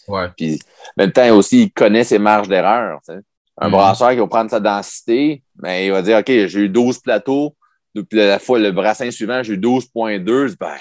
Ouais. 0.07 0.27
Puis, 0.35 0.59
en 0.97 1.03
même 1.03 1.11
temps, 1.11 1.35
aussi, 1.35 1.63
il 1.63 1.71
connaît 1.71 2.03
ses 2.03 2.19
marges 2.19 2.47
d'erreur. 2.47 2.99
tu 3.07 3.13
sais. 3.13 3.19
Un 3.61 3.67
mm. 3.67 3.71
brasseur 3.71 4.11
qui 4.11 4.17
va 4.17 4.27
prendre 4.27 4.49
sa 4.49 4.59
densité, 4.59 5.43
ben, 5.55 5.83
il 5.83 5.91
va 5.91 6.01
dire 6.01 6.17
OK, 6.17 6.27
j'ai 6.27 6.59
eu 6.59 6.69
12 6.69 6.99
plateaux. 6.99 7.55
Depuis 7.95 8.17
la 8.17 8.39
fois, 8.39 8.59
le 8.59 8.71
brassin 8.71 9.11
suivant, 9.11 9.43
j'ai 9.43 9.53
eu 9.53 9.57
12.2. 9.57 10.55
Ben, 10.59 10.75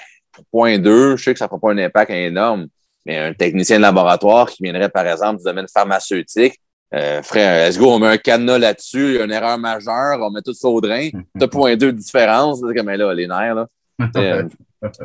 pour 0.51 0.65
0.2, 0.65 1.17
je 1.17 1.23
sais 1.23 1.33
que 1.33 1.39
ça 1.39 1.45
ne 1.45 1.49
fera 1.49 1.59
pas 1.59 1.71
un 1.71 1.77
impact 1.77 2.11
énorme. 2.11 2.67
Mais 3.05 3.17
un 3.17 3.33
technicien 3.33 3.77
de 3.77 3.81
laboratoire 3.81 4.49
qui 4.49 4.63
viendrait, 4.63 4.89
par 4.89 5.07
exemple, 5.07 5.37
du 5.37 5.43
domaine 5.43 5.67
pharmaceutique, 5.67 6.59
euh, 6.93 7.21
frère, 7.21 7.67
let's 7.67 7.77
go, 7.77 7.91
on 7.91 7.99
met 7.99 8.07
un 8.07 8.17
cadenas 8.17 8.57
là-dessus, 8.57 9.09
il 9.09 9.15
y 9.15 9.19
a 9.19 9.25
une 9.25 9.31
erreur 9.31 9.57
majeure, 9.57 10.19
on 10.21 10.31
met 10.31 10.41
tout 10.41 10.53
ça 10.53 10.67
au 10.67 10.81
drain. 10.81 11.09
T'as 11.37 11.47
point 11.47 11.75
deux 11.75 11.93
de 11.93 11.97
différence, 11.97 12.61
là, 12.63 12.73
comme 12.73 12.89
là, 12.89 13.13
les 13.13 13.27
nerfs, 13.27 13.55
là. 13.55 13.67
euh, 14.15 14.47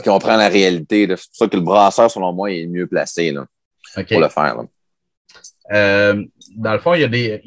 comprend 0.05 0.36
la 0.36 0.49
réalité. 0.49 1.07
C'est 1.09 1.28
pour 1.28 1.36
ça 1.36 1.49
que 1.49 1.57
le 1.57 1.62
brasseur, 1.62 2.11
selon 2.11 2.32
moi, 2.32 2.51
est 2.53 2.66
mieux 2.66 2.86
placé 2.86 3.32
là, 3.32 3.47
pour 3.95 4.20
le 4.20 4.28
faire. 4.28 4.57
Euh, 5.72 6.24
dans 6.57 6.72
le 6.72 6.78
fond, 6.78 6.95
il 6.95 7.01
y 7.01 7.05
a 7.05 7.09
des. 7.09 7.42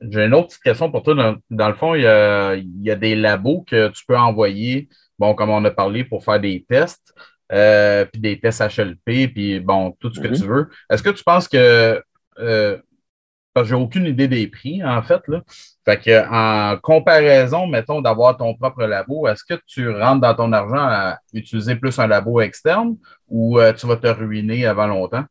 J'ai 0.00 0.24
une 0.24 0.34
autre 0.34 0.58
question 0.60 0.90
pour 0.90 1.02
toi. 1.02 1.38
Dans, 1.50 1.68
le 1.68 1.74
fond, 1.74 1.94
il 1.94 2.02
y, 2.02 2.06
a, 2.06 2.54
il 2.54 2.82
y, 2.82 2.90
a, 2.90 2.96
des 2.96 3.14
labos 3.14 3.64
que 3.66 3.88
tu 3.88 4.04
peux 4.06 4.16
envoyer, 4.16 4.88
bon, 5.18 5.34
comme 5.34 5.50
on 5.50 5.64
a 5.64 5.70
parlé, 5.70 6.04
pour 6.04 6.24
faire 6.24 6.40
des 6.40 6.64
tests, 6.68 7.14
euh, 7.52 8.04
puis 8.06 8.20
des 8.20 8.40
tests 8.40 8.62
HLP, 8.62 9.32
puis 9.32 9.60
bon, 9.60 9.92
tout 10.00 10.12
ce 10.12 10.20
que 10.20 10.28
mm-hmm. 10.28 10.40
tu 10.40 10.46
veux. 10.46 10.70
Est-ce 10.90 11.02
que 11.02 11.10
tu 11.10 11.24
penses 11.24 11.48
que 11.48 12.02
euh, 12.38 12.78
parce 13.54 13.66
que 13.66 13.68
j'ai 13.68 13.80
aucune 13.80 14.06
idée 14.06 14.26
des 14.26 14.48
prix, 14.48 14.84
en 14.84 15.00
fait. 15.02 15.20
Là. 15.28 15.40
Fait 15.84 15.98
que, 16.00 16.28
en 16.28 16.76
comparaison, 16.80 17.68
mettons, 17.68 18.02
d'avoir 18.02 18.36
ton 18.36 18.54
propre 18.54 18.84
labo, 18.84 19.28
est-ce 19.28 19.44
que 19.44 19.60
tu 19.66 19.88
rentres 19.90 20.20
dans 20.20 20.34
ton 20.34 20.52
argent 20.52 20.76
à 20.76 21.18
utiliser 21.32 21.76
plus 21.76 21.96
un 22.00 22.08
labo 22.08 22.40
externe 22.40 22.96
ou 23.28 23.60
euh, 23.60 23.72
tu 23.72 23.86
vas 23.86 23.96
te 23.96 24.08
ruiner 24.08 24.66
avant 24.66 24.88
longtemps? 24.88 25.24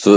Tu, 0.00 0.10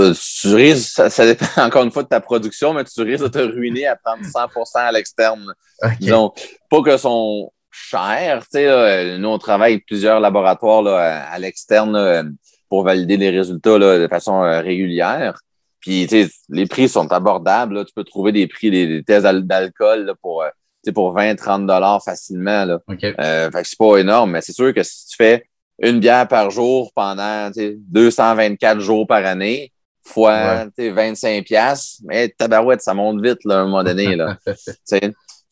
risques, 0.54 1.10
ça, 1.10 1.26
dépend 1.26 1.46
encore 1.56 1.82
une 1.82 1.90
fois 1.90 2.04
de 2.04 2.08
ta 2.08 2.20
production, 2.20 2.72
mais 2.72 2.84
tu 2.84 3.02
risques 3.02 3.24
de 3.24 3.28
te 3.28 3.38
ruiner 3.38 3.88
à 3.88 3.96
prendre 3.96 4.24
100 4.24 4.48
à 4.74 4.92
l'externe. 4.92 5.52
Donc, 6.00 6.40
pas 6.70 6.82
que 6.82 6.96
sont 6.96 7.52
chers. 7.76 8.42
Tu 8.44 8.58
sais, 8.58 9.18
nous, 9.18 9.28
on 9.28 9.38
travaille 9.38 9.74
avec 9.74 9.86
plusieurs 9.86 10.20
laboratoires 10.20 10.82
là, 10.82 11.26
à, 11.30 11.38
l'externe 11.38 12.36
pour 12.68 12.84
valider 12.84 13.16
les 13.16 13.30
résultats 13.30 13.78
là, 13.78 13.98
de 13.98 14.08
façon 14.08 14.42
euh, 14.42 14.60
régulière. 14.60 15.40
Puis, 15.80 16.08
les 16.48 16.66
prix 16.66 16.88
sont 16.88 17.10
abordables. 17.12 17.74
Là. 17.74 17.84
Tu 17.84 17.92
peux 17.94 18.04
trouver 18.04 18.32
des 18.32 18.46
prix, 18.46 18.70
des, 18.70 19.04
tests 19.04 19.24
d'alcool 19.24 20.12
pour, 20.20 20.42
euh, 20.42 20.48
pour 20.92 21.12
20, 21.12 21.36
30 21.36 21.66
dollars 21.66 22.02
facilement. 22.02 22.64
Là. 22.64 22.80
Euh, 22.90 23.50
fait 23.50 23.62
que 23.62 23.68
c'est 23.68 23.78
pas 23.78 23.98
énorme, 23.98 24.32
mais 24.32 24.40
c'est 24.40 24.52
sûr 24.52 24.74
que 24.74 24.82
si 24.82 25.06
tu 25.08 25.16
fais 25.16 25.44
une 25.80 26.00
bière 26.00 26.26
par 26.26 26.50
jour 26.50 26.90
pendant 26.94 27.50
224 27.54 28.80
jours 28.80 29.06
par 29.06 29.24
année, 29.24 29.72
fois 30.02 30.66
25 30.78 31.44
piastres, 31.44 32.00
mais 32.04 32.28
tabarouette, 32.30 32.80
ça 32.80 32.94
monte 32.94 33.20
vite 33.22 33.44
là, 33.44 33.58
à 33.58 33.60
un 33.60 33.64
moment 33.64 33.84
donné. 33.84 34.16
Là. 34.16 34.38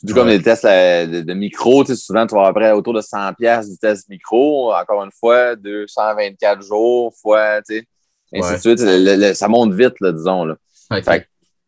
du 0.05 0.12
comme 0.12 0.28
les 0.28 0.42
tests 0.42 0.66
de, 0.66 1.22
de, 1.22 1.34
micro, 1.34 1.82
souvent 1.86 2.26
tu 2.26 2.34
vas 2.34 2.46
après 2.46 2.72
autour 2.72 2.92
de 2.92 3.00
100 3.00 3.32
piastres 3.34 3.72
du 3.72 3.78
test 3.78 4.07
micro. 4.11 4.74
Encore 4.74 5.02
une 5.02 5.11
fois, 5.11 5.57
224 5.57 6.62
jours 6.62 7.14
fois, 7.20 7.62
tu 7.62 7.86
sais, 8.32 9.34
ça 9.34 9.48
monte 9.48 9.72
vite, 9.72 9.94
là, 10.00 10.12
disons. 10.12 10.44
Là. 10.44 10.57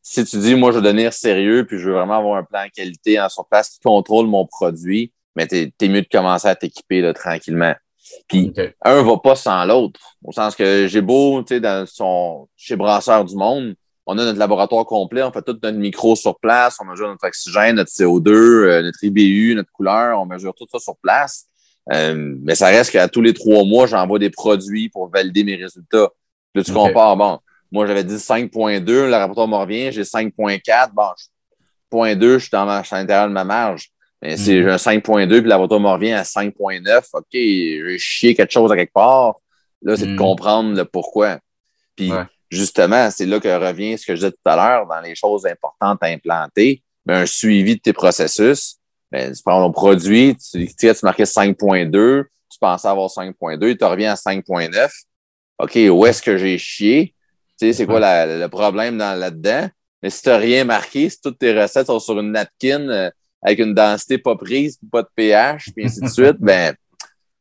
si 0.03 0.25
tu 0.27 0.37
dis, 0.37 0.55
moi, 0.55 0.71
je 0.71 0.77
veux 0.77 0.83
devenir 0.83 1.15
sérieux, 1.15 1.65
puis 1.67 1.79
je 1.79 1.89
veux 1.89 1.95
vraiment 1.95 2.19
avoir 2.19 2.37
un 2.37 2.45
plan 2.45 2.65
de 2.67 2.71
qualité 2.71 3.19
en 3.19 3.31
sur 3.31 3.47
place 3.47 3.71
qui 3.71 3.81
contrôle 3.81 4.27
mon 4.27 4.45
produit, 4.45 5.15
mais 5.35 5.47
tu 5.47 5.73
es, 5.81 5.89
mieux 5.89 6.03
de 6.03 6.09
commencer 6.13 6.49
à 6.49 6.55
t'équiper 6.55 7.11
tranquillement. 7.15 7.75
Puis 8.29 8.53
un 8.83 9.03
va 9.03 9.17
pas 9.17 9.35
sans 9.35 9.65
l'autre. 9.65 9.99
Au 10.23 10.31
sens 10.33 10.55
que 10.55 10.87
j'ai 10.89 11.01
beau, 11.01 11.43
tu 11.43 11.55
sais, 11.55 11.61
dans 11.61 11.87
son, 11.87 12.49
chez 12.55 12.77
Brasseur 12.77 13.25
du 13.25 13.35
Monde, 13.35 13.77
on 14.07 14.17
a 14.19 14.25
notre 14.25 14.39
laboratoire 14.39 14.87
complet, 14.87 15.23
on 15.23 15.33
fait 15.33 15.43
tout 15.43 15.59
notre 15.63 15.79
micro 15.79 16.15
sur 16.15 16.39
place, 16.39 16.79
on 16.81 16.85
mesure 16.85 17.09
notre 17.09 17.27
oxygène, 17.27 17.77
notre 17.77 17.91
CO2, 17.91 18.31
euh, 18.31 18.83
notre 18.83 19.03
IBU, 19.03 19.55
notre 19.57 19.73
couleur, 19.73 20.21
on 20.21 20.27
mesure 20.27 20.55
tout 20.55 20.67
ça 20.71 20.79
sur 20.79 20.97
place. 20.97 21.47
Euh, 21.93 22.35
mais 22.43 22.55
ça 22.55 22.69
reste 22.69 22.93
qu'à 22.93 23.09
tous 23.09 23.21
les 23.21 23.35
trois 23.35 23.65
mois, 23.65 23.87
j'envoie 23.87 24.19
des 24.19 24.31
produits 24.31 24.89
pour 24.89 25.09
valider 25.09 25.45
mes 25.45 25.57
résultats. 25.57 26.09
Là, 26.55 26.63
tu 26.63 26.73
compares, 26.73 27.17
bon, 27.17 27.39
moi, 27.71 27.87
j'avais 27.87 28.05
dit 28.05 28.15
5.2, 28.15 28.85
le 28.87 29.13
rapporteur 29.15 29.49
me 29.49 29.57
revient, 29.57 29.91
j'ai 29.93 30.03
5.4, 30.03 30.93
bon, 30.95 31.11
0.2, 31.93 32.35
je 32.35 32.39
suis 32.39 32.51
dans 32.51 32.69
à 32.69 32.83
l'intérieur 32.93 33.29
de 33.29 33.33
ma 33.33 33.45
marge. 33.45 33.91
Mais 34.23 34.37
si 34.37 34.55
mhm. 34.55 34.63
j'ai 34.63 34.71
un 34.71 34.77
5.2 34.77 35.41
puis 35.41 35.49
la 35.49 35.59
me 35.59 35.65
revient 35.65 36.13
à 36.13 36.23
5.9, 36.23 37.03
OK, 37.13 37.25
j'ai 37.33 37.99
chié 37.99 38.35
quelque 38.35 38.53
chose 38.53 38.73
à 38.73 38.77
quelque 38.77 38.93
part. 38.93 39.37
Là, 39.83 39.97
c'est 39.97 40.07
de 40.07 40.13
mhm. 40.13 40.19
comprendre 40.19 40.77
le 40.77 40.85
pourquoi. 40.85 41.39
Puis, 41.95 42.11
justement, 42.51 43.11
c'est 43.11 43.27
là 43.27 43.41
que 43.41 43.49
revient 43.49 43.99
ce 43.99 44.07
que 44.07 44.15
je 44.15 44.21
disais 44.21 44.31
tout 44.31 44.51
à 44.51 44.57
l'heure 44.57 44.87
dans 44.87 45.01
les 45.01 45.15
choses 45.15 45.47
importantes 45.47 45.99
à 46.03 46.07
implanter, 46.07 46.83
mais 47.05 47.15
un 47.15 47.27
suivi 47.27 47.77
de 47.77 47.81
tes 47.81 47.93
processus. 47.93 48.77
Ben, 49.11 49.33
tu 49.33 49.43
prends 49.45 49.65
ton 49.65 49.73
produit, 49.73 50.37
tu, 50.37 50.67
tu 50.67 50.93
marquais 51.03 51.25
5.2, 51.25 52.25
tu 52.51 52.59
pensais 52.61 52.89
avoir 52.89 53.09
5.2, 53.09 53.77
tu 53.77 53.85
reviens 53.85 54.13
à 54.13 54.17
5.9. 54.17 54.91
OK, 55.59 55.79
où 55.91 56.07
est-ce 56.07 56.23
que 56.23 56.37
j'ai 56.37 56.59
chié? 56.59 57.15
Tu 57.59 57.67
sais, 57.67 57.73
c'est 57.73 57.87
quoi 57.87 58.01
le 58.01 58.47
problème 58.49 58.99
là-dedans? 58.99 59.69
Mais 60.03 60.11
si 60.11 60.23
tu 60.23 60.29
n'as 60.29 60.37
rien 60.37 60.65
marqué, 60.65 61.09
si 61.09 61.21
toutes 61.21 61.39
tes 61.39 61.59
recettes 61.59 61.87
sont 61.87 61.99
sur 61.99 62.19
une 62.21 62.33
napkin 62.33 62.89
euh, 62.89 63.11
avec 63.43 63.59
une 63.59 63.75
densité 63.75 64.19
pas 64.19 64.37
prise, 64.37 64.79
pas 64.91 65.03
de 65.03 65.09
pH, 65.15 65.71
puis 65.75 65.87
ainsi 65.87 66.01
de 66.01 66.09
suite, 66.09 66.37
ben, 66.41 66.75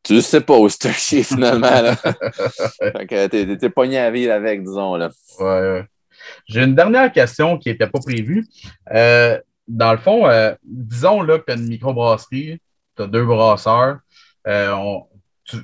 tu 0.05 0.21
sais 0.21 0.41
pas 0.41 0.57
où 0.57 0.69
tu 0.69 0.89
chié 0.93 1.23
finalement. 1.23 1.81
Là. 1.81 1.95
fait 2.79 3.07
que 3.07 3.27
t'es, 3.27 3.57
t'es 3.57 3.69
pogné 3.69 3.97
à 3.97 4.11
vivre 4.11 4.31
avec, 4.33 4.63
disons. 4.63 4.95
Là. 4.95 5.09
Ouais, 5.39 5.83
J'ai 6.47 6.63
une 6.63 6.75
dernière 6.75 7.11
question 7.11 7.57
qui 7.57 7.69
n'était 7.69 7.87
pas 7.87 7.99
prévue. 7.99 8.45
Euh, 8.93 9.39
dans 9.67 9.91
le 9.91 9.97
fond, 9.97 10.27
euh, 10.27 10.53
disons 10.63 11.21
là, 11.21 11.39
que 11.39 11.45
tu 11.45 11.51
as 11.51 11.55
une 11.55 11.67
microbrasserie, 11.67 12.61
tu 12.95 13.03
as 13.03 13.07
deux 13.07 13.25
brasseurs. 13.25 13.99
On, 14.45 15.03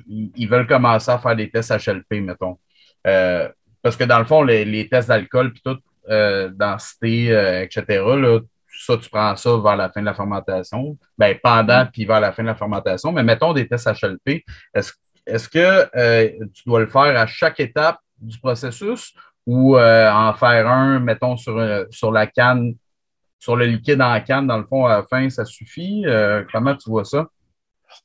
ils 0.08 0.48
veulent 0.48 0.66
commencer 0.66 1.10
à 1.10 1.18
faire 1.18 1.36
des 1.36 1.50
tests 1.50 1.70
HLP, 1.70 2.20
mettons. 2.20 2.58
Euh, 3.06 3.48
parce 3.82 3.96
que 3.96 4.04
dans 4.04 4.18
le 4.18 4.24
fond, 4.24 4.42
les, 4.42 4.88
tests 4.88 5.08
d'alcool, 5.08 5.52
puis 5.52 5.62
tout, 5.64 5.78
euh, 6.08 6.48
densité, 6.48 7.32
euh, 7.32 7.62
etc., 7.62 7.84
là, 7.88 8.40
ça, 8.84 8.96
tu 8.96 9.08
prends 9.10 9.36
ça 9.36 9.56
vers 9.58 9.76
la 9.76 9.90
fin 9.90 10.00
de 10.00 10.06
la 10.06 10.14
fermentation, 10.14 10.96
ben, 11.18 11.36
pendant 11.42 11.86
puis 11.92 12.04
vers 12.04 12.20
la 12.20 12.32
fin 12.32 12.42
de 12.42 12.48
la 12.48 12.54
fermentation. 12.54 13.12
Mais 13.12 13.22
mettons 13.22 13.52
des 13.52 13.68
tests 13.68 13.86
HLP, 13.86 14.44
est-ce 14.74 14.92
est 15.26 15.48
que 15.48 16.46
tu 16.48 16.62
dois 16.66 16.80
le 16.80 16.88
faire 16.88 17.18
à 17.18 17.26
chaque 17.26 17.60
étape 17.60 17.98
du 18.18 18.38
processus 18.38 19.14
ou 19.46 19.76
en 19.76 20.34
faire 20.34 20.68
un, 20.68 21.00
mettons, 21.00 21.36
sur, 21.36 21.86
sur 21.90 22.12
la 22.12 22.26
canne, 22.26 22.74
sur 23.38 23.56
le 23.56 23.66
liquide 23.66 24.00
en 24.02 24.20
canne, 24.20 24.46
dans 24.46 24.58
le 24.58 24.64
fond, 24.64 24.86
à 24.86 24.98
la 24.98 25.02
fin, 25.04 25.28
ça 25.30 25.44
suffit? 25.44 26.04
comment 26.50 26.76
tu 26.76 26.90
vois 26.90 27.04
ça? 27.04 27.28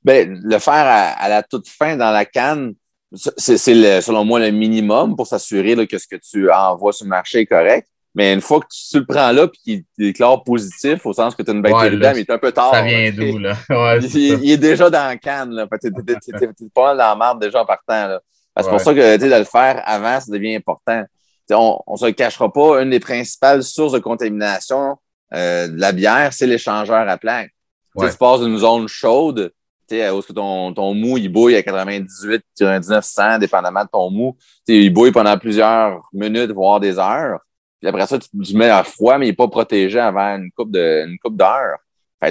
Ben, 0.04 0.40
le 0.44 0.60
faire 0.60 1.16
à, 1.20 1.30
la 1.30 1.44
toute 1.44 1.68
fin 1.68 1.96
dans 1.96 2.12
la 2.12 2.26
canne, 2.26 2.76
c'est 3.14 3.58
selon 3.58 4.26
moi 4.26 4.40
le 4.40 4.52
minimum 4.52 5.16
pour 5.16 5.28
s'assurer 5.28 5.88
que 5.88 5.98
ce 5.98 6.08
que 6.08 6.18
tu 6.18 6.52
envoies 6.52 6.94
sur 6.94 7.06
le 7.06 7.10
marché 7.10 7.40
est 7.40 7.46
correct. 7.46 7.88
Mais 8.18 8.34
une 8.34 8.42
fois 8.42 8.62
que 8.62 8.66
tu, 8.72 8.98
le 8.98 9.06
prends 9.06 9.32
là 9.32 9.44
et 9.44 9.50
qu'il 9.64 9.84
déclare 9.96 10.44
positif, 10.44 11.06
au 11.06 11.14
sens 11.14 11.36
que 11.36 11.44
tu 11.44 11.52
as 11.52 11.54
une 11.54 11.62
bactérie 11.62 11.92
dedans, 11.92 12.14
mais 12.16 12.22
il 12.22 12.26
est 12.28 12.32
un 12.32 12.40
peu 12.40 12.52
tard. 12.52 12.74
Ça 12.74 12.82
vient 12.82 13.12
d'où, 13.12 13.38
là? 13.38 13.56
il, 14.02 14.50
est 14.50 14.58
déjà 14.58 14.90
dans 14.90 15.06
la 15.06 15.18
canne, 15.18 15.52
là. 15.52 15.68
Tu 15.80 15.90
es, 15.90 16.70
pas 16.74 16.96
dans 16.96 16.98
la 16.98 17.16
marde 17.16 17.40
déjà 17.40 17.62
en 17.62 17.66
partant, 17.66 18.18
C'est 18.60 18.70
pour 18.70 18.82
ça 18.82 18.92
que, 18.92 19.18
de 19.18 19.26
le 19.28 19.44
faire 19.44 19.84
avant, 19.86 20.20
ça 20.20 20.32
devient 20.32 20.56
important. 20.56 21.04
on 21.52 21.84
ne 21.92 21.98
se 21.98 22.08
cachera 22.08 22.52
pas, 22.52 22.82
une 22.82 22.90
des 22.90 23.00
principales 23.00 23.62
sources 23.62 23.94
de 23.94 24.00
contamination 24.00 24.98
euh, 25.36 25.68
de 25.68 25.80
la 25.80 25.92
bière, 25.92 26.34
c'est 26.34 26.48
l'échangeur 26.48 27.08
à 27.08 27.18
plaques. 27.20 27.52
Tu 28.00 28.08
passes 28.18 28.42
d'une 28.42 28.58
zone 28.58 28.88
chaude, 28.88 29.52
où 29.92 30.22
que 30.24 30.34
ton, 30.34 30.74
ton 30.74 30.96
mou, 30.96 31.20
il 31.20 31.32
bouille 31.32 31.56
à 31.56 31.62
98, 31.62 32.44
99, 32.58 33.06
100, 33.06 33.38
dépendamment 33.38 33.84
de 33.84 33.90
ton 33.90 34.10
mou. 34.10 34.36
il 34.68 34.92
bouille 34.92 35.12
pendant 35.12 35.38
plusieurs 35.38 36.02
minutes, 36.14 36.50
voire 36.50 36.80
des 36.80 36.98
heures. 36.98 37.42
Puis 37.80 37.88
après 37.88 38.08
ça, 38.08 38.18
tu, 38.18 38.28
tu 38.44 38.56
mets 38.56 38.70
à 38.70 38.84
froid, 38.84 39.18
mais 39.18 39.28
il 39.28 39.30
n'est 39.30 39.36
pas 39.36 39.48
protégé 39.48 40.00
avant 40.00 40.36
une 40.36 40.52
coupe 40.52 40.72
de, 40.72 41.06
une 41.08 41.18
coupe 41.20 41.38
d'heures. 41.38 41.78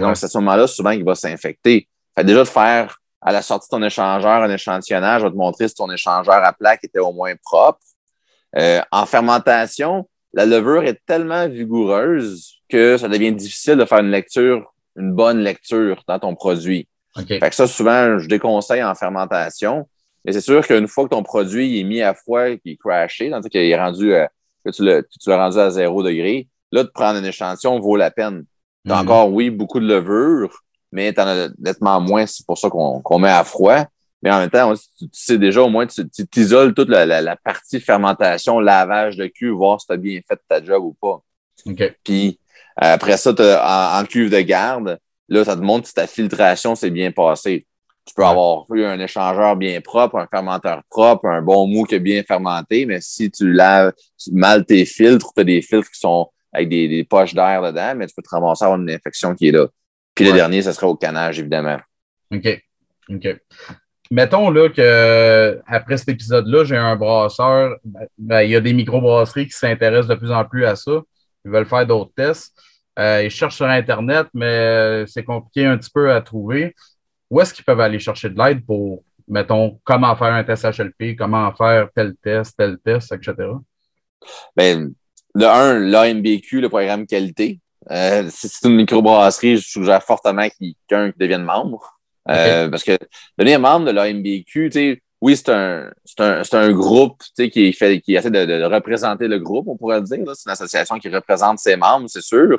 Donc, 0.00 0.16
c'est 0.16 0.26
à 0.26 0.28
ce 0.28 0.38
moment-là, 0.38 0.66
souvent, 0.66 0.90
il 0.90 1.04
va 1.04 1.14
s'infecter. 1.14 1.88
Fait 2.16 2.24
déjà 2.24 2.40
de 2.40 2.44
faire 2.44 2.98
à 3.20 3.32
la 3.32 3.42
sortie 3.42 3.68
de 3.68 3.76
ton 3.76 3.82
échangeur 3.82 4.42
un 4.42 4.50
échantillonnage, 4.50 5.22
va 5.22 5.30
te 5.30 5.36
montrer 5.36 5.68
si 5.68 5.74
ton 5.74 5.90
échangeur 5.90 6.34
à 6.34 6.52
plaque 6.52 6.84
était 6.84 6.98
au 6.98 7.12
moins 7.12 7.34
propre. 7.42 7.80
Euh, 8.56 8.80
en 8.90 9.06
fermentation, 9.06 10.08
la 10.32 10.46
levure 10.46 10.84
est 10.84 11.00
tellement 11.06 11.48
vigoureuse 11.48 12.60
que 12.68 12.96
ça 12.96 13.08
devient 13.08 13.32
difficile 13.32 13.76
de 13.76 13.84
faire 13.84 13.98
une 13.98 14.10
lecture, 14.10 14.72
une 14.96 15.12
bonne 15.12 15.40
lecture 15.40 16.02
dans 16.06 16.18
ton 16.18 16.34
produit. 16.34 16.88
Fait 17.16 17.40
que 17.40 17.54
ça, 17.54 17.66
souvent, 17.66 18.18
je 18.18 18.28
déconseille 18.28 18.84
en 18.84 18.94
fermentation. 18.94 19.88
Mais 20.24 20.32
c'est 20.32 20.40
sûr 20.40 20.66
qu'une 20.66 20.88
fois 20.88 21.04
que 21.04 21.10
ton 21.10 21.22
produit 21.22 21.80
est 21.80 21.84
mis 21.84 22.02
à 22.02 22.12
froid, 22.12 22.48
qu'il 22.56 22.72
est 22.72 22.76
crashé, 22.76 23.32
qu'il 23.50 23.60
est 23.60 23.78
rendu, 23.78 24.12
euh, 24.12 24.26
que 24.70 25.06
tu 25.20 25.30
l'as 25.30 25.36
rendu 25.36 25.58
à 25.58 25.70
zéro 25.70 26.02
degré, 26.02 26.48
là, 26.72 26.82
de 26.82 26.88
prendre 26.88 27.18
un 27.18 27.24
échantillon 27.24 27.80
vaut 27.80 27.96
la 27.96 28.10
peine. 28.10 28.44
Tu 28.84 28.92
as 28.92 28.96
mhm. 28.96 29.02
encore, 29.02 29.32
oui, 29.32 29.50
beaucoup 29.50 29.80
de 29.80 29.86
levure, 29.86 30.62
mais 30.92 31.12
tu 31.12 31.20
en 31.20 31.26
as 31.26 31.48
nettement 31.58 32.00
moins. 32.00 32.26
C'est 32.26 32.46
pour 32.46 32.58
ça 32.58 32.68
qu'on 32.70 33.18
met 33.18 33.30
à 33.30 33.44
froid. 33.44 33.84
Mais 34.22 34.30
en 34.30 34.38
même 34.38 34.50
temps, 34.50 34.72
tu, 34.74 35.06
sais 35.12 35.38
déjà, 35.38 35.62
au 35.62 35.68
moins, 35.68 35.86
tu 35.86 36.26
t'isoles 36.26 36.74
toute 36.74 36.88
la, 36.88 37.36
partie 37.36 37.80
fermentation, 37.80 38.58
lavage 38.58 39.16
de 39.16 39.26
cul, 39.26 39.50
voir 39.50 39.80
si 39.80 39.86
tu 39.86 39.92
as 39.92 39.96
bien 39.96 40.20
fait 40.26 40.40
ta 40.48 40.62
job 40.64 40.82
ou 40.84 40.96
pas. 41.00 41.22
Puis 42.02 42.38
après 42.76 43.16
ça, 43.16 43.30
en, 43.30 44.00
en, 44.00 44.04
cuve 44.04 44.30
de 44.30 44.40
garde, 44.40 44.98
là, 45.28 45.44
ça 45.44 45.56
te 45.56 45.60
montre 45.60 45.86
si 45.86 45.94
ta 45.94 46.06
filtration 46.06 46.74
s'est 46.74 46.90
bien 46.90 47.12
passée. 47.12 47.66
Tu 48.06 48.14
peux 48.14 48.24
avoir 48.24 48.64
eu 48.72 48.84
un 48.84 48.98
échangeur 49.00 49.56
bien 49.56 49.80
propre, 49.80 50.16
un 50.16 50.28
fermenteur 50.28 50.82
propre, 50.88 51.26
un 51.26 51.42
bon 51.42 51.66
mou 51.66 51.84
qui 51.84 51.96
est 51.96 52.00
bien 52.00 52.22
fermenté, 52.22 52.86
mais 52.86 53.00
si 53.00 53.30
tu 53.30 53.52
laves 53.52 53.92
mal 54.30 54.64
tes 54.64 54.84
filtres, 54.84 55.32
tu 55.34 55.40
as 55.40 55.44
des 55.44 55.60
filtres 55.60 55.90
qui 55.90 55.98
sont 55.98 56.30
avec 56.52 56.68
des, 56.68 57.04
poches 57.04 57.34
d'air 57.34 57.62
dedans, 57.62 57.94
mais 57.96 58.06
tu 58.06 58.14
peux 58.14 58.22
te 58.22 58.28
ramasser 58.30 58.64
avoir 58.64 58.80
une 58.80 58.90
infection 58.90 59.34
qui 59.34 59.48
est 59.48 59.50
là. 59.50 59.66
Puis 60.14 60.24
le 60.24 60.32
dernier, 60.32 60.62
ce 60.62 60.72
serait 60.72 60.86
au 60.86 60.96
canage, 60.96 61.40
évidemment. 61.40 61.78
OK. 62.32 62.62
OK. 63.10 63.28
Mettons 64.10 64.50
là 64.50 64.68
que 64.68 65.60
après 65.66 65.96
cet 65.96 66.08
épisode-là, 66.08 66.64
j'ai 66.64 66.76
un 66.76 66.96
brasseur. 66.96 67.76
Ben, 67.84 68.06
ben, 68.16 68.40
il 68.42 68.50
y 68.50 68.56
a 68.56 68.60
des 68.60 68.72
microbrasseries 68.72 69.46
qui 69.46 69.52
s'intéressent 69.52 70.08
de 70.08 70.14
plus 70.14 70.30
en 70.30 70.44
plus 70.44 70.64
à 70.64 70.76
ça. 70.76 71.02
Ils 71.44 71.50
veulent 71.50 71.66
faire 71.66 71.86
d'autres 71.86 72.12
tests. 72.16 72.54
Euh, 72.98 73.24
ils 73.24 73.30
cherchent 73.30 73.56
sur 73.56 73.66
Internet, 73.66 74.28
mais 74.32 75.04
c'est 75.06 75.24
compliqué 75.24 75.66
un 75.66 75.76
petit 75.76 75.90
peu 75.90 76.12
à 76.12 76.22
trouver. 76.22 76.74
Où 77.30 77.40
est-ce 77.40 77.54
qu'ils 77.54 77.64
peuvent 77.64 77.80
aller 77.80 77.98
chercher 77.98 78.30
de 78.30 78.38
l'aide 78.38 78.64
pour, 78.64 79.02
mettons, 79.28 79.80
comment 79.84 80.14
faire 80.16 80.32
un 80.32 80.44
test 80.44 80.64
HLP, 80.64 81.16
comment 81.16 81.52
faire 81.54 81.88
tel 81.94 82.14
test, 82.22 82.54
tel 82.56 82.78
test, 82.84 83.12
etc.? 83.12 83.34
Bien, 84.56 84.88
le 85.34 85.46
un, 85.46 85.78
l'AMBQ, 85.80 86.60
le 86.60 86.68
programme 86.68 87.06
qualité. 87.06 87.60
Euh, 87.90 88.28
si 88.30 88.48
c'est 88.48 88.66
une 88.66 88.76
microbrasserie, 88.76 89.58
je 89.58 89.68
suggère 89.68 90.02
fortement 90.02 90.48
qui 90.48 90.76
devienne 90.90 91.44
membre. 91.44 91.98
Euh, 92.28 92.68
parce 92.68 92.82
que 92.82 92.98
devenir 93.38 93.60
membre 93.60 93.86
de 93.86 93.90
l'AMBQ, 93.92 94.44
tu 94.44 94.70
sais, 94.72 95.02
oui, 95.20 95.36
c'est 95.36 95.50
un, 95.50 95.90
un, 96.18 96.42
un, 96.52 96.72
groupe 96.72 97.22
qui, 97.36 97.72
fait, 97.72 98.00
qui 98.00 98.16
essaie 98.16 98.30
de, 98.30 98.64
représenter 98.64 99.28
le 99.28 99.38
groupe, 99.38 99.66
on 99.68 99.76
pourrait 99.76 100.00
le 100.00 100.06
dire. 100.06 100.24
C'est 100.34 100.46
une 100.46 100.52
association 100.52 100.98
qui 100.98 101.08
représente 101.08 101.58
ses 101.58 101.76
membres, 101.76 102.06
c'est 102.08 102.22
sûr. 102.22 102.56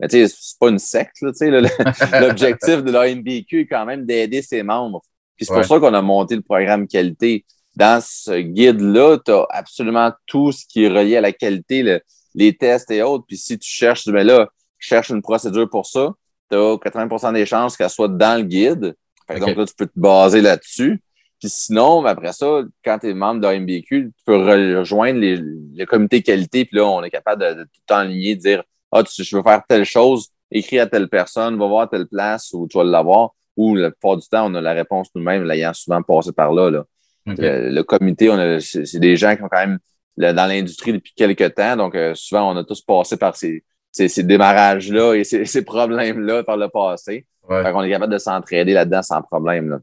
Mais 0.00 0.08
tu 0.08 0.26
sais, 0.26 0.34
c'est 0.36 0.58
pas 0.58 0.68
une 0.68 0.78
secte. 0.78 1.16
L'objectif 1.20 2.82
de 2.82 2.90
l'AMBQ 2.90 3.60
est 3.60 3.66
quand 3.66 3.84
même 3.84 4.06
d'aider 4.06 4.42
ses 4.42 4.62
membres. 4.62 5.02
Puis 5.36 5.46
c'est 5.46 5.54
pour 5.54 5.64
ça 5.64 5.78
qu'on 5.78 5.94
a 5.94 6.02
monté 6.02 6.36
le 6.36 6.42
programme 6.42 6.86
qualité. 6.86 7.44
Dans 7.76 8.02
ce 8.02 8.40
guide-là, 8.40 9.18
tu 9.24 9.30
as 9.30 9.46
absolument 9.50 10.10
tout 10.26 10.52
ce 10.52 10.64
qui 10.66 10.84
est 10.84 10.88
relié 10.88 11.16
à 11.16 11.20
la 11.20 11.32
qualité, 11.32 12.00
les 12.34 12.56
tests 12.56 12.90
et 12.90 13.02
autres. 13.02 13.24
Puis 13.26 13.36
si 13.36 13.58
tu 13.58 13.68
cherches, 13.68 14.06
mais 14.06 14.24
là, 14.24 14.48
cherche 14.78 15.10
une 15.10 15.22
procédure 15.22 15.68
pour 15.68 15.86
ça, 15.86 16.12
tu 16.50 16.56
as 16.56 16.76
80% 16.76 17.32
des 17.32 17.46
chances 17.46 17.76
qu'elle 17.76 17.90
soit 17.90 18.08
dans 18.08 18.40
le 18.40 18.46
guide. 18.46 18.96
Donc 19.28 19.56
là, 19.56 19.64
tu 19.64 19.74
peux 19.76 19.86
te 19.86 19.98
baser 19.98 20.40
là-dessus. 20.40 21.02
Puis 21.38 21.48
sinon, 21.48 22.04
après 22.04 22.32
ça, 22.32 22.62
quand 22.84 22.98
tu 22.98 23.08
es 23.08 23.14
membre 23.14 23.40
de 23.40 23.46
l'AMBQ, 23.46 24.12
tu 24.14 24.24
peux 24.26 24.36
rejoindre 24.36 25.20
les, 25.20 25.40
les 25.72 25.86
comités 25.86 26.22
qualité. 26.22 26.66
Puis 26.66 26.76
là, 26.76 26.84
on 26.86 27.02
est 27.02 27.10
capable 27.10 27.42
de, 27.42 27.64
tout 27.64 27.94
enligner, 27.94 28.36
de 28.36 28.40
dire 28.40 28.62
Ah, 28.92 29.02
tu, 29.02 29.22
je 29.22 29.36
veux 29.36 29.42
faire 29.42 29.62
telle 29.68 29.84
chose, 29.84 30.28
écris 30.50 30.78
à 30.78 30.86
telle 30.86 31.08
personne, 31.08 31.58
va 31.58 31.66
voir 31.66 31.88
telle 31.88 32.06
place 32.06 32.52
où 32.52 32.66
tu 32.68 32.78
vas 32.78 32.84
l'avoir. 32.84 33.30
Ou 33.56 33.76
la 33.76 33.90
plupart 33.90 34.16
du 34.16 34.26
temps, 34.28 34.50
on 34.50 34.54
a 34.54 34.60
la 34.60 34.72
réponse 34.72 35.08
nous-mêmes, 35.14 35.44
l'ayant 35.44 35.72
souvent 35.74 36.02
passé 36.02 36.32
par 36.32 36.52
là. 36.52 36.70
là. 36.70 36.84
Le, 37.26 37.82
comité, 37.82 38.30
c'est 38.60 38.98
des 38.98 39.16
gens 39.16 39.36
qui 39.36 39.42
ont 39.42 39.48
quand 39.48 39.66
même 39.66 39.78
dans 40.16 40.48
l'industrie 40.48 40.92
depuis 40.92 41.12
quelques 41.14 41.54
temps. 41.54 41.76
Donc, 41.76 41.94
euh, 41.94 42.14
souvent, 42.14 42.52
on 42.52 42.56
a 42.56 42.64
tous 42.64 42.80
passé 42.80 43.16
par 43.16 43.36
ces, 43.36 43.64
ces, 43.92 44.22
démarrages-là 44.22 45.14
et 45.14 45.24
ces, 45.24 45.44
ces 45.44 45.64
problèmes-là 45.64 46.42
par 46.44 46.56
le 46.56 46.68
passé. 46.68 47.26
Ouais. 47.48 47.62
Fait 47.62 47.72
qu'on 47.72 47.82
est 47.82 47.90
capable 47.90 48.12
de 48.12 48.18
s'entraider 48.18 48.72
là-dedans 48.72 49.02
sans 49.02 49.22
problème. 49.22 49.68
Là. 49.68 49.80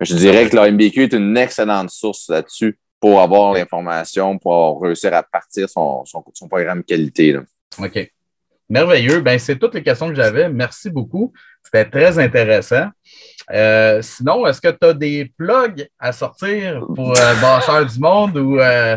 Je 0.00 0.14
dirais 0.14 0.48
que 0.48 0.56
la 0.56 0.70
MBQ 0.70 1.04
est 1.04 1.12
une 1.12 1.36
excellente 1.36 1.90
source 1.90 2.28
là-dessus 2.28 2.78
pour 3.00 3.20
avoir 3.20 3.52
l'information, 3.54 4.38
pour 4.38 4.82
réussir 4.82 5.14
à 5.14 5.22
partir 5.22 5.68
son, 5.68 6.04
son, 6.04 6.24
son 6.34 6.48
programme 6.48 6.82
qualité. 6.84 7.32
Là. 7.32 7.42
OK. 7.78 8.12
Merveilleux. 8.68 9.20
Ben, 9.20 9.38
c'est 9.38 9.58
toutes 9.58 9.74
les 9.74 9.82
questions 9.82 10.08
que 10.08 10.14
j'avais. 10.14 10.48
Merci 10.48 10.90
beaucoup. 10.90 11.32
C'était 11.64 11.88
très 11.88 12.18
intéressant. 12.18 12.88
Euh, 13.50 14.02
sinon, 14.02 14.46
est-ce 14.46 14.60
que 14.60 14.68
tu 14.68 14.86
as 14.86 14.92
des 14.92 15.32
plugs 15.36 15.88
à 15.98 16.12
sortir 16.12 16.84
pour 16.94 17.10
euh, 17.10 17.34
Basseur 17.40 17.86
du 17.86 17.98
Monde 17.98 18.36
ou, 18.36 18.58
euh, 18.58 18.96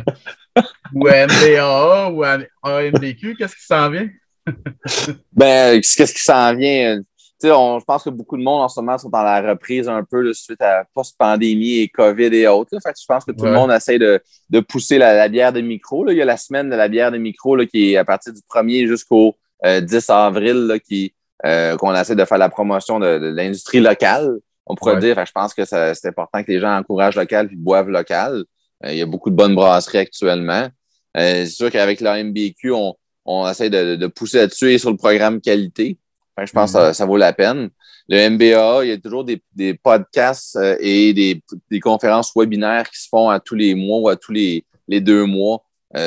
ou 0.93 1.07
MBAA 1.07 2.09
ou 2.11 2.23
AMBQ? 2.63 3.35
Qu'est-ce 3.37 3.55
qui 3.55 3.65
s'en 3.65 3.89
vient? 3.89 4.09
ben, 5.31 5.79
qu'est-ce 5.79 6.13
qui 6.13 6.23
s'en 6.23 6.55
vient? 6.55 7.01
On, 7.43 7.79
je 7.79 7.85
pense 7.85 8.03
que 8.03 8.09
beaucoup 8.11 8.37
de 8.37 8.43
monde 8.43 8.61
en 8.61 8.69
ce 8.69 8.79
moment 8.79 8.97
sont 8.99 9.09
dans 9.09 9.23
la 9.23 9.41
reprise 9.41 9.89
un 9.89 10.03
peu 10.03 10.31
suite 10.31 10.61
à 10.61 10.85
post-pandémie 10.93 11.79
et 11.79 11.87
COVID 11.87 12.35
et 12.35 12.47
autres. 12.47 12.77
Fait 12.83 12.93
je 12.99 13.05
pense 13.07 13.25
que 13.25 13.31
tout 13.31 13.45
le 13.45 13.53
monde 13.53 13.71
essaie 13.71 13.97
de, 13.97 14.21
de 14.49 14.59
pousser 14.59 14.99
la, 14.99 15.27
bière 15.27 15.51
de 15.51 15.61
micro. 15.61 16.03
Là. 16.03 16.11
Il 16.11 16.17
y 16.17 16.21
a 16.21 16.25
la 16.25 16.37
semaine 16.37 16.69
de 16.69 16.75
la 16.75 16.87
bière 16.87 17.11
de 17.11 17.17
micro 17.17 17.55
là, 17.55 17.65
qui 17.65 17.93
est 17.93 17.97
à 17.97 18.05
partir 18.05 18.31
du 18.33 18.41
1er 18.41 18.85
jusqu'au 18.87 19.35
10 19.63 20.09
avril 20.09 20.67
là, 20.67 20.79
qui, 20.79 21.13
euh, 21.43 21.75
qu'on 21.77 21.95
essaie 21.95 22.15
de 22.15 22.25
faire 22.25 22.37
la 22.37 22.49
promotion 22.49 22.99
de, 22.99 23.33
l'industrie 23.35 23.79
locale. 23.79 24.37
On 24.67 24.75
pourrait 24.75 24.99
dire, 24.99 25.25
je 25.25 25.31
pense 25.31 25.55
que 25.55 25.65
c'est 25.65 26.05
important 26.05 26.43
que 26.43 26.51
les 26.51 26.59
gens 26.59 26.77
encouragent 26.77 27.15
local 27.15 27.47
puis 27.47 27.55
boivent 27.55 27.89
local. 27.89 28.43
Euh, 28.85 28.91
il 28.91 28.97
y 28.99 29.01
a 29.01 29.07
beaucoup 29.07 29.31
de 29.31 29.35
bonnes 29.35 29.55
brasseries 29.55 29.97
actuellement. 29.97 30.69
Euh, 31.17 31.45
c'est 31.45 31.47
sûr 31.47 31.71
qu'avec 31.71 31.99
la 31.99 32.23
MBQ, 32.23 32.71
on, 32.73 32.95
on 33.25 33.49
essaie 33.49 33.71
de, 33.71 33.95
de 33.95 34.07
pousser 34.07 34.37
là-dessus 34.37 34.71
et 34.71 34.77
sur 34.77 34.91
le 34.91 34.97
programme 34.97 35.41
qualité. 35.41 35.97
je 36.37 36.51
pense 36.51 36.73
que 36.73 36.93
ça, 36.93 37.05
vaut 37.07 37.17
la 37.17 37.33
peine. 37.33 37.69
Le 38.07 38.29
MBA, 38.29 38.85
il 38.85 38.89
y 38.89 38.91
a 38.91 38.97
toujours 38.97 39.23
des, 39.23 39.41
des 39.55 39.73
podcasts 39.73 40.59
et 40.79 41.11
des, 41.13 41.41
des, 41.71 41.79
conférences 41.79 42.33
webinaires 42.35 42.89
qui 42.89 43.01
se 43.01 43.07
font 43.09 43.29
à 43.29 43.39
tous 43.39 43.55
les 43.55 43.73
mois 43.73 43.99
ou 43.99 44.09
à 44.09 44.15
tous 44.15 44.31
les, 44.31 44.63
les 44.87 45.01
deux 45.01 45.25
mois 45.25 45.63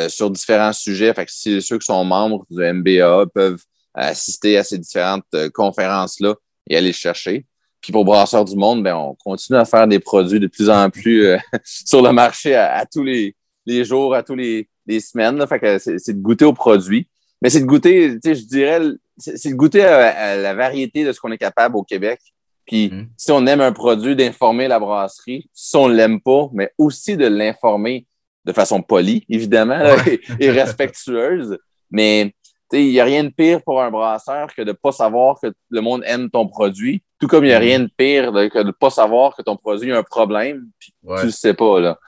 sur 0.08 0.30
différents 0.30 0.72
sujets. 0.72 1.12
Fait 1.14 1.26
que 1.26 1.32
si 1.32 1.60
ceux 1.60 1.78
qui 1.78 1.86
sont 1.86 2.04
membres 2.04 2.46
du 2.50 2.60
MBA 2.60 3.26
peuvent 3.34 3.62
assister 3.94 4.58
à 4.58 4.64
ces 4.64 4.78
différentes 4.78 5.24
euh, 5.34 5.48
conférences-là 5.52 6.34
et 6.68 6.76
aller 6.76 6.92
chercher. 6.92 7.46
Puis 7.80 7.92
pour 7.92 8.04
Brasseur 8.04 8.44
du 8.44 8.56
Monde, 8.56 8.82
ben, 8.82 8.96
on 8.96 9.14
continue 9.14 9.58
à 9.58 9.64
faire 9.64 9.86
des 9.86 10.00
produits 10.00 10.40
de 10.40 10.46
plus 10.46 10.68
en 10.68 10.90
plus 10.90 11.26
euh, 11.26 11.38
sur 11.64 12.02
le 12.02 12.12
marché 12.12 12.54
à, 12.54 12.84
tous 12.90 13.04
les, 13.04 13.36
les, 13.66 13.84
jours, 13.84 14.14
à 14.14 14.22
tous 14.22 14.34
les, 14.34 14.68
les 14.86 15.00
semaines. 15.00 15.36
Là. 15.36 15.46
Fait 15.46 15.60
que 15.60 15.78
c'est 15.78 16.14
de 16.14 16.20
goûter 16.20 16.44
aux 16.44 16.52
produits. 16.52 17.08
Mais 17.42 17.50
c'est 17.50 17.60
de 17.60 17.66
goûter, 17.66 18.14
tu 18.14 18.20
sais, 18.24 18.34
je 18.34 18.46
dirais, 18.46 18.80
c'est 19.18 19.50
de 19.50 19.54
goûter 19.54 19.84
à, 19.84 20.36
la 20.36 20.54
variété 20.54 21.04
de 21.04 21.12
ce 21.12 21.20
qu'on 21.20 21.30
est 21.30 21.38
capable 21.38 21.76
au 21.76 21.82
Québec. 21.82 22.20
Puis 22.66 22.88
mm-hmm. 22.88 23.06
si 23.18 23.32
on 23.32 23.46
aime 23.46 23.60
un 23.60 23.72
produit, 23.72 24.16
d'informer 24.16 24.66
la 24.66 24.78
brasserie. 24.78 25.50
Si 25.52 25.76
on 25.76 25.86
l'aime 25.86 26.22
pas, 26.22 26.48
mais 26.54 26.72
aussi 26.78 27.18
de 27.18 27.26
l'informer 27.26 28.06
de 28.44 28.52
façon 28.52 28.82
polie, 28.82 29.24
évidemment, 29.28 29.80
et, 30.40 30.50
respectueuse. 30.50 31.58
Mais 31.90 32.34
il 32.72 32.90
n'y 32.90 33.00
a 33.00 33.04
rien 33.04 33.24
de 33.24 33.28
pire 33.28 33.62
pour 33.62 33.80
un 33.80 33.90
brasseur 33.90 34.52
que 34.54 34.62
de 34.62 34.68
ne 34.68 34.72
pas 34.72 34.92
savoir 34.92 35.38
que 35.40 35.52
le 35.70 35.80
monde 35.80 36.02
aime 36.06 36.30
ton 36.30 36.46
produit, 36.48 37.02
tout 37.20 37.28
comme 37.28 37.44
il 37.44 37.48
n'y 37.48 37.54
a 37.54 37.60
mm. 37.60 37.62
rien 37.62 37.80
de 37.80 37.90
pire 37.96 38.32
que 38.32 38.58
de 38.58 38.64
ne 38.64 38.72
pas 38.72 38.90
savoir 38.90 39.36
que 39.36 39.42
ton 39.42 39.56
produit 39.56 39.92
a 39.92 39.98
un 39.98 40.02
problème, 40.02 40.66
puis 40.78 40.92
tu 41.02 41.12
ne 41.12 41.22
le 41.22 41.30
sais 41.30 41.54
pas. 41.54 41.80
Là. 41.80 41.98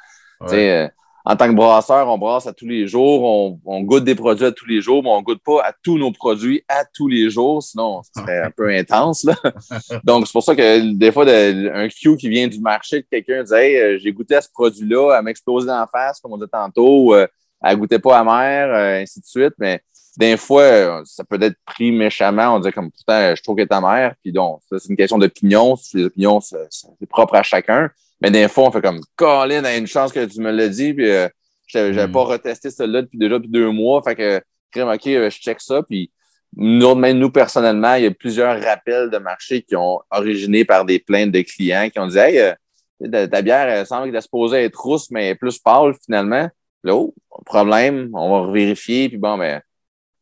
Euh, 0.53 0.89
en 1.29 1.35
tant 1.35 1.49
que 1.49 1.55
brasseur, 1.55 2.07
on 2.09 2.18
brasse 2.18 2.47
à 2.47 2.53
tous 2.53 2.68
les 2.68 2.87
jours, 2.87 3.61
on, 3.64 3.81
goûte 3.83 4.05
des 4.05 4.14
produits 4.14 4.47
à 4.47 4.53
tous 4.53 4.66
les 4.66 4.81
jours, 4.81 5.03
mais 5.03 5.11
on 5.11 5.18
ne 5.18 5.24
goûte 5.24 5.43
pas 5.45 5.61
à 5.64 5.72
tous 5.83 5.99
nos 5.99 6.12
produits 6.12 6.62
à 6.68 6.85
tous 6.85 7.09
les 7.09 7.31
jours, 7.31 7.61
sinon 7.64 8.01
ce 8.05 8.22
serait 8.22 8.43
un 8.43 8.51
peu 8.53 8.72
intense. 8.72 9.24
Là. 9.24 9.35
Donc, 10.05 10.29
c'est 10.29 10.33
pour 10.33 10.45
ça 10.45 10.55
que 10.55 10.93
des 10.93 11.11
fois, 11.11 11.27
un 11.29 11.89
Q 11.89 12.16
qui 12.16 12.29
vient 12.29 12.47
du 12.47 12.61
marché, 12.61 13.05
quelqu'un 13.11 13.43
dit 13.43 13.53
Hey, 13.53 13.77
euh, 13.77 13.99
j'ai 14.01 14.12
goûté 14.12 14.37
à 14.37 14.41
ce 14.41 14.49
produit-là, 14.53 15.16
elle 15.18 15.24
m'explosait 15.24 15.68
en 15.68 15.87
face, 15.89 16.20
comme 16.20 16.33
on 16.33 16.39
dit 16.39 16.45
tantôt, 16.51 17.12
euh, 17.12 17.27
elle 17.61 17.74
ne 17.74 17.81
goûtait 17.81 17.99
pas 17.99 18.20
amère, 18.20 19.01
ainsi 19.03 19.18
de 19.18 19.27
suite, 19.27 19.55
mais 19.59 19.81
des 20.16 20.37
fois, 20.37 21.03
ça 21.05 21.24
peut 21.24 21.43
être 21.43 21.57
pris 21.66 21.91
méchamment. 21.91 22.55
On 22.55 22.61
dit 22.61 22.70
comme 22.70 22.93
pourtant, 22.93 23.35
je 23.35 23.43
trouve 23.43 23.57
que 23.57 23.64
ta 23.64 23.81
mère. 23.81 24.14
Puis 24.22 24.33
donc, 24.33 24.61
c'est 24.70 24.89
une 24.89 24.97
question 24.97 25.18
d'opinion. 25.18 25.77
Les 25.93 26.05
opinions, 26.05 26.41
c'est 26.41 27.09
propre 27.09 27.35
à 27.35 27.43
chacun. 27.43 27.91
Mais 28.21 28.31
des 28.31 28.49
fois, 28.49 28.69
on 28.69 28.71
fait 28.71 28.81
comme 28.81 29.01
Colin 29.14 29.64
a 29.64 29.77
une 29.77 29.87
chance 29.87 30.12
que 30.12 30.25
tu 30.25 30.41
me 30.41 30.51
l'as 30.51 30.69
dit. 30.69 30.95
Puis 30.95 31.11
euh, 31.11 31.29
je 31.67 31.79
n'avais 31.79 32.09
mm. 32.09 32.12
pas 32.12 32.25
retesté 32.25 32.71
celle-là 32.71 33.03
depuis 33.03 33.19
déjà 33.19 33.39
depuis 33.39 33.51
deux 33.51 33.71
mois. 33.71 34.03
Fait 34.03 34.14
que 34.14 34.43
OK, 34.77 35.07
euh, 35.07 35.31
je 35.31 35.39
check 35.39 35.61
ça. 35.61 35.83
Puis 35.83 36.11
nous, 36.57 36.95
même 36.95 37.19
nous, 37.19 37.31
personnellement, 37.31 37.95
il 37.95 38.05
y 38.05 38.07
a 38.07 38.11
plusieurs 38.11 38.61
rappels 38.62 39.11
de 39.11 39.19
marché 39.19 39.62
qui 39.62 39.77
ont 39.77 40.01
originé 40.11 40.64
par 40.64 40.85
des 40.85 40.99
plaintes 40.99 41.33
de 41.33 41.43
clients 41.43 41.89
qui 41.91 41.99
ont 41.99 42.07
dit 42.07 42.19
Hey, 42.19 42.39
euh, 42.39 43.27
ta 43.27 43.43
bière, 43.43 43.69
elle 43.69 43.87
semble 43.87 44.07
qu'elle 44.07 44.17
est 44.17 44.21
supposée 44.21 44.64
être 44.64 44.81
rousse, 44.81 45.11
mais 45.11 45.35
plus 45.35 45.59
pâle 45.59 45.95
finalement. 46.05 46.49
Là, 46.85 46.95
oh, 46.95 47.14
problème, 47.45 48.11
on 48.14 48.47
va 48.47 48.53
vérifier. 48.53 49.09
Puis 49.09 49.19
bon, 49.19 49.37
ben 49.39 49.61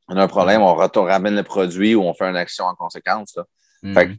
on 0.09 0.17
a 0.17 0.23
un 0.23 0.29
problème, 0.29 0.61
on, 0.63 0.75
ramène 0.75 1.35
le 1.35 1.43
produit 1.43 1.95
ou 1.95 2.03
on 2.03 2.15
fait 2.15 2.27
une 2.27 2.37
action 2.37 2.65
en 2.65 2.75
conséquence. 2.75 3.39
Mhm. 3.83 4.17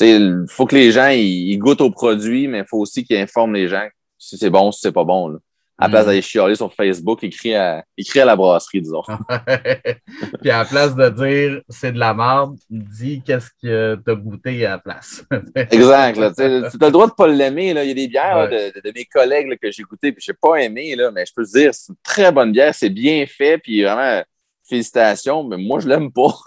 Il 0.00 0.44
faut 0.48 0.66
que 0.66 0.74
les 0.74 0.92
gens 0.92 1.08
ils, 1.08 1.56
goûtent 1.58 1.80
au 1.80 1.90
produit, 1.90 2.48
mais 2.48 2.60
il 2.60 2.66
faut 2.66 2.78
aussi 2.78 3.04
qu'ils 3.04 3.18
informent 3.18 3.54
les 3.54 3.68
gens 3.68 3.86
si 4.18 4.38
c'est 4.38 4.50
bon, 4.50 4.70
si 4.72 4.80
c'est 4.80 4.92
pas 4.92 5.04
bon. 5.04 5.28
Là. 5.28 5.38
À 5.78 5.86
la 5.86 5.88
place 5.88 6.02
mhm. 6.02 6.06
d'aller 6.06 6.22
chialer 6.22 6.54
sur 6.54 6.72
Facebook, 6.72 7.24
écrire 7.24 7.60
à, 7.60 8.20
à 8.20 8.24
la 8.24 8.36
brasserie, 8.36 8.82
disons. 8.82 9.02
Puis 10.40 10.50
à 10.50 10.58
la 10.58 10.64
place 10.64 10.94
de 10.94 11.08
dire 11.08 11.60
c'est 11.68 11.92
de 11.92 11.98
la 11.98 12.14
merde, 12.14 12.56
dis 12.70 13.20
qu'est-ce 13.24 13.48
que 13.60 13.98
tu 14.04 14.10
as 14.10 14.14
goûté 14.14 14.64
à 14.64 14.70
la 14.70 14.78
place. 14.78 15.24
exact. 15.56 16.20
Tu 16.36 16.42
as 16.42 16.48
le 16.86 16.90
droit 16.90 17.06
de 17.06 17.12
ne 17.12 17.16
pas 17.16 17.26
l'aimer. 17.26 17.70
Il 17.70 17.76
y 17.76 17.90
a 17.90 17.94
des 17.94 18.06
bières 18.06 18.48
de, 18.48 18.92
mes 18.94 19.04
collègues 19.06 19.58
que 19.60 19.72
j'ai 19.72 19.82
goûté 19.82 20.08
et 20.08 20.14
je 20.16 20.30
n'ai 20.30 20.36
pas 20.40 20.56
aimé, 20.56 20.94
là, 20.94 21.10
mais 21.10 21.24
je 21.26 21.32
peux 21.34 21.44
te 21.44 21.50
dire, 21.50 21.74
c'est 21.74 21.90
une 21.90 21.96
très 22.02 22.30
bonne 22.30 22.52
bière, 22.52 22.74
c'est 22.74 22.90
bien 22.90 23.24
fait, 23.26 23.58
puis 23.58 23.82
vraiment 23.82 24.22
félicitations, 24.68 25.44
mais 25.44 25.56
moi, 25.56 25.80
je 25.80 25.88
l'aime 25.88 26.12
pas. 26.12 26.34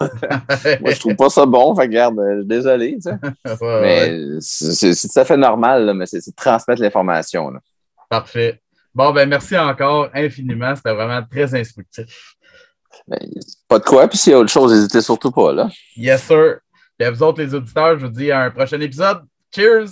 moi, 0.80 0.90
je 0.90 0.98
trouve 1.00 1.16
pas 1.16 1.30
ça 1.30 1.46
bon. 1.46 1.74
Fait 1.74 1.82
regarde, 1.82 2.18
euh, 2.18 2.42
désolé. 2.44 2.96
Tu 2.96 3.02
sais. 3.02 3.16
mais 3.80 4.40
c'est 4.40 4.94
tout 4.94 5.18
à 5.18 5.24
fait 5.24 5.36
normal, 5.36 5.92
mais 5.94 6.06
c'est 6.06 6.18
de 6.18 6.34
transmettre 6.34 6.80
l'information. 6.80 7.52
Parfait. 8.08 8.60
Bon, 8.94 9.12
ben 9.12 9.28
merci 9.28 9.56
encore 9.58 10.08
infiniment. 10.14 10.74
C'était 10.74 10.94
vraiment 10.94 11.22
très 11.30 11.54
instructif. 11.54 12.36
Ben, 13.06 13.18
pas 13.68 13.78
de 13.78 13.84
quoi. 13.84 14.08
Puis 14.08 14.18
s'il 14.18 14.32
y 14.32 14.34
a 14.34 14.38
autre 14.38 14.50
chose, 14.50 14.72
n'hésitez 14.72 15.02
surtout 15.02 15.30
pas. 15.30 15.52
Là. 15.52 15.68
Yes, 15.96 16.22
sir. 16.22 16.56
Et 16.98 17.04
à 17.04 17.10
vous 17.10 17.22
autres, 17.22 17.42
les 17.42 17.54
auditeurs, 17.54 17.98
je 17.98 18.06
vous 18.06 18.12
dis 18.12 18.32
à 18.32 18.44
un 18.44 18.50
prochain 18.50 18.80
épisode. 18.80 19.22
Cheers! 19.54 19.90